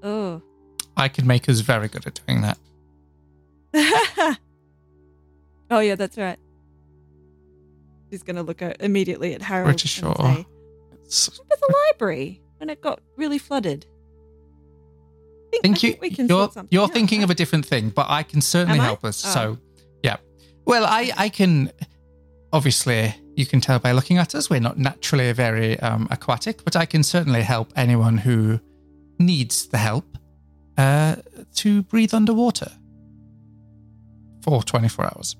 Oh. 0.03 0.41
I 0.97 1.07
can 1.07 1.27
make 1.27 1.47
us 1.47 1.59
very 1.59 1.87
good 1.87 2.05
at 2.07 2.19
doing 2.25 2.41
that. 2.41 2.57
oh 5.71 5.79
yeah, 5.79 5.95
that's 5.95 6.17
right. 6.17 6.37
She's 8.09 8.23
gonna 8.23 8.43
look 8.43 8.61
at, 8.61 8.81
immediately 8.81 9.33
at 9.33 9.41
Harold 9.41 9.67
Pretty 9.67 9.83
and 10.05 10.15
sure. 10.15 10.15
say, 10.15 10.45
S- 11.07 11.29
"Remember 11.39 11.55
the 11.67 11.75
library 11.91 12.41
when 12.57 12.69
it 12.69 12.81
got 12.81 12.99
really 13.15 13.37
flooded?" 13.37 13.85
I 15.47 15.49
think, 15.51 15.63
think 15.63 15.75
I 15.77 15.87
you, 15.87 15.91
think 15.93 16.01
we 16.01 16.09
can 16.09 16.27
you're, 16.27 16.49
something 16.51 16.67
you're 16.71 16.83
out, 16.83 16.93
thinking 16.93 17.19
right? 17.19 17.25
of 17.25 17.29
a 17.29 17.35
different 17.35 17.65
thing, 17.65 17.89
but 17.89 18.07
I 18.09 18.23
can 18.23 18.41
certainly 18.41 18.79
Am 18.79 18.83
I? 18.83 18.85
help 18.85 19.05
us. 19.05 19.23
Oh. 19.25 19.29
So, 19.29 19.57
yeah. 20.03 20.17
Well, 20.65 20.85
I, 20.85 21.11
I 21.17 21.29
can, 21.29 21.71
obviously, 22.53 23.13
you 23.35 23.45
can 23.45 23.61
tell 23.61 23.79
by 23.79 23.91
looking 23.91 24.17
at 24.17 24.35
us, 24.35 24.49
we're 24.49 24.59
not 24.59 24.77
naturally 24.77 25.31
very 25.33 25.79
um, 25.79 26.07
aquatic, 26.11 26.63
but 26.63 26.75
I 26.75 26.85
can 26.85 27.03
certainly 27.03 27.41
help 27.41 27.71
anyone 27.75 28.17
who 28.17 28.59
needs 29.19 29.67
the 29.67 29.77
help 29.77 30.17
uh, 30.77 31.15
to 31.55 31.83
breathe 31.83 32.13
underwater 32.13 32.71
for 34.43 34.63
24 34.63 35.05
hours. 35.05 35.35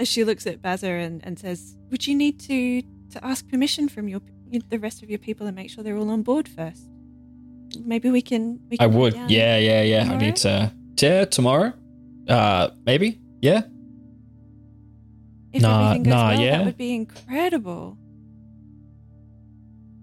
As 0.00 0.08
she 0.08 0.24
looks 0.24 0.46
at 0.46 0.60
Bazza 0.60 1.04
and, 1.04 1.24
and 1.24 1.38
says, 1.38 1.76
"Would 1.90 2.06
you 2.06 2.16
need 2.16 2.40
to 2.40 2.82
to 2.82 3.24
ask 3.24 3.48
permission 3.48 3.88
from 3.88 4.08
your 4.08 4.20
the 4.68 4.78
rest 4.78 5.02
of 5.02 5.10
your 5.10 5.18
people 5.18 5.46
and 5.46 5.54
make 5.54 5.70
sure 5.70 5.84
they're 5.84 5.96
all 5.96 6.10
on 6.10 6.22
board 6.22 6.48
first? 6.48 6.88
Maybe 7.84 8.10
we 8.10 8.22
can. 8.22 8.60
We 8.70 8.76
I 8.80 8.84
can 8.84 8.92
head 8.92 9.00
would. 9.00 9.14
down 9.14 9.28
Yeah, 9.28 9.58
yeah, 9.58 9.82
yeah. 9.82 10.12
I 10.12 10.16
need 10.16 10.36
to. 10.36 10.72
Yeah, 11.00 11.24
tomorrow? 11.26 11.72
Uh, 12.28 12.70
maybe? 12.86 13.20
Yeah. 13.40 13.62
If 15.54 15.62
Nah, 15.62 15.84
everything 15.92 16.02
goes 16.02 16.10
nah, 16.10 16.28
well, 16.30 16.40
yeah. 16.40 16.58
that 16.58 16.64
would 16.66 16.76
be 16.76 16.94
incredible. 16.94 17.96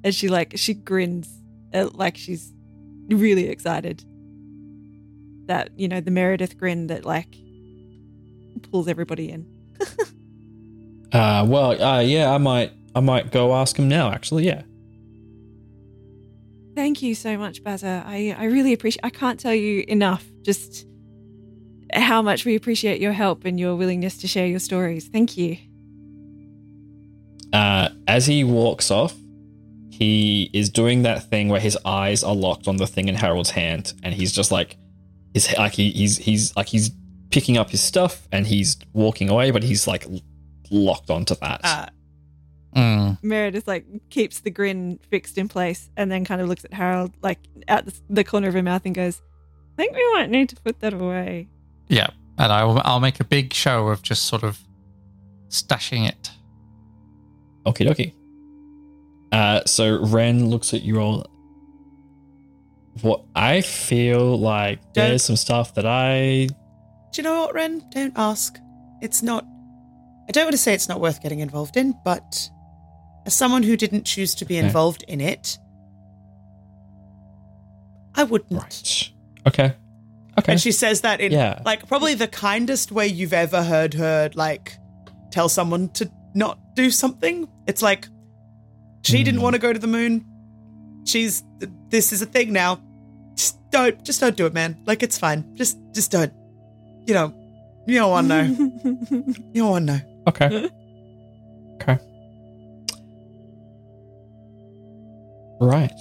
And 0.03 0.15
she 0.15 0.29
like 0.29 0.53
she 0.55 0.73
grins, 0.73 1.29
uh, 1.73 1.89
like 1.93 2.17
she's 2.17 2.51
really 3.09 3.49
excited. 3.49 4.03
That 5.47 5.69
you 5.77 5.87
know 5.87 5.99
the 6.01 6.09
Meredith 6.11 6.57
grin 6.57 6.87
that 6.87 7.05
like 7.05 7.35
pulls 8.71 8.87
everybody 8.87 9.29
in. 9.29 9.45
Uh, 11.13 11.45
well, 11.45 11.71
uh, 11.83 11.99
yeah, 11.99 12.31
I 12.33 12.37
might, 12.37 12.71
I 12.95 13.01
might 13.01 13.31
go 13.33 13.53
ask 13.53 13.75
him 13.77 13.89
now, 13.89 14.09
actually. 14.13 14.45
Yeah. 14.45 14.61
Thank 16.73 17.01
you 17.01 17.15
so 17.15 17.37
much, 17.37 17.61
Bazza. 17.65 18.05
I 18.05 18.33
I 18.39 18.45
really 18.45 18.71
appreciate. 18.71 19.01
I 19.03 19.09
can't 19.09 19.37
tell 19.37 19.53
you 19.53 19.83
enough 19.89 20.25
just 20.41 20.85
how 21.93 22.21
much 22.21 22.45
we 22.45 22.55
appreciate 22.55 23.01
your 23.01 23.11
help 23.11 23.45
and 23.45 23.59
your 23.59 23.75
willingness 23.75 24.17
to 24.19 24.27
share 24.27 24.47
your 24.47 24.59
stories. 24.59 25.07
Thank 25.07 25.37
you. 25.37 25.57
Uh, 27.53 27.89
as 28.07 28.25
he 28.25 28.43
walks 28.43 28.91
off, 28.91 29.13
he 29.89 30.49
is 30.53 30.69
doing 30.69 31.03
that 31.03 31.29
thing 31.29 31.49
where 31.49 31.59
his 31.59 31.77
eyes 31.85 32.23
are 32.23 32.35
locked 32.35 32.67
on 32.67 32.77
the 32.77 32.87
thing 32.87 33.07
in 33.09 33.15
Harold's 33.15 33.51
hand, 33.51 33.93
and 34.03 34.13
he's 34.13 34.31
just 34.31 34.51
like, 34.51 34.77
his 35.33 35.53
like 35.57 35.73
he, 35.73 35.91
he's 35.91 36.17
he's 36.17 36.55
like 36.55 36.67
he's 36.67 36.91
picking 37.29 37.57
up 37.57 37.69
his 37.69 37.81
stuff 37.81 38.27
and 38.31 38.47
he's 38.47 38.77
walking 38.93 39.29
away, 39.29 39.51
but 39.51 39.63
he's 39.63 39.87
like 39.87 40.05
locked 40.69 41.09
onto 41.09 41.35
that. 41.35 41.61
Uh, 41.63 41.85
Mm. 42.75 43.17
Meredith 43.21 43.67
like 43.67 43.85
keeps 44.09 44.39
the 44.39 44.49
grin 44.49 44.99
fixed 45.09 45.37
in 45.37 45.49
place 45.49 45.89
and 45.97 46.09
then 46.09 46.23
kind 46.23 46.39
of 46.39 46.47
looks 46.47 46.63
at 46.63 46.73
Harold 46.73 47.11
like 47.21 47.39
out 47.67 47.85
the, 47.85 47.93
the 48.09 48.23
corner 48.23 48.47
of 48.47 48.53
her 48.53 48.63
mouth 48.63 48.83
and 48.85 48.95
goes, 48.95 49.21
"I 49.77 49.83
think 49.83 49.95
we 49.95 50.13
might 50.13 50.29
need 50.29 50.49
to 50.49 50.55
put 50.55 50.79
that 50.79 50.93
away." 50.93 51.49
Yeah. 51.91 52.07
And 52.39 52.51
I'll, 52.51 52.81
I'll 52.85 52.99
make 52.99 53.19
a 53.19 53.23
big 53.23 53.53
show 53.53 53.89
of 53.89 54.01
just 54.01 54.23
sort 54.25 54.43
of 54.43 54.57
stashing 55.49 56.07
it. 56.07 56.31
Okay, 57.67 57.85
dokie. 57.85 58.13
Uh, 59.31 59.61
so 59.65 60.01
Ren 60.05 60.49
looks 60.49 60.73
at 60.73 60.81
you 60.81 60.99
all. 60.99 61.25
What 63.01 63.23
I 63.35 63.61
feel 63.61 64.37
like 64.39 64.79
Don't- 64.93 65.09
there's 65.09 65.23
some 65.23 65.35
stuff 65.35 65.75
that 65.75 65.85
I 65.85 66.47
do 66.47 67.21
you 67.21 67.23
know 67.23 67.41
what, 67.41 67.53
Ren? 67.53 67.83
Don't 67.91 68.13
ask. 68.15 68.57
It's 69.01 69.21
not. 69.21 69.45
I 70.27 70.31
don't 70.31 70.45
want 70.45 70.53
to 70.53 70.57
say 70.57 70.73
it's 70.73 70.87
not 70.87 71.01
worth 71.01 71.21
getting 71.21 71.39
involved 71.39 71.75
in, 71.75 71.93
but 72.05 72.49
as 73.25 73.33
someone 73.33 73.63
who 73.63 73.75
didn't 73.75 74.05
choose 74.05 74.33
to 74.35 74.45
be 74.45 74.57
Okay. 74.57 74.65
involved 74.65 75.03
in 75.09 75.19
it, 75.19 75.57
I 78.15 78.23
wouldn't. 78.23 78.51
right. 78.61 79.09
Okay. 79.47 79.73
Okay. 80.41 80.51
And 80.53 80.61
she 80.61 80.71
says 80.71 81.01
that 81.01 81.19
in 81.21 81.31
Yeah. 81.31 81.61
like 81.65 81.87
probably 81.87 82.13
the 82.15 82.27
kindest 82.27 82.91
way 82.91 83.07
you've 83.07 83.33
ever 83.33 83.63
heard 83.63 83.93
her 83.95 84.29
like 84.33 84.77
tell 85.31 85.49
someone 85.49 85.89
to 85.89 86.09
not 86.33 86.59
do 86.75 86.89
something. 86.91 87.47
It's 87.67 87.81
like 87.81 88.07
she 89.03 89.23
didn't 89.23 89.37
Hmm. 89.39 89.43
want 89.43 89.53
to 89.55 89.59
go 89.59 89.71
to 89.73 89.79
the 89.79 89.87
moon. 89.87 90.25
She's 91.05 91.43
this 91.89 92.11
is 92.11 92.21
a 92.21 92.25
thing 92.25 92.53
now. 92.53 92.79
Just 93.35 93.57
don't 93.71 94.03
just 94.03 94.19
don't 94.19 94.35
do 94.35 94.45
it, 94.45 94.53
man. 94.53 94.77
Like 94.85 95.03
it's 95.03 95.17
fine. 95.17 95.55
Just 95.55 95.77
just 95.93 96.11
don't. 96.11 96.31
You 97.07 97.13
know, 97.15 97.33
you 97.87 97.95
don't 97.95 98.11
want 98.11 98.27
to 98.29 98.43
know. 98.47 98.71
You 99.53 99.61
don't 99.63 99.69
want 99.71 99.87
to 99.87 99.93
know. 99.93 100.01
Okay. 100.27 100.69
okay. 101.81 101.97
Right. 105.59 105.91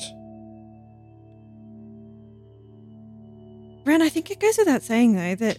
Ren, 3.90 4.02
I 4.02 4.08
think 4.08 4.30
it 4.30 4.38
goes 4.38 4.56
without 4.56 4.82
saying 4.84 5.16
though 5.16 5.34
that 5.34 5.58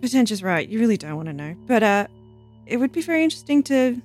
Potentia's 0.00 0.42
right. 0.42 0.68
You 0.68 0.80
really 0.80 0.96
don't 0.96 1.14
want 1.14 1.26
to 1.26 1.32
know, 1.32 1.54
but 1.68 1.84
uh, 1.84 2.08
it 2.66 2.78
would 2.78 2.90
be 2.90 3.00
very 3.00 3.22
interesting 3.22 3.62
to 3.62 4.02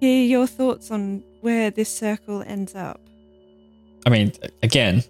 hear 0.00 0.24
your 0.24 0.46
thoughts 0.46 0.90
on 0.90 1.22
where 1.42 1.70
this 1.70 1.94
circle 1.94 2.42
ends 2.46 2.74
up. 2.74 2.98
I 4.06 4.08
mean, 4.08 4.32
again, 4.62 5.04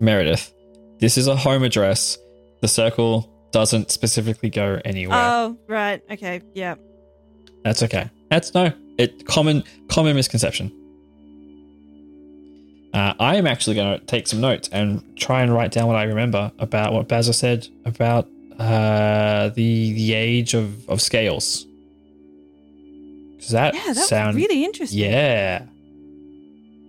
Meredith, 0.00 0.52
this 0.98 1.16
is 1.16 1.28
a 1.28 1.34
home 1.34 1.62
address. 1.62 2.18
The 2.60 2.68
circle 2.68 3.26
doesn't 3.50 3.90
specifically 3.90 4.50
go 4.50 4.82
anywhere. 4.84 5.18
Oh, 5.18 5.56
right. 5.66 6.02
Okay. 6.10 6.42
Yeah. 6.52 6.74
That's 7.62 7.82
okay. 7.82 8.10
That's 8.28 8.52
no. 8.52 8.70
It 8.98 9.24
common 9.24 9.64
common 9.88 10.14
misconception. 10.14 10.70
Uh, 12.94 13.12
I 13.18 13.34
am 13.34 13.46
actually 13.48 13.74
going 13.74 13.98
to 13.98 14.06
take 14.06 14.28
some 14.28 14.40
notes 14.40 14.68
and 14.70 15.02
try 15.16 15.42
and 15.42 15.52
write 15.52 15.72
down 15.72 15.88
what 15.88 15.96
I 15.96 16.04
remember 16.04 16.52
about 16.60 16.92
what 16.92 17.08
Bazza 17.08 17.34
said 17.34 17.66
about 17.84 18.28
uh, 18.56 19.48
the 19.48 19.92
the 19.92 20.14
age 20.14 20.54
of, 20.54 20.88
of 20.88 21.02
scales. 21.02 21.66
Does 23.40 23.50
that 23.50 23.74
Yeah, 23.74 23.92
that's 23.92 24.08
sound 24.08 24.36
really 24.36 24.64
interesting. 24.64 25.00
Yeah, 25.00 25.66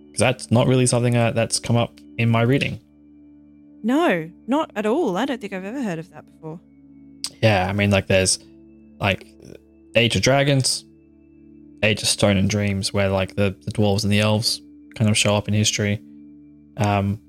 because 0.06 0.20
that's 0.20 0.50
not 0.52 0.68
really 0.68 0.86
something 0.86 1.16
uh, 1.16 1.32
that's 1.32 1.58
come 1.58 1.74
up 1.74 1.98
in 2.18 2.30
my 2.30 2.42
reading. 2.42 2.78
No, 3.82 4.30
not 4.46 4.70
at 4.76 4.86
all. 4.86 5.16
I 5.16 5.24
don't 5.24 5.40
think 5.40 5.52
I've 5.52 5.64
ever 5.64 5.82
heard 5.82 5.98
of 5.98 6.08
that 6.10 6.24
before. 6.24 6.60
Yeah, 7.42 7.66
I 7.68 7.72
mean, 7.72 7.90
like 7.90 8.06
there's 8.06 8.38
like 9.00 9.26
Age 9.96 10.14
of 10.14 10.22
Dragons, 10.22 10.84
Age 11.82 12.00
of 12.02 12.08
Stone 12.08 12.36
and 12.36 12.48
Dreams, 12.48 12.92
where 12.92 13.08
like 13.08 13.34
the, 13.34 13.56
the 13.64 13.72
dwarves 13.72 14.04
and 14.04 14.12
the 14.12 14.20
elves 14.20 14.60
kind 14.96 15.10
of 15.10 15.16
show 15.16 15.36
up 15.36 15.46
in 15.46 15.54
history. 15.54 16.00
Um, 16.76 17.20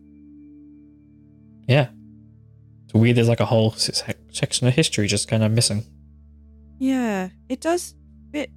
yeah, 1.68 1.90
it's 2.86 2.94
weird. 2.94 3.18
There's 3.18 3.28
like 3.28 3.40
a 3.40 3.46
whole 3.46 3.72
section 3.72 4.68
of 4.68 4.74
history 4.74 5.08
just 5.08 5.28
kind 5.28 5.44
of 5.44 5.52
missing. 5.52 5.86
Yeah, 6.80 7.30
it 7.50 7.62
does 7.62 7.96
fit 8.32 8.52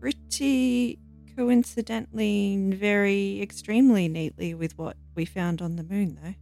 pretty 0.00 0.98
coincidentally, 1.36 2.56
very 2.74 3.40
extremely 3.42 4.08
neatly 4.08 4.54
with 4.54 4.76
what 4.78 4.96
we 5.14 5.24
found 5.24 5.60
on 5.60 5.76
the 5.76 5.82
moon, 5.82 6.18
though. 6.22 6.34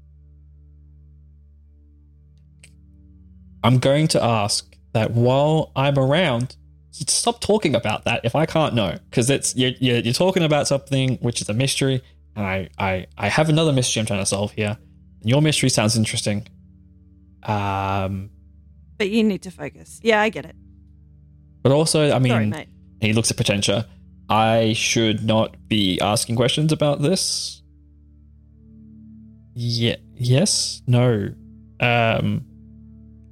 I'm 3.65 3.79
going 3.79 4.09
to 4.09 4.23
ask 4.23 4.77
that 4.93 5.11
while 5.13 5.73
I'm 5.75 5.99
around, 5.99 6.57
stop 6.95 7.41
talking 7.41 7.75
about 7.75 8.05
that 8.05 8.21
if 8.25 8.35
I 8.35 8.47
can't 8.47 8.75
know 8.75 8.97
because 9.11 9.29
it's 9.31 9.55
you're, 9.57 9.73
you're 9.81 9.99
you're 9.99 10.13
talking 10.15 10.43
about 10.43 10.67
something 10.69 11.17
which 11.19 11.41
is 11.43 11.49
a 11.49 11.55
mystery, 11.55 12.03
and 12.37 12.47
I 12.47 12.69
I 12.79 13.07
I 13.19 13.29
have 13.29 13.49
another 13.49 13.73
mystery 13.73 14.01
I'm 14.01 14.07
trying 14.07 14.21
to 14.21 14.27
solve 14.27 14.53
here. 14.53 14.79
And 15.21 15.31
your 15.31 15.43
mystery 15.43 15.69
sounds 15.71 15.97
interesting. 15.97 16.47
Um, 17.43 18.31
But 18.99 19.11
you 19.11 19.23
need 19.25 19.43
to 19.43 19.51
focus. 19.51 20.01
Yeah, 20.03 20.21
I 20.21 20.29
get 20.31 20.45
it. 20.45 20.55
but 21.63 21.73
also 21.73 22.11
I 22.13 22.19
mean, 22.19 22.31
Sorry, 22.33 22.47
mate. 22.47 22.69
he 23.01 23.13
looks 23.13 23.31
at 23.31 23.37
Potentia. 23.37 23.87
I 24.29 24.73
should 24.75 25.25
not 25.25 25.57
be 25.69 26.01
asking 26.01 26.37
questions 26.37 26.73
about 26.73 27.03
this. 27.03 27.63
Yeah. 29.55 29.97
Yes. 30.17 30.83
No. 30.87 31.29
Um. 31.81 32.45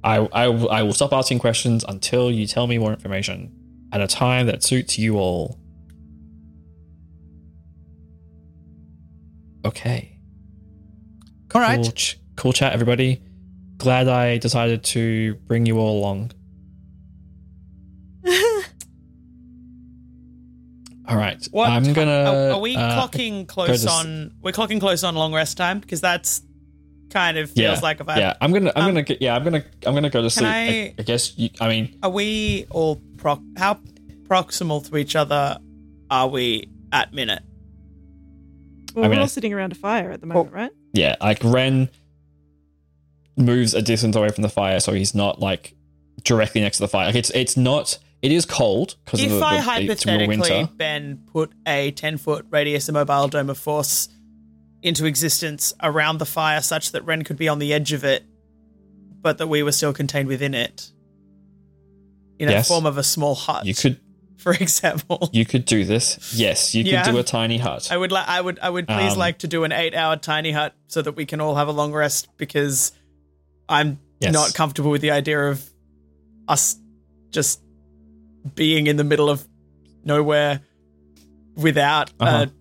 I, 0.03 0.17
I, 0.17 0.47
will- 0.49 0.69
I 0.69 0.83
will 0.83 0.93
stop 0.93 1.13
asking 1.13 1.39
questions 1.39 1.85
until 1.87 2.29
you 2.31 2.45
tell 2.47 2.67
me 2.67 2.77
more 2.77 2.91
information 2.91 3.51
at 3.91 4.01
a 4.01 4.07
time 4.07 4.47
that 4.47 4.61
suits 4.63 4.97
you 4.99 5.17
all. 5.17 5.59
Okay. 9.65 10.17
All 11.55 11.61
right. 11.61 11.75
Cool, 11.81 11.91
ch- 11.91 12.19
cool 12.35 12.51
chat, 12.53 12.73
everybody. 12.73 13.21
Glad 13.77 14.07
I 14.07 14.37
decided 14.39 14.83
to 14.85 15.35
bring 15.47 15.65
you 15.65 15.77
all 15.79 15.99
along. 15.99 16.31
All 21.05 21.17
right. 21.17 21.45
What 21.51 21.69
I'm 21.69 21.91
gonna. 21.91 22.11
Are, 22.11 22.51
are 22.53 22.59
we 22.61 22.77
uh, 22.77 23.07
clocking 23.07 23.45
go 23.45 23.53
close 23.53 23.83
to 23.83 23.89
s- 23.89 24.05
on? 24.05 24.31
We're 24.41 24.53
clocking 24.53 24.79
close 24.79 25.03
on 25.03 25.15
long 25.15 25.33
rest 25.33 25.57
time 25.57 25.79
because 25.79 25.99
that's 25.99 26.41
kind 27.13 27.37
of 27.37 27.51
feels 27.51 27.77
yeah, 27.77 27.79
like 27.81 27.99
a 27.99 28.03
vibe. 28.05 28.17
Yeah, 28.17 28.33
I'm 28.41 28.51
gonna. 28.51 28.71
I'm 28.75 28.83
Um, 28.83 28.89
gonna. 28.89 29.03
get- 29.03 29.21
Yeah, 29.21 29.35
I'm 29.35 29.43
gonna. 29.43 29.63
I'm 29.85 29.93
gonna 29.93 30.09
go 30.09 30.21
to 30.21 30.29
sleep. 30.29 30.47
I- 30.47 30.69
I, 30.69 30.95
I 30.99 31.01
guess. 31.03 31.37
You, 31.37 31.49
I 31.61 31.69
mean, 31.69 31.97
Are 32.03 32.09
we 32.09 32.65
all 32.71 33.01
proc? 33.17 33.39
How 33.57 33.79
proximal 34.27 34.85
to 34.89 34.97
each 34.97 35.15
other 35.15 35.59
are 36.09 36.27
we 36.27 36.69
at 36.91 37.13
minute? 37.13 37.43
Well, 38.93 39.05
I 39.05 39.07
mean, 39.07 39.17
we're 39.17 39.21
all 39.21 39.27
sitting 39.27 39.53
around 39.53 39.71
a 39.71 39.75
fire 39.75 40.11
at 40.11 40.21
the 40.21 40.27
moment, 40.27 40.53
right? 40.53 40.71
yeah. 40.93 41.15
Like 41.21 41.39
Ren 41.43 41.89
moves 43.37 43.73
a 43.73 43.81
distance 43.81 44.15
away 44.15 44.29
from 44.29 44.41
the 44.43 44.49
fire, 44.49 44.79
so 44.79 44.93
he's 44.93 45.15
not 45.15 45.39
like 45.39 45.75
directly 46.23 46.61
next 46.61 46.77
to 46.77 46.83
the 46.83 46.87
fire. 46.87 47.07
Like 47.07 47.15
it's. 47.15 47.29
It's 47.31 47.55
not. 47.57 47.97
It 48.21 48.31
is 48.31 48.45
cold 48.45 48.95
because 49.03 49.19
of 49.21 49.31
If 49.33 49.39
the, 49.39 49.45
I 49.45 49.51
the, 49.81 49.91
it's 49.91 50.05
real 50.05 50.15
hypothetically, 50.19 50.49
winter. 50.57 50.73
Ben, 50.77 51.23
put 51.33 51.51
a 51.67 51.91
10 51.91 52.15
foot 52.15 52.45
radius 52.51 52.87
immobile 52.87 53.27
dome 53.27 53.49
of 53.49 53.57
force 53.57 54.07
into 54.83 55.05
existence 55.05 55.73
around 55.81 56.19
the 56.19 56.25
fire 56.25 56.61
such 56.61 56.91
that 56.91 57.03
Ren 57.05 57.23
could 57.23 57.37
be 57.37 57.47
on 57.47 57.57
the 57.59 57.73
edge 57.73 57.93
of 57.93 58.03
it, 58.03 58.23
but 59.21 59.37
that 59.39 59.47
we 59.47 59.63
were 59.63 59.71
still 59.71 59.93
contained 59.93 60.27
within 60.27 60.53
it, 60.53 60.91
in 62.37 62.49
Yes. 62.49 62.65
a 62.65 62.67
form 62.67 62.85
of 62.85 62.97
a 62.97 63.03
small 63.03 63.33
hut, 63.35 63.65
You 63.65 63.73
could. 63.73 63.99
for 64.37 64.53
example. 64.59 65.29
You 65.31 65.45
could 65.45 65.65
do 65.65 65.85
this. 65.85 66.33
Yes, 66.35 66.75
you 66.75 66.83
could 66.83 66.91
Yeah. 66.91 67.09
do 67.11 67.17
a 67.17 67.23
tiny 67.23 67.57
hut. 67.57 67.87
I 67.91 67.97
would 67.97 68.11
like. 68.11 68.27
I 68.27 68.41
would. 68.41 68.59
I 68.59 68.69
would 68.69 68.87
please 68.87 69.13
Um, 69.13 69.17
like 69.19 69.39
to 69.39 69.47
do 69.47 69.63
an 69.63 69.71
eight-hour 69.71 70.17
tiny 70.17 70.51
hut 70.51 70.75
so 70.87 71.01
that 71.01 71.13
we 71.15 71.25
can 71.25 71.39
all 71.39 71.55
have 71.55 71.67
a 71.69 71.71
long 71.71 71.93
rest 71.93 72.27
because 72.37 72.91
I'm 73.69 73.99
Yes. 74.19 74.33
not 74.33 74.53
comfortable 74.53 74.91
with 74.91 75.01
the 75.01 75.11
idea 75.11 75.39
of 75.49 75.63
us 76.47 76.75
just 77.31 77.61
being 78.55 78.87
in 78.87 78.97
the 78.97 79.03
middle 79.05 79.29
of 79.29 79.47
nowhere 80.03 80.59
without 81.55 82.11
Uh-huh. 82.19 82.47
a 82.47 82.51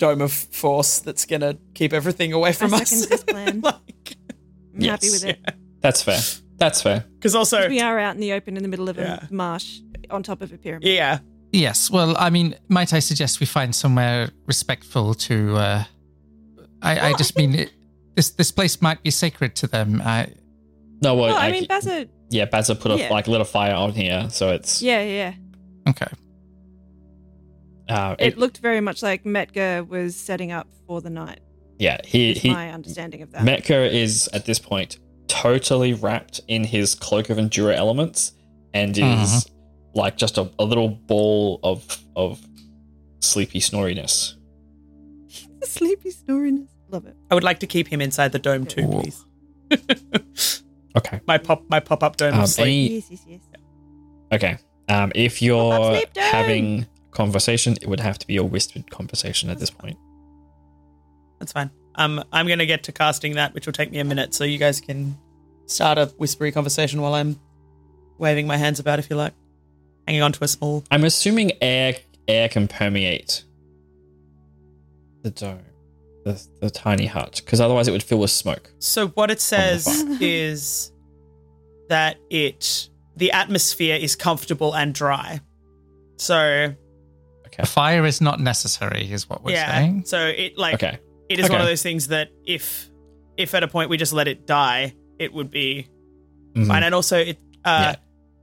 dome 0.00 0.20
of 0.20 0.32
force 0.32 0.98
that's 0.98 1.24
gonna 1.26 1.56
keep 1.74 1.92
everything 1.92 2.32
away 2.32 2.52
from 2.52 2.74
I 2.74 2.78
us. 2.78 2.90
second 2.90 3.10
this 3.10 3.22
plan. 3.32 3.60
like, 3.60 4.16
I'm 4.74 4.80
happy 4.82 5.06
Yes. 5.06 5.12
with 5.12 5.24
it. 5.26 5.38
That's 5.80 6.02
fair. 6.02 6.18
That's 6.56 6.82
fair. 6.82 7.04
because 7.14 7.34
also, 7.34 7.68
We 7.68 7.80
are 7.80 7.98
out 7.98 8.14
in 8.16 8.20
the 8.20 8.32
open 8.32 8.56
in 8.56 8.62
the 8.62 8.68
middle 8.68 8.88
of 8.88 8.98
a 8.98 9.28
marsh 9.30 9.78
on 10.10 10.22
top 10.22 10.42
of 10.42 10.52
a 10.52 10.58
pyramid. 10.58 10.88
yeah, 10.88 11.18
Yes. 11.52 11.90
Well, 11.90 12.16
I 12.18 12.30
mean, 12.30 12.54
might 12.68 12.92
I 12.92 12.98
suggest 13.00 13.40
we 13.40 13.46
find 13.46 13.74
somewhere 13.74 14.30
respectful 14.46 15.14
to? 15.14 15.56
Uh, 15.56 15.84
I, 16.82 17.08
I 17.08 17.12
just 17.14 17.32
I 17.38 17.40
mean 17.42 17.54
it, 17.54 17.72
this. 18.16 18.30
This 18.30 18.50
place 18.52 18.80
might 18.82 19.02
be 19.02 19.10
sacred 19.10 19.54
to 19.56 19.66
them. 19.66 20.00
I, 20.04 20.28
No, 21.02 21.14
well, 21.14 21.26
Well, 21.28 21.36
I 21.36 21.48
like, 21.48 21.52
mean, 21.52 21.66
Bazza. 21.66 22.08
yeah, 22.30 22.46
Bazza 22.46 22.78
put 22.78 22.90
a 22.92 22.98
Yeah. 22.98 23.10
like 23.10 23.26
lit 23.26 23.40
a 23.40 23.44
fire 23.44 23.74
on 23.74 23.92
here, 23.92 24.28
so 24.30 24.50
it's 24.50 24.80
Yeah, 24.82 25.02
yeah. 25.02 25.32
okay. 25.88 26.06
Uh, 27.90 28.16
It 28.18 28.38
looked 28.38 28.58
very 28.58 28.80
much 28.80 29.02
like 29.02 29.24
Metker 29.24 29.86
was 29.86 30.14
setting 30.16 30.52
up 30.52 30.68
for 30.86 31.00
the 31.00 31.10
night. 31.10 31.40
yeah. 31.78 31.98
He 32.04 32.34
he 32.34 32.50
my 32.50 32.70
understanding 32.72 33.22
of 33.22 33.32
that. 33.32 33.42
Metker 33.42 33.90
is 33.90 34.28
at 34.32 34.44
this 34.44 34.58
point 34.58 34.98
totally 35.28 35.92
wrapped 35.94 36.40
in 36.48 36.64
his 36.64 36.94
cloak 36.94 37.30
of 37.30 37.36
endura 37.38 37.74
elements 37.74 38.32
and 38.74 38.96
is 38.96 39.04
Mhm. 39.04 39.50
like 39.94 40.16
just 40.16 40.38
a, 40.38 40.50
a 40.58 40.64
little 40.64 40.88
ball 40.88 41.58
of 41.62 41.78
of 42.16 42.40
sleepy 43.20 43.60
snoriness. 43.60 44.34
Sleepy 45.64 46.10
snoriness. 46.10 46.68
Love 46.90 47.06
it. 47.06 47.16
I 47.30 47.34
would 47.34 47.44
like 47.44 47.60
to 47.60 47.66
keep 47.66 47.86
him 47.88 48.00
inside 48.00 48.32
the 48.32 48.38
dome 48.38 48.66
too, 48.66 48.82
Ooh. 48.82 49.00
please. 49.00 49.24
Okay. 50.96 51.20
my 51.24 51.38
pop, 51.38 51.62
my 51.68 51.78
pop-up 51.78 52.16
dome 52.16 52.34
Um, 52.34 52.40
of 52.40 52.48
sleep. 52.48 52.66
any- 52.66 52.94
Yes, 52.96 53.06
yes, 53.10 53.20
yes. 53.28 53.40
Okay. 54.32 54.58
Um, 54.88 55.12
if 55.14 55.40
you're 55.40 55.70
Pop-up 55.70 55.94
sleep 55.96 56.12
dome. 56.14 56.24
having 56.24 56.86
conversation, 57.10 57.76
it 57.80 57.88
would 57.88 58.00
have 58.00 58.18
to 58.18 58.26
be 58.26 58.36
a 58.36 58.44
whispered 58.44 58.90
conversation 58.90 59.50
at 59.50 59.58
this 59.58 59.70
point. 59.70 59.98
That's 61.38 61.52
fine. 61.52 61.70
Um, 61.96 62.22
I'm 62.32 62.46
gonna 62.46 62.66
get 62.66 62.84
to 62.84 62.92
casting 62.92 63.34
that, 63.34 63.54
which 63.54 63.66
will 63.66 63.72
take 63.72 63.90
me 63.90 63.98
a 63.98 64.04
minute, 64.04 64.34
so 64.34 64.44
you 64.44 64.58
guys 64.58 64.80
can 64.80 65.16
start 65.66 65.98
a 65.98 66.06
whispery 66.18 66.52
conversation 66.52 67.00
while 67.00 67.14
I'm 67.14 67.38
waving 68.18 68.46
my 68.46 68.56
hands 68.56 68.78
about, 68.78 68.98
if 68.98 69.08
you 69.10 69.16
like, 69.16 69.32
hanging 70.06 70.22
on 70.22 70.32
to 70.32 70.44
a 70.44 70.48
small. 70.48 70.84
I'm 70.90 71.04
assuming 71.04 71.52
air 71.60 71.96
air 72.28 72.48
can 72.48 72.68
permeate 72.68 73.44
the 75.22 75.30
dome, 75.30 75.64
the 76.24 76.40
the 76.60 76.70
tiny 76.70 77.06
hut, 77.06 77.40
because 77.44 77.60
otherwise 77.60 77.88
it 77.88 77.92
would 77.92 78.02
fill 78.02 78.18
with 78.18 78.30
smoke. 78.30 78.70
So 78.78 79.08
what 79.08 79.30
it 79.30 79.40
says 79.40 79.86
is 80.20 80.92
that 81.88 82.18
it 82.30 82.88
the 83.16 83.32
atmosphere 83.32 83.96
is 83.96 84.16
comfortable 84.16 84.74
and 84.74 84.94
dry. 84.94 85.40
So 86.16 86.74
Okay. 87.60 87.64
A 87.64 87.66
fire 87.66 88.06
is 88.06 88.20
not 88.20 88.40
necessary, 88.40 89.10
is 89.10 89.28
what 89.28 89.44
we're 89.44 89.52
yeah, 89.52 89.70
saying. 89.76 90.04
so 90.06 90.18
it 90.26 90.56
like 90.58 90.74
Okay. 90.74 90.98
it 91.28 91.38
is 91.38 91.48
one 91.50 91.60
of 91.60 91.66
those 91.66 91.82
things 91.82 92.08
that 92.08 92.28
if 92.46 92.88
if 93.36 93.54
at 93.54 93.62
a 93.62 93.68
point 93.68 93.88
we 93.90 93.96
just 93.96 94.12
let 94.12 94.28
it 94.28 94.46
die, 94.46 94.94
it 95.18 95.32
would 95.32 95.50
be 95.50 95.86
Mhm. 96.54 96.66
fine. 96.66 96.82
And 96.82 96.94
also, 96.94 97.18
it 97.18 97.38
uh, 97.64 97.92
Yeah. 97.92 97.96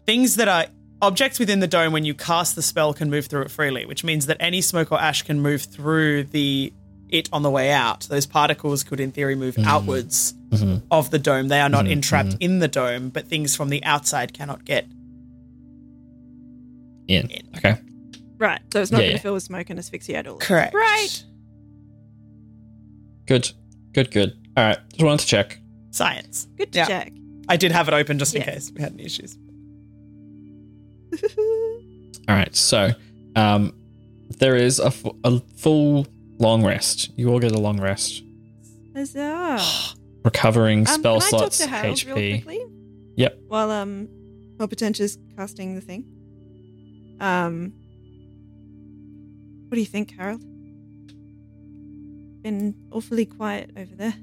things 0.05 0.35
that 0.35 0.47
are 0.47 0.65
objects 1.01 1.37
within 1.39 1.59
the 1.59 1.67
dome 1.67 1.91
when 1.93 2.05
you 2.05 2.13
cast 2.13 2.55
the 2.55 2.61
spell 2.61 2.93
can 2.93 3.09
move 3.09 3.27
through 3.27 3.41
it 3.43 3.51
freely, 3.51 3.85
which 3.85 4.03
means 4.03 4.25
that 4.27 4.37
any 4.39 4.61
smoke 4.61 4.91
or 4.91 4.99
ash 4.99 5.21
can 5.23 5.39
move 5.39 5.61
through 5.63 6.23
the 6.25 6.73
it 7.09 7.29
on 7.31 7.41
the 7.41 7.49
way 7.51 7.71
out. 7.71 8.01
Those 8.09 8.25
particles 8.25 8.83
could, 8.83 8.99
in 8.99 9.11
theory, 9.11 9.35
move 9.35 9.57
outwards 9.59 10.33
Mhm. 10.51 10.81
of 10.91 11.09
the 11.09 11.19
dome. 11.19 11.47
They 11.47 11.61
are 11.61 11.69
not 11.69 11.85
Mhm, 11.85 11.91
entrapped 11.91 12.29
mhm. 12.31 12.37
in 12.41 12.59
the 12.59 12.67
dome, 12.67 13.09
but 13.09 13.27
things 13.27 13.55
from 13.55 13.69
the 13.69 13.81
outside 13.85 14.33
cannot 14.33 14.65
get. 14.65 14.85
In. 17.07 17.29
In. 17.29 17.47
Okay. 17.57 17.77
Right. 18.37 18.59
So 18.71 18.81
it's 18.81 18.91
not 18.91 18.97
Yeah, 18.99 19.03
going 19.05 19.09
to 19.11 19.15
yeah. 19.17 19.21
fill 19.21 19.33
with 19.33 19.43
smoke 19.43 19.69
and 19.69 19.79
asphyxiate 19.79 20.19
at 20.19 20.27
all. 20.27 20.35
of 20.35 20.41
us. 20.41 20.47
Correct. 20.47 20.73
Right. 20.73 21.23
Good. 23.25 23.51
Good. 23.93 24.11
Good. 24.11 24.33
All 24.55 24.63
right. 24.63 24.77
Just 24.91 25.03
wanted 25.03 25.19
to 25.21 25.27
check. 25.27 25.59
Science. 25.91 26.47
Good 26.57 26.71
to 26.73 26.79
Yeah. 26.79 26.85
check. 26.87 27.13
I 27.49 27.57
did 27.57 27.71
have 27.71 27.87
it 27.87 27.93
open 27.93 28.19
just 28.19 28.35
in 28.35 28.41
Yeah. 28.41 28.51
case 28.53 28.71
we 28.75 28.81
had 28.81 28.93
any 28.93 29.05
issues. 29.05 29.37
All 32.27 32.35
right. 32.35 32.55
So, 32.55 32.91
um, 33.35 33.73
there 34.37 34.55
is 34.55 34.79
a, 34.79 34.91
fu- 34.91 35.17
a 35.23 35.39
full 35.57 36.05
long 36.39 36.63
rest. 36.65 37.11
You 37.17 37.29
all 37.29 37.39
get 37.39 37.51
a 37.53 37.59
long 37.59 37.79
rest. 37.79 38.23
Huzzah. 38.95 39.59
Recovering 40.25 40.79
Um, 40.79 40.85
spell 40.99 41.19
can 41.19 41.27
I 41.27 41.29
talk 41.31 41.39
slots, 41.39 41.57
to 41.59 41.67
Harold 41.67 42.03
real 42.05 42.15
HP. 42.17 42.43
quickly? 42.43 42.65
Yep. 43.15 43.39
While 43.47 43.71
um, 43.71 44.09
while 44.57 44.67
Potentia's 44.67 45.17
casting 45.37 45.75
the 45.75 45.81
thing. 45.81 46.05
Um, 47.19 47.73
what 49.67 49.75
do 49.75 49.79
you 49.79 49.85
think, 49.85 50.11
Harold? 50.17 50.41
Been 52.41 52.75
awfully 52.91 53.25
quiet 53.25 53.71
over 53.77 53.95
there. 53.95 54.13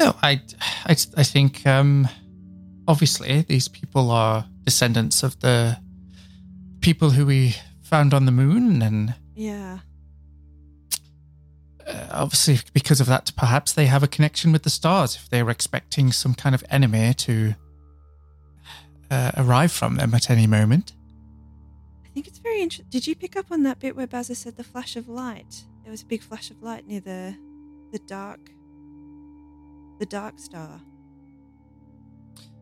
No, 0.00 0.14
I, 0.22 0.40
I, 0.84 0.96
I 1.16 1.22
think 1.24 1.66
um, 1.66 2.08
obviously 2.88 3.42
these 3.42 3.68
people 3.68 4.10
are 4.10 4.46
descendants 4.64 5.22
of 5.22 5.38
the 5.40 5.78
people 6.80 7.10
who 7.10 7.26
we 7.26 7.56
found 7.82 8.14
on 8.14 8.24
the 8.24 8.32
moon, 8.32 8.80
and 8.82 9.14
Yeah. 9.34 9.80
uh, 11.86 12.06
obviously 12.12 12.60
because 12.72 13.00
of 13.00 13.06
that, 13.08 13.32
perhaps 13.36 13.72
they 13.72 13.86
have 13.86 14.02
a 14.02 14.08
connection 14.08 14.52
with 14.52 14.62
the 14.62 14.70
stars. 14.70 15.16
If 15.16 15.28
they're 15.28 15.50
expecting 15.50 16.12
some 16.12 16.34
kind 16.34 16.54
of 16.54 16.62
enemy 16.70 17.12
to 17.14 17.54
uh, 19.10 19.32
arrive 19.36 19.72
from 19.72 19.96
them 19.96 20.14
at 20.14 20.30
any 20.30 20.46
moment. 20.46 20.92
I 22.10 22.12
think 22.12 22.26
it's 22.26 22.40
very 22.40 22.60
interesting. 22.60 22.90
Did 22.90 23.06
you 23.06 23.14
pick 23.14 23.36
up 23.36 23.52
on 23.52 23.62
that 23.62 23.78
bit 23.78 23.94
where 23.94 24.06
Bazza 24.06 24.34
said 24.34 24.56
the 24.56 24.64
flash 24.64 24.96
of 24.96 25.08
light? 25.08 25.64
There 25.84 25.92
was 25.92 26.02
a 26.02 26.06
big 26.06 26.22
flash 26.22 26.50
of 26.50 26.60
light 26.60 26.86
near 26.86 27.00
the 27.00 27.36
the 27.92 28.00
dark 28.00 28.50
the 30.00 30.06
dark 30.06 30.40
star. 30.40 30.80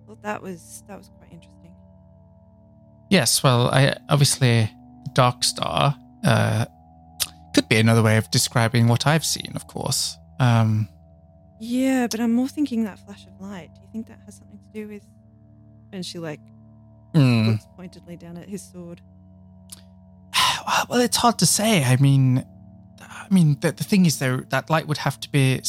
Well, 0.06 0.18
that 0.22 0.42
was 0.42 0.82
that 0.86 0.98
was 0.98 1.10
quite 1.18 1.32
interesting. 1.32 1.74
Yes, 3.08 3.42
well, 3.42 3.68
I 3.68 3.96
obviously 4.10 4.70
Dark 5.14 5.42
Star 5.42 5.96
uh, 6.24 6.66
could 7.54 7.68
be 7.68 7.76
another 7.76 8.02
way 8.02 8.18
of 8.18 8.30
describing 8.30 8.86
what 8.86 9.06
I've 9.06 9.24
seen, 9.24 9.52
of 9.54 9.66
course. 9.66 10.18
Um, 10.38 10.88
Yeah, 11.58 12.06
but 12.06 12.20
I'm 12.20 12.34
more 12.34 12.48
thinking 12.48 12.84
that 12.84 12.98
flash 12.98 13.26
of 13.26 13.40
light. 13.40 13.70
Do 13.74 13.80
you 13.80 13.88
think 13.90 14.08
that 14.08 14.20
has 14.26 14.36
something 14.36 14.58
to 14.58 14.72
do 14.72 14.88
with? 14.88 15.06
And 15.92 16.04
she 16.04 16.18
like 16.18 16.40
hmm. 17.14 17.50
looks 17.50 17.66
pointedly 17.76 18.16
down 18.16 18.36
at 18.36 18.48
his 18.48 18.62
sword. 18.62 19.00
Well, 20.88 21.00
it's 21.00 21.16
hard 21.16 21.38
to 21.38 21.46
say. 21.46 21.84
I 21.84 21.96
mean, 21.96 22.44
I 23.00 23.26
mean, 23.30 23.58
the, 23.60 23.72
the 23.72 23.84
thing 23.84 24.06
is, 24.06 24.18
though, 24.18 24.38
that 24.50 24.70
light 24.70 24.86
would 24.86 24.98
have 24.98 25.18
to 25.20 25.30
be 25.30 25.60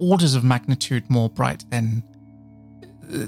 orders 0.00 0.34
of 0.34 0.44
magnitude 0.44 1.08
more 1.10 1.28
bright 1.28 1.64
than, 1.70 2.02
uh, 3.12 3.26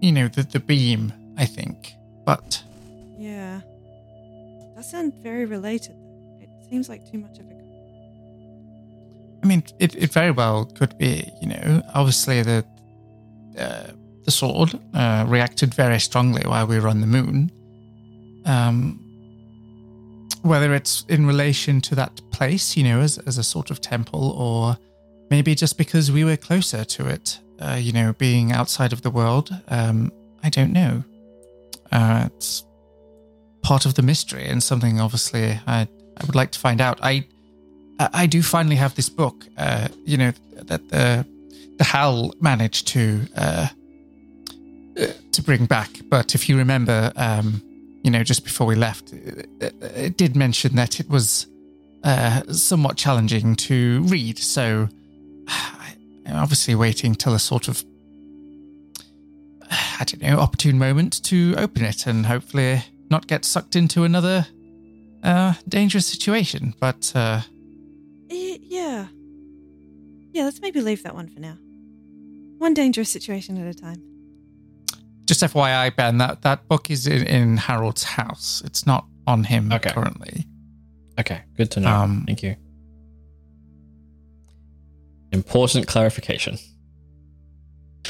you 0.00 0.12
know, 0.12 0.28
the 0.28 0.42
the 0.42 0.60
beam. 0.60 1.12
I 1.38 1.46
think, 1.46 1.94
but 2.26 2.62
Yeah, 3.18 3.60
that 4.76 4.84
sounds 4.84 5.14
very 5.22 5.46
related. 5.46 5.96
It 6.40 6.50
seems 6.68 6.88
like 6.88 7.10
too 7.10 7.18
much 7.18 7.38
of 7.38 7.46
a. 7.46 7.52
I 9.42 9.46
mean, 9.46 9.64
it, 9.80 9.96
it 9.96 10.12
very 10.12 10.30
well 10.30 10.66
could 10.66 10.96
be. 10.98 11.28
You 11.40 11.48
know, 11.48 11.82
obviously 11.94 12.42
the 12.42 12.64
uh, 13.58 13.92
the 14.24 14.30
sword 14.30 14.78
uh, 14.94 15.24
reacted 15.26 15.74
very 15.74 15.98
strongly 15.98 16.42
while 16.46 16.66
we 16.66 16.78
were 16.78 16.88
on 16.88 17.00
the 17.00 17.06
moon. 17.06 17.50
Um, 18.44 19.01
whether 20.42 20.74
it's 20.74 21.04
in 21.08 21.26
relation 21.26 21.80
to 21.82 21.94
that 21.94 22.20
place, 22.30 22.76
you 22.76 22.84
know, 22.84 23.00
as 23.00 23.18
as 23.18 23.38
a 23.38 23.42
sort 23.42 23.70
of 23.70 23.80
temple, 23.80 24.30
or 24.32 24.76
maybe 25.30 25.54
just 25.54 25.78
because 25.78 26.12
we 26.12 26.24
were 26.24 26.36
closer 26.36 26.84
to 26.84 27.08
it, 27.08 27.38
uh, 27.60 27.78
you 27.80 27.92
know, 27.92 28.12
being 28.12 28.52
outside 28.52 28.92
of 28.92 29.02
the 29.02 29.10
world. 29.10 29.50
Um, 29.68 30.12
I 30.42 30.50
don't 30.50 30.72
know. 30.72 31.04
Uh, 31.90 32.28
it's 32.34 32.64
part 33.62 33.86
of 33.86 33.94
the 33.94 34.02
mystery 34.02 34.44
and 34.46 34.60
something 34.62 35.00
obviously 35.00 35.60
I 35.66 35.86
I 36.16 36.24
would 36.26 36.34
like 36.34 36.50
to 36.52 36.58
find 36.58 36.80
out. 36.80 36.98
I 37.02 37.26
I 37.98 38.26
do 38.26 38.42
finally 38.42 38.76
have 38.76 38.94
this 38.94 39.08
book, 39.08 39.46
uh, 39.56 39.88
you 40.04 40.16
know, 40.16 40.32
that 40.56 40.88
the 40.88 41.26
the 41.78 41.84
Hal 41.84 42.34
managed 42.40 42.88
to 42.88 43.26
uh, 43.36 43.68
uh, 45.00 45.06
to 45.32 45.42
bring 45.42 45.66
back. 45.66 45.90
But 46.08 46.34
if 46.34 46.48
you 46.48 46.56
remember, 46.56 47.12
um, 47.16 47.62
you 48.02 48.10
know, 48.10 48.22
just 48.24 48.44
before 48.44 48.66
we 48.66 48.74
left, 48.74 49.12
it, 49.12 49.48
it- 49.60 49.74
it 49.96 50.16
did 50.16 50.34
mention 50.36 50.74
that 50.76 50.98
it 51.00 51.08
was 51.08 51.46
uh, 52.04 52.42
somewhat 52.52 52.96
challenging 52.96 53.54
to 53.56 54.02
read. 54.04 54.38
So 54.38 54.88
I'm 55.48 56.36
obviously 56.36 56.74
waiting 56.74 57.14
till 57.14 57.34
a 57.34 57.38
sort 57.38 57.68
of 57.68 57.84
I 59.70 60.04
don't 60.04 60.22
know 60.22 60.38
opportune 60.38 60.78
moment 60.78 61.22
to 61.24 61.54
open 61.56 61.84
it 61.84 62.06
and 62.06 62.26
hopefully 62.26 62.82
not 63.10 63.26
get 63.26 63.44
sucked 63.44 63.76
into 63.76 64.04
another 64.04 64.46
uh, 65.22 65.54
dangerous 65.68 66.06
situation. 66.06 66.74
But 66.80 67.12
uh, 67.14 67.42
Eh, 68.30 68.58
yeah, 68.62 69.06
yeah. 70.32 70.44
Let's 70.44 70.60
maybe 70.60 70.80
leave 70.80 71.02
that 71.04 71.14
one 71.14 71.28
for 71.28 71.38
now. 71.40 71.56
One 72.58 72.74
dangerous 72.74 73.10
situation 73.10 73.58
at 73.58 73.66
a 73.68 73.78
time. 73.78 74.02
Just 75.32 75.54
FYI, 75.54 75.94
Ben, 75.96 76.18
that, 76.18 76.42
that 76.42 76.68
book 76.68 76.90
is 76.90 77.06
in, 77.06 77.26
in 77.26 77.56
Harold's 77.56 78.02
house. 78.02 78.62
It's 78.64 78.86
not 78.86 79.06
on 79.26 79.44
him 79.44 79.72
Okay. 79.72 79.90
currently. 79.90 80.46
Okay, 81.18 81.42
good 81.56 81.70
to 81.72 81.80
know. 81.80 81.90
Um, 81.90 82.24
Thank 82.26 82.42
you. 82.42 82.56
Important 85.32 85.86
clarification. 85.86 86.58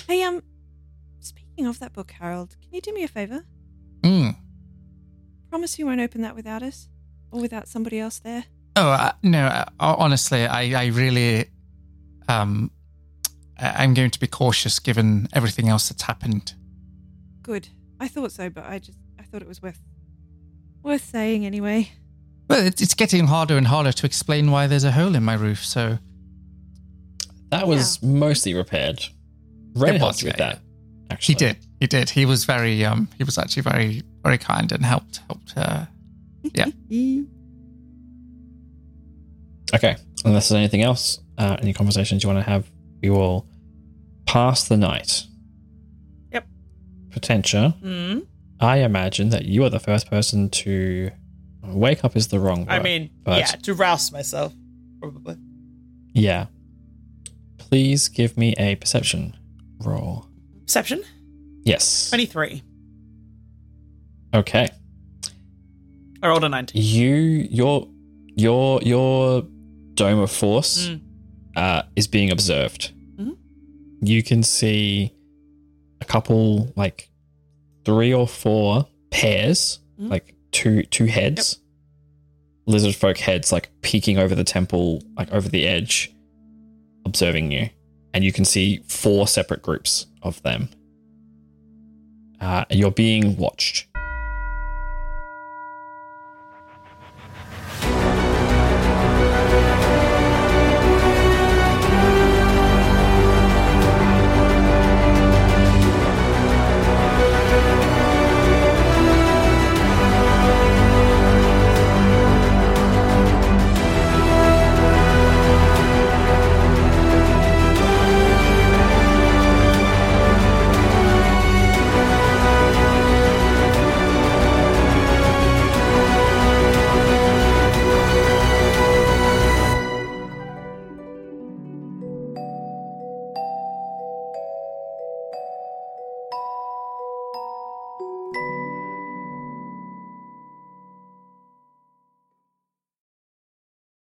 Hey, 0.09 0.23
um, 0.25 0.43
speaking 1.21 1.67
of 1.67 1.79
that 1.79 1.93
book, 1.93 2.11
Harold, 2.13 2.57
can 2.61 2.75
you 2.75 2.81
do 2.81 2.93
me 2.93 3.05
a 3.05 3.09
favor? 3.09 3.45
Mm. 4.03 4.37
Promise 5.51 5.79
you 5.79 5.87
won't 5.87 6.01
open 6.01 6.23
that 6.23 6.35
without 6.35 6.63
us, 6.63 6.89
or 7.31 7.41
without 7.41 7.69
somebody 7.69 8.01
else 8.01 8.19
there. 8.19 8.45
Oh 8.75 8.89
uh, 8.91 9.13
no! 9.23 9.47
Uh, 9.47 9.65
honestly, 9.79 10.47
I, 10.47 10.83
I 10.83 10.87
really, 10.87 11.51
um, 12.29 12.71
I- 13.59 13.85
I'm 13.85 13.95
going 13.95 14.11
to 14.11 14.19
be 14.19 14.27
cautious 14.27 14.79
given 14.81 15.29
everything 15.33 15.69
else 15.69 15.89
that's 15.91 16.03
happened. 16.03 16.55
Good. 17.43 17.69
I 18.01 18.09
thought 18.09 18.33
so, 18.33 18.51
but 18.51 18.65
I 18.67 18.79
just 18.79 18.99
I 19.19 19.23
thought 19.23 19.43
it 19.43 19.49
was 19.49 19.63
worth 19.63 19.81
worth 20.83 21.05
saying 21.05 21.47
anyway. 21.47 21.91
Well, 22.49 22.67
it's, 22.67 22.83
it's 22.83 22.95
getting 22.95 23.27
harder 23.27 23.57
and 23.57 23.67
harder 23.67 23.93
to 23.93 24.07
explain 24.07 24.51
why 24.51 24.67
there's 24.67 24.85
a 24.85 24.93
hole 24.93 25.15
in 25.15 25.23
my 25.23 25.35
roof. 25.35 25.65
So 25.65 25.99
That 27.51 27.67
was 27.67 28.03
mostly 28.03 28.55
repaired. 28.55 29.05
Ren 29.75 29.95
It 29.95 29.99
helped 29.99 30.23
with 30.23 30.35
yeah, 30.35 30.51
that. 30.51 30.59
Actually, 31.11 31.35
he 31.35 31.39
did, 31.39 31.57
he 31.81 31.87
did. 31.87 32.11
He 32.11 32.27
was 32.27 32.45
very, 32.45 32.85
um, 32.85 33.09
he 33.17 33.25
was 33.25 33.39
actually 33.39 33.63
very, 33.63 34.03
very 34.23 34.39
kind 34.39 34.71
and 34.73 34.85
helped, 34.85 35.21
helped. 35.29 35.57
Uh, 35.57 35.87
Yeah. 36.43 36.67
Okay. 39.75 39.97
Unless 40.27 40.51
there's 40.51 40.59
anything 40.59 40.83
else, 40.83 41.19
uh, 41.39 41.57
any 41.63 41.73
conversations 41.73 42.23
you 42.23 42.29
want 42.29 42.45
to 42.45 42.51
have, 42.51 42.71
we 43.03 43.09
will 43.09 43.47
pass 44.27 44.69
the 44.69 44.77
night. 44.77 45.25
Potentia, 47.13 47.77
Mm. 47.83 48.27
I 48.61 48.79
imagine 48.79 49.29
that 49.31 49.45
you 49.45 49.65
are 49.65 49.71
the 49.71 49.81
first 49.81 50.09
person 50.09 50.49
to 50.51 51.11
wake 51.65 52.05
up 52.05 52.17
is 52.17 52.29
the 52.29 52.39
wrong 52.41 52.61
word. 52.61 52.71
I 52.71 52.79
mean, 52.81 53.11
yeah, 53.27 53.47
to 53.47 53.75
rouse 53.75 54.11
myself, 54.13 54.53
probably. 55.01 55.37
yeah. 56.15 56.47
Please 57.59 58.09
give 58.09 58.37
me 58.37 58.55
a 58.59 58.75
perception 58.77 59.35
roll. 59.81 60.27
Perception 60.67 61.03
Yes. 61.65 62.09
23. 62.11 62.63
Okay. 64.35 64.69
I 66.23 66.29
rolled 66.29 66.45
a 66.45 66.49
19. 66.49 66.81
You 66.83 67.15
your 67.51 67.89
your 68.37 68.81
your 68.83 69.43
dome 69.95 70.19
of 70.21 70.31
force 70.31 70.89
Mm. 70.89 71.01
uh, 71.57 71.83
is 71.97 72.07
being 72.07 72.31
observed. 72.31 72.93
Mhm. 73.19 73.37
You 74.03 74.23
can 74.23 74.43
see 74.43 75.13
a 76.03 76.05
couple, 76.05 76.73
like 76.77 77.09
three 77.85 78.13
or 78.13 78.29
four 78.29 78.87
pairs, 79.11 79.79
Mhm. 79.99 80.11
like 80.11 80.35
two 80.51 80.83
two 80.85 81.07
heads, 81.07 81.59
lizard 82.67 82.95
folk 82.95 83.19
heads, 83.19 83.51
like 83.53 83.71
peeking 83.83 84.19
over 84.19 84.35
the 84.35 84.45
temple, 84.45 85.03
like 85.17 85.31
over 85.33 85.49
the 85.49 85.67
edge, 85.67 86.13
observing 87.07 87.51
you, 87.53 87.71
and 88.15 88.23
you 88.25 88.33
can 88.33 88.45
see 88.45 88.83
four 88.87 89.27
separate 89.27 89.63
groups 89.63 90.07
of 90.23 90.43
them. 90.43 90.69
Uh, 92.41 92.65
you're 92.71 92.91
being 92.91 93.37
watched. 93.37 93.87